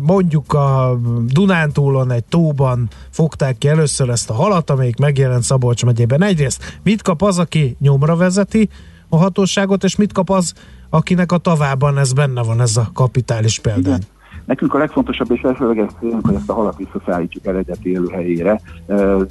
mondjuk 0.00 0.52
a 0.52 0.98
Dunántúlon 1.26 2.10
egy 2.10 2.24
tóban 2.24 2.88
fogták 3.10 3.58
ki 3.58 3.68
először 3.68 4.08
ezt 4.08 4.30
a 4.30 4.34
halat, 4.34 4.70
amelyik 4.70 4.96
megjelent 4.96 5.42
Szabolcs 5.42 5.84
megyében. 5.84 6.22
Egyrészt 6.22 6.78
mit 6.82 7.02
kap 7.02 7.22
az, 7.22 7.38
aki 7.38 7.76
nyomra 7.80 8.16
vezeti 8.16 8.68
a 9.08 9.16
hatóságot, 9.16 9.84
és 9.84 9.96
mit 9.96 10.12
kap 10.12 10.30
az, 10.30 10.52
akinek 10.90 11.32
a 11.32 11.38
tavában 11.38 11.98
ez 11.98 12.12
benne 12.12 12.42
van, 12.42 12.60
ez 12.60 12.76
a 12.76 12.90
kapitális 12.94 13.58
példány? 13.58 14.02
Nekünk 14.46 14.74
a 14.74 14.78
legfontosabb 14.78 15.30
és 15.30 15.40
elsőleges 15.40 15.90
célunk, 16.00 16.26
hogy 16.26 16.34
ezt 16.34 16.50
a 16.50 16.54
halat 16.54 16.76
visszaszállítsuk 16.76 17.46
eredeti 17.46 17.90
élőhelyére. 17.90 18.60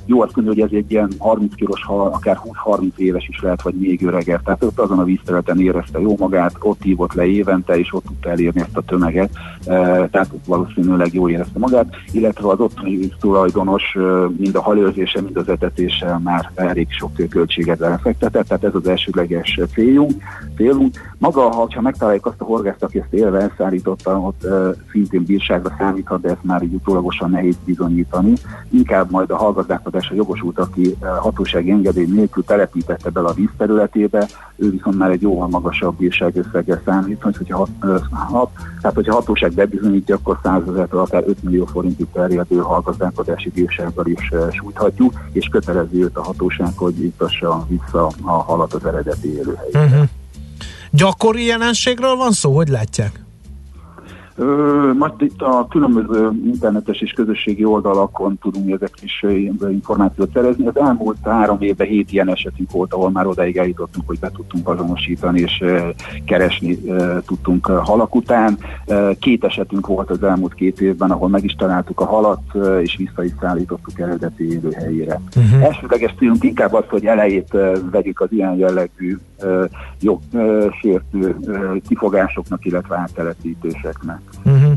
Jó 0.06 0.22
azt 0.22 0.36
mondani, 0.36 0.62
hogy 0.62 0.72
ez 0.72 0.78
egy 0.78 0.92
ilyen 0.92 1.12
30 1.18 1.56
kilós 1.56 1.84
hal, 1.84 2.08
akár 2.08 2.40
20-30 2.66 2.96
éves 2.96 3.28
is 3.28 3.42
lehet, 3.42 3.62
vagy 3.62 3.74
még 3.74 4.06
öregebb. 4.06 4.44
Tehát 4.44 4.64
ott 4.64 4.80
azon 4.80 5.00
a 5.00 5.04
vízterületen 5.04 5.60
érezte 5.60 6.00
jó 6.00 6.16
magát, 6.20 6.56
ott 6.60 6.82
hívott 6.82 7.14
le 7.14 7.26
évente, 7.26 7.78
és 7.78 7.94
ott 7.94 8.06
tudta 8.06 8.30
elérni 8.30 8.62
ezt 8.62 8.78
a 8.78 8.82
tömeget. 8.82 9.30
Tehát 9.66 10.30
ott 10.32 10.46
valószínűleg 10.46 11.14
jól 11.14 11.30
érezte 11.30 11.60
magát, 11.60 11.96
illetve 12.12 12.50
az 12.50 12.60
ottani 12.60 13.10
tulajdonos 13.20 13.98
mind 14.38 14.56
a 14.56 14.62
halőrzése, 14.62 15.22
mind 15.22 15.38
az 15.38 15.50
etetése 15.50 16.20
már 16.24 16.52
elég 16.56 16.88
sok 16.90 17.12
költséget 17.30 17.78
belefektetett, 17.78 18.48
tehát 18.48 18.64
ez 18.64 18.76
az 18.76 18.88
elsőleges 18.88 19.60
céljunk. 19.74 20.12
célunk. 20.56 21.14
Maga, 21.18 21.42
ha 21.42 21.82
megtaláljuk 21.82 22.26
azt 22.26 22.42
a 22.42 22.46
horgászt, 22.46 22.84
aki 22.84 23.00
ezt 23.00 23.14
élve 23.14 23.40
elszállította, 23.40 24.20
ott 24.20 24.48
szintén 25.06 25.36
bírságra 25.36 25.76
számíthat, 25.78 26.22
de 26.22 26.30
ezt 26.30 26.44
már 26.44 26.64
így 26.64 26.74
utólagosan 26.74 27.30
nehéz 27.30 27.56
bizonyítani. 27.66 28.34
Inkább 28.70 29.12
majd 29.12 29.32
a 29.32 29.38
hallgazdálkodás 29.38 30.10
a 30.10 30.16
jogosult, 30.16 30.60
aki 30.60 30.96
eh, 31.00 31.10
hatósági 31.20 31.72
engedély 31.72 32.06
nélkül 32.06 32.44
telepítette 32.44 33.10
bele 33.10 33.28
a 33.28 33.34
vízterületébe, 33.34 34.28
ő 34.56 34.70
viszont 34.70 34.98
már 34.98 35.12
egy 35.12 35.22
jóval 35.22 35.48
magasabb 35.48 35.98
bírságösszeggel 35.98 36.82
számít, 36.86 37.22
hogy 37.22 37.38
hogyha, 37.38 37.68
eh, 37.82 37.90
hat, 38.12 38.50
tehát 38.82 38.96
hogyha 38.96 39.14
hatóság 39.14 39.52
bebizonyítja, 39.52 40.16
akkor 40.16 40.40
100 40.44 40.62
ezertől 40.68 41.00
akár 41.00 41.24
5 41.28 41.44
millió 41.44 41.66
forintig 41.66 42.06
terjedő 42.14 42.58
hallgazdálkodási 42.58 43.50
bírsággal 43.50 44.06
is 44.06 44.30
uh, 44.32 44.52
sújthatjuk, 44.52 45.14
és 45.32 45.48
kötelezi 45.48 46.04
őt 46.04 46.18
a 46.18 46.24
hatóság, 46.24 46.72
hogy 46.76 47.02
juttassa 47.02 47.66
vissza 47.68 48.12
a 48.22 48.32
halat 48.32 48.74
az 48.74 48.86
eredeti 48.86 49.28
élőhelyére. 49.28 49.86
Uh-huh. 49.86 50.08
Gyakori 50.92 51.46
jelenségről 51.46 52.16
van 52.16 52.32
szó, 52.32 52.56
hogy 52.56 52.68
látják? 52.68 53.25
Majd 54.98 55.14
itt 55.18 55.42
a 55.42 55.68
különböző 55.70 56.32
internetes 56.46 57.02
és 57.02 57.12
közösségi 57.12 57.66
oldalakon 57.66 58.38
tudunk 58.42 58.70
ezek 58.70 58.94
is 59.02 59.26
információt 59.72 60.32
szerezni. 60.34 60.68
Az 60.68 60.78
elmúlt 60.78 61.18
három 61.24 61.58
évben 61.62 61.88
hét 61.88 62.12
ilyen 62.12 62.30
esetünk 62.30 62.72
volt, 62.72 62.94
ahol 62.94 63.12
már 63.12 63.28
odaig 63.28 63.58
eljutottunk, 63.58 64.08
hogy 64.08 64.20
be 64.20 64.32
tudtunk 64.32 64.70
azonosítani 64.70 65.40
és 65.40 65.64
keresni 66.26 66.78
tudtunk 67.26 67.66
halak 67.66 68.16
után. 68.16 68.58
Két 69.20 69.44
esetünk 69.44 69.88
volt 69.88 70.10
az 70.10 70.24
elmúlt 70.24 70.54
két 70.54 70.82
évben, 70.82 71.12
ahol 71.12 71.30
meg 71.30 71.44
is 71.44 71.54
találtuk 71.54 72.00
a 72.00 72.06
halat, 72.06 72.42
és 72.82 72.96
vissza 72.98 73.24
is 73.24 73.32
szállítottuk 73.42 74.00
eredeti 74.00 74.52
élőhelyére. 74.52 75.22
Uh-huh. 75.36 75.64
Elsőleges 75.64 76.14
célunk 76.18 76.44
inkább 76.44 76.74
az, 76.74 76.84
hogy 76.90 77.06
elejét 77.06 77.58
vegyük 77.92 78.20
az 78.20 78.32
ilyen 78.32 78.56
jellegű 78.56 79.18
jogsértő 80.00 81.36
kifogásoknak, 81.88 82.66
illetve 82.66 82.98
áttelepítéseknek. 82.98 84.20
Uh-huh. 84.46 84.72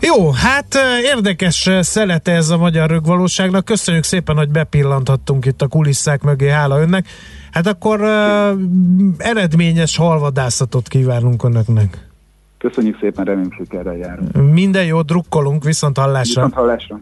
Jó, 0.00 0.30
hát 0.30 0.78
érdekes 1.02 1.70
szelete 1.80 2.32
ez 2.32 2.48
a 2.48 2.56
magyar 2.56 2.90
rögvalóságnak. 2.90 3.64
Köszönjük 3.64 4.04
szépen, 4.04 4.36
hogy 4.36 4.48
bepillanthattunk 4.48 5.46
itt 5.46 5.62
a 5.62 5.68
kulisszák 5.68 6.22
mögé, 6.22 6.48
hála 6.48 6.80
önnek. 6.80 7.06
Hát 7.50 7.66
akkor 7.66 8.00
uh, 8.00 8.08
eredményes 9.18 9.96
halvadászatot 9.96 10.88
kívánunk 10.88 11.44
önöknek. 11.44 12.08
Köszönjük 12.58 12.98
szépen, 13.00 13.24
remélem 13.24 13.50
sikerrel 13.58 13.96
járunk. 13.96 14.52
Minden 14.52 14.84
jó, 14.84 15.02
drukkolunk, 15.02 15.64
viszont 15.64 15.98
hallásra. 15.98 16.42
Viszont 16.44 16.54
hallásra. 16.54 17.00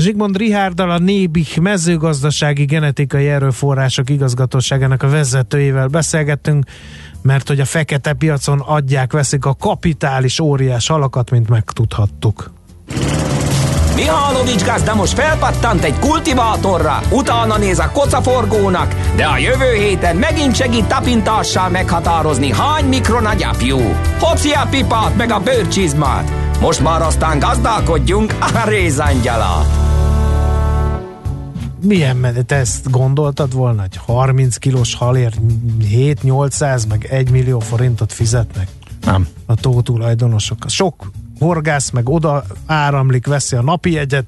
Zsigmond 0.00 0.36
Rihárdal 0.36 0.90
a 0.90 0.98
Nébih 0.98 1.56
mezőgazdasági 1.56 2.64
genetikai 2.64 3.28
erőforrások 3.28 4.10
igazgatóságának 4.10 5.02
a 5.02 5.08
vezetőjével 5.08 5.86
beszélgettünk, 5.86 6.64
mert 7.22 7.48
hogy 7.48 7.60
a 7.60 7.64
fekete 7.64 8.12
piacon 8.12 8.60
adják, 8.60 9.12
veszik 9.12 9.44
a 9.44 9.54
kapitális 9.54 10.40
óriás 10.40 10.88
halakat, 10.88 11.30
mint 11.30 11.48
megtudhattuk. 11.48 12.50
Mihálovics 13.94 14.64
gazda 14.64 14.94
most 14.94 15.12
felpattant 15.12 15.84
egy 15.84 15.98
kultivátorra, 15.98 17.00
utána 17.10 17.58
néz 17.58 17.78
a 17.78 17.90
kocaforgónak, 17.92 18.94
de 19.16 19.24
a 19.24 19.38
jövő 19.38 19.72
héten 19.74 20.16
megint 20.16 20.56
segít 20.56 20.86
tapintással 20.86 21.68
meghatározni, 21.68 22.52
hány 22.52 22.84
mikron 22.84 23.26
a 23.26 23.34
gyapjú. 23.34 23.78
Hopszi 24.18 24.50
a 24.50 24.66
pipát 24.70 25.16
meg 25.16 25.30
a 25.30 25.40
bőrcsizmát! 25.40 26.32
Most 26.60 26.80
már 26.82 27.02
aztán 27.02 27.38
gazdálkodjunk 27.38 28.34
a 28.40 28.68
rézangyala! 28.68 29.88
Milyen 31.82 32.16
menet, 32.16 32.52
ezt 32.52 32.90
gondoltad 32.90 33.52
volna, 33.52 33.80
hogy 33.80 33.96
30 33.96 34.56
kilós 34.56 34.94
halért 34.94 35.38
7-800 35.80 36.88
meg 36.88 37.04
1 37.04 37.30
millió 37.30 37.58
forintot 37.58 38.12
fizetnek? 38.12 38.68
Nem. 39.00 39.28
A 39.46 39.54
tó 39.54 39.80
tulajdonosok. 39.80 40.64
Sok 40.66 41.10
horgász 41.38 41.90
meg 41.90 42.08
oda 42.08 42.44
áramlik, 42.66 43.26
veszi 43.26 43.56
a 43.56 43.62
napi 43.62 43.98
egyet, 43.98 44.26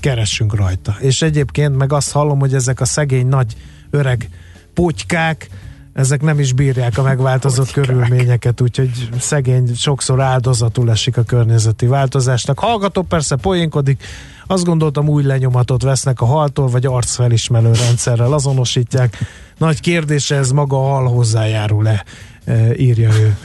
keressünk 0.00 0.54
rajta. 0.54 0.96
És 1.00 1.22
egyébként 1.22 1.76
meg 1.76 1.92
azt 1.92 2.12
hallom, 2.12 2.38
hogy 2.38 2.54
ezek 2.54 2.80
a 2.80 2.84
szegény 2.84 3.26
nagy 3.26 3.56
öreg 3.90 4.28
potykák, 4.74 5.48
ezek 5.92 6.22
nem 6.22 6.38
is 6.38 6.52
bírják 6.52 6.98
a 6.98 7.02
megváltozott 7.02 7.70
körülményeket, 7.70 8.60
úgyhogy 8.60 9.08
szegény 9.18 9.74
sokszor 9.74 10.20
áldozatul 10.20 10.90
esik 10.90 11.16
a 11.16 11.22
környezeti 11.22 11.86
változásnak. 11.86 12.58
Hallgató 12.58 13.02
persze 13.02 13.36
poénkodik, 13.36 14.04
azt 14.50 14.64
gondoltam 14.64 15.08
új 15.08 15.22
lenyomatot 15.22 15.82
vesznek 15.82 16.20
a 16.20 16.24
haltól, 16.24 16.68
vagy 16.68 16.86
arcfelismerő 16.86 17.72
rendszerrel 17.72 18.32
azonosítják. 18.32 19.16
Nagy 19.58 19.80
kérdése 19.80 20.36
ez 20.36 20.50
maga 20.50 20.76
a 20.76 20.88
hal 20.88 21.06
hozzájárul-e, 21.06 22.04
e, 22.44 22.76
írja 22.76 23.10
ő. 23.12 23.36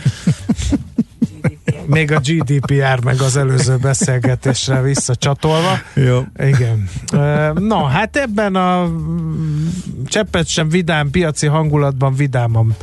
Még 1.86 2.12
a 2.12 2.20
GDPR 2.20 3.04
meg 3.04 3.22
az 3.22 3.38
előző 3.38 3.78
beszélgetésre 3.78 4.82
visszacsatolva. 4.82 5.78
Jó. 5.94 6.22
Igen. 6.38 6.90
E, 7.12 7.52
Na, 7.52 7.86
hát 7.86 8.18
ebben 8.18 8.56
a 8.56 8.92
cseppet 10.06 10.48
sem 10.48 10.70
vidám 10.70 11.10
piaci 11.10 11.48
hangulatban 11.48 12.16
vidáman 12.16 12.76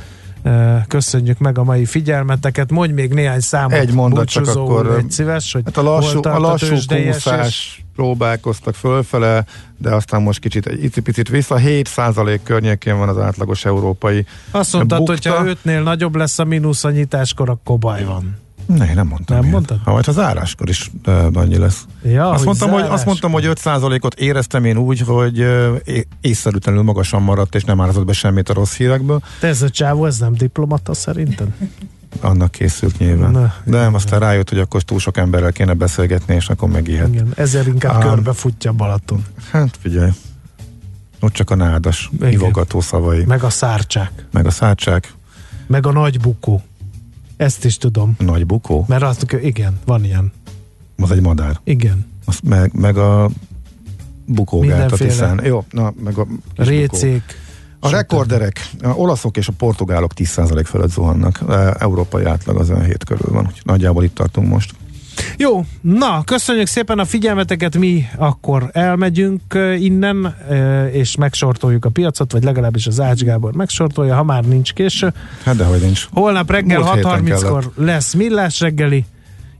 e, 0.43 0.85
köszönjük 0.89 1.39
meg 1.39 1.59
a 1.59 1.65
mai 1.65 1.85
figyelmeteket. 1.85 2.71
Mondj 2.71 2.93
még 2.93 3.13
néhány 3.13 3.41
számot. 3.41 3.73
Egy 3.73 3.93
mondat 3.93 4.29
csak 4.29 4.47
akkor. 4.47 4.95
Légy 4.97 5.11
szíves, 5.11 5.53
hogy 5.53 5.63
Hát 5.65 5.77
a 5.77 5.83
lassú, 5.83 6.21
a 6.23 6.39
lassú 6.39 6.75
kúszás 6.87 7.82
próbálkoztak 7.95 8.75
fölfele, 8.75 9.45
de 9.79 9.95
aztán 9.95 10.23
most 10.23 10.39
kicsit 10.39 10.67
egy 10.67 10.85
icipicit 10.85 11.29
vissza. 11.29 11.57
7% 11.59 12.41
környékén 12.43 12.99
van 12.99 13.09
az 13.09 13.19
átlagos 13.19 13.65
európai 13.65 14.27
Azt 14.51 14.73
mondtad, 14.73 14.99
bukta. 14.99 15.13
hogyha 15.13 15.49
ötnél 15.49 15.83
nagyobb 15.83 16.17
lesz 16.17 16.39
a 16.39 16.45
mínusz 16.45 16.85
a 16.85 16.91
nyitáskor, 16.91 17.51
akkor 17.51 17.79
baj 17.79 18.05
van. 18.05 18.41
Ne, 18.67 18.95
nem 18.95 19.07
mondtam. 19.07 19.37
Nem 19.37 19.45
ilyet. 19.45 19.53
mondtad? 19.53 19.79
Ha 19.85 19.93
majd 19.93 20.09
az 20.09 20.19
áráskor 20.19 20.69
is 20.69 20.91
uh, 21.07 21.27
annyi 21.33 21.59
lesz. 21.59 21.85
Ja, 22.05 22.31
azt, 22.31 22.45
mondtam, 22.45 22.71
hogy, 22.71 22.81
zárás. 22.81 22.95
azt 22.95 23.07
mondtam, 23.07 23.33
hogy 23.33 23.45
5%-ot 23.47 24.15
éreztem 24.15 24.65
én 24.65 24.77
úgy, 24.77 25.01
hogy 25.01 25.41
uh, 25.41 25.77
észszerűtlenül 26.21 26.83
magasan 26.83 27.23
maradt, 27.23 27.55
és 27.55 27.65
nem 27.65 27.81
árazott 27.81 28.05
be 28.05 28.13
semmit 28.13 28.49
a 28.49 28.55
rossz 28.55 28.77
hírekből. 28.77 29.21
Te 29.41 29.47
ez 29.47 29.63
a 29.63 29.71
csávó, 29.71 30.07
ez 30.07 30.19
nem 30.19 30.35
diplomata 30.35 30.95
szerinted? 30.95 31.49
Annak 32.21 32.51
készült 32.51 32.99
nyilván. 32.99 33.31
Na, 33.31 33.55
de 33.65 33.79
nem, 33.81 33.95
aztán 33.95 34.21
rájött, 34.21 34.49
hogy 34.49 34.59
akkor 34.59 34.83
túl 34.83 34.99
sok 34.99 35.17
emberrel 35.17 35.53
kéne 35.53 35.75
beszélgetni, 35.75 36.35
és 36.35 36.49
akkor 36.49 36.69
megijedt. 36.69 37.15
Igen, 37.15 37.33
ezért 37.37 37.67
inkább 37.67 37.95
Ám. 37.95 38.01
körbe 38.09 38.33
futja 38.33 38.71
a 38.71 38.75
Balaton. 38.75 39.25
Hát 39.51 39.77
figyelj, 39.81 40.11
ott 41.21 41.33
csak 41.33 41.51
a 41.51 41.55
nádas, 41.55 42.11
Igen. 42.15 42.29
hívogató 42.29 42.81
szavai, 42.81 43.25
meg, 43.25 43.43
a 43.43 43.51
szárcsák. 43.51 44.27
meg 44.31 44.47
a 44.47 44.51
szácsák, 44.51 45.13
Meg 45.67 45.87
a 45.87 45.93
nagy 45.93 46.21
bukó. 46.21 46.63
Ezt 47.37 47.65
is 47.65 47.77
tudom. 47.77 48.15
nagy 48.19 48.47
bukó, 48.47 48.85
Mert 48.89 49.03
azt, 49.03 49.37
igen, 49.43 49.79
van 49.85 50.05
ilyen. 50.05 50.33
az 50.97 51.11
egy 51.11 51.21
madár. 51.21 51.61
Igen. 51.65 52.07
Az, 52.25 52.39
meg, 52.45 52.73
meg 52.75 52.97
a 52.97 53.31
bukógát 54.27 54.93
a. 54.93 55.35
Jó, 55.45 55.65
na, 55.71 55.93
meg 56.05 56.19
a 56.19 56.27
kis 56.57 56.69
bukó. 56.69 56.97
A 57.85 57.91
rekorderek, 57.91 58.69
a 58.83 58.89
olaszok 58.89 59.37
és 59.37 59.49
a 59.49 59.53
portugálok 59.59 60.13
10% 60.17 60.63
fölött 60.67 60.91
zuhannak. 60.91 61.41
E, 61.49 61.77
Európai 61.79 62.25
átlag 62.25 62.57
az 62.57 62.71
olyan 62.71 62.85
7 62.85 63.05
körül 63.05 63.33
van, 63.33 63.45
úgyhogy 63.45 63.63
nagyjából 63.65 64.05
itt 64.05 64.15
tartunk 64.15 64.49
most. 64.49 64.75
Jó, 65.37 65.65
na, 65.81 66.23
köszönjük 66.25 66.67
szépen 66.67 66.99
a 66.99 67.05
figyelmeteket, 67.05 67.77
mi 67.77 68.09
akkor 68.17 68.71
elmegyünk 68.73 69.55
ö, 69.55 69.73
innen, 69.73 70.35
ö, 70.49 70.87
és 70.87 71.17
megsortoljuk 71.17 71.85
a 71.85 71.91
piacot, 71.91 72.33
vagy 72.33 72.45
legalábbis 72.45 72.87
az 72.87 73.01
Ács 73.01 73.23
Gábor 73.23 73.53
megsortolja, 73.55 74.15
ha 74.15 74.23
már 74.23 74.45
nincs 74.45 74.73
késő. 74.73 75.13
Hát 75.45 75.57
dehogy 75.57 75.81
nincs. 75.81 76.09
Holnap 76.13 76.51
reggel 76.51 76.81
Múlt 76.81 76.95
héten 76.95 77.25
6.30-kor 77.25 77.71
lesz 77.75 78.15
millás 78.15 78.61
reggeli, 78.61 79.05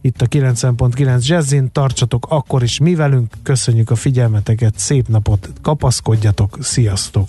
itt 0.01 0.23
a 0.23 0.27
90.9 0.27 1.27
Jazzin, 1.27 1.73
tartsatok 1.73 2.27
akkor 2.29 2.63
is 2.63 2.79
mi 2.79 2.95
velünk, 2.95 3.33
köszönjük 3.43 3.91
a 3.91 3.95
figyelmeteket, 3.95 4.79
szép 4.79 5.09
napot, 5.09 5.51
kapaszkodjatok, 5.63 6.59
sziasztok! 6.61 7.29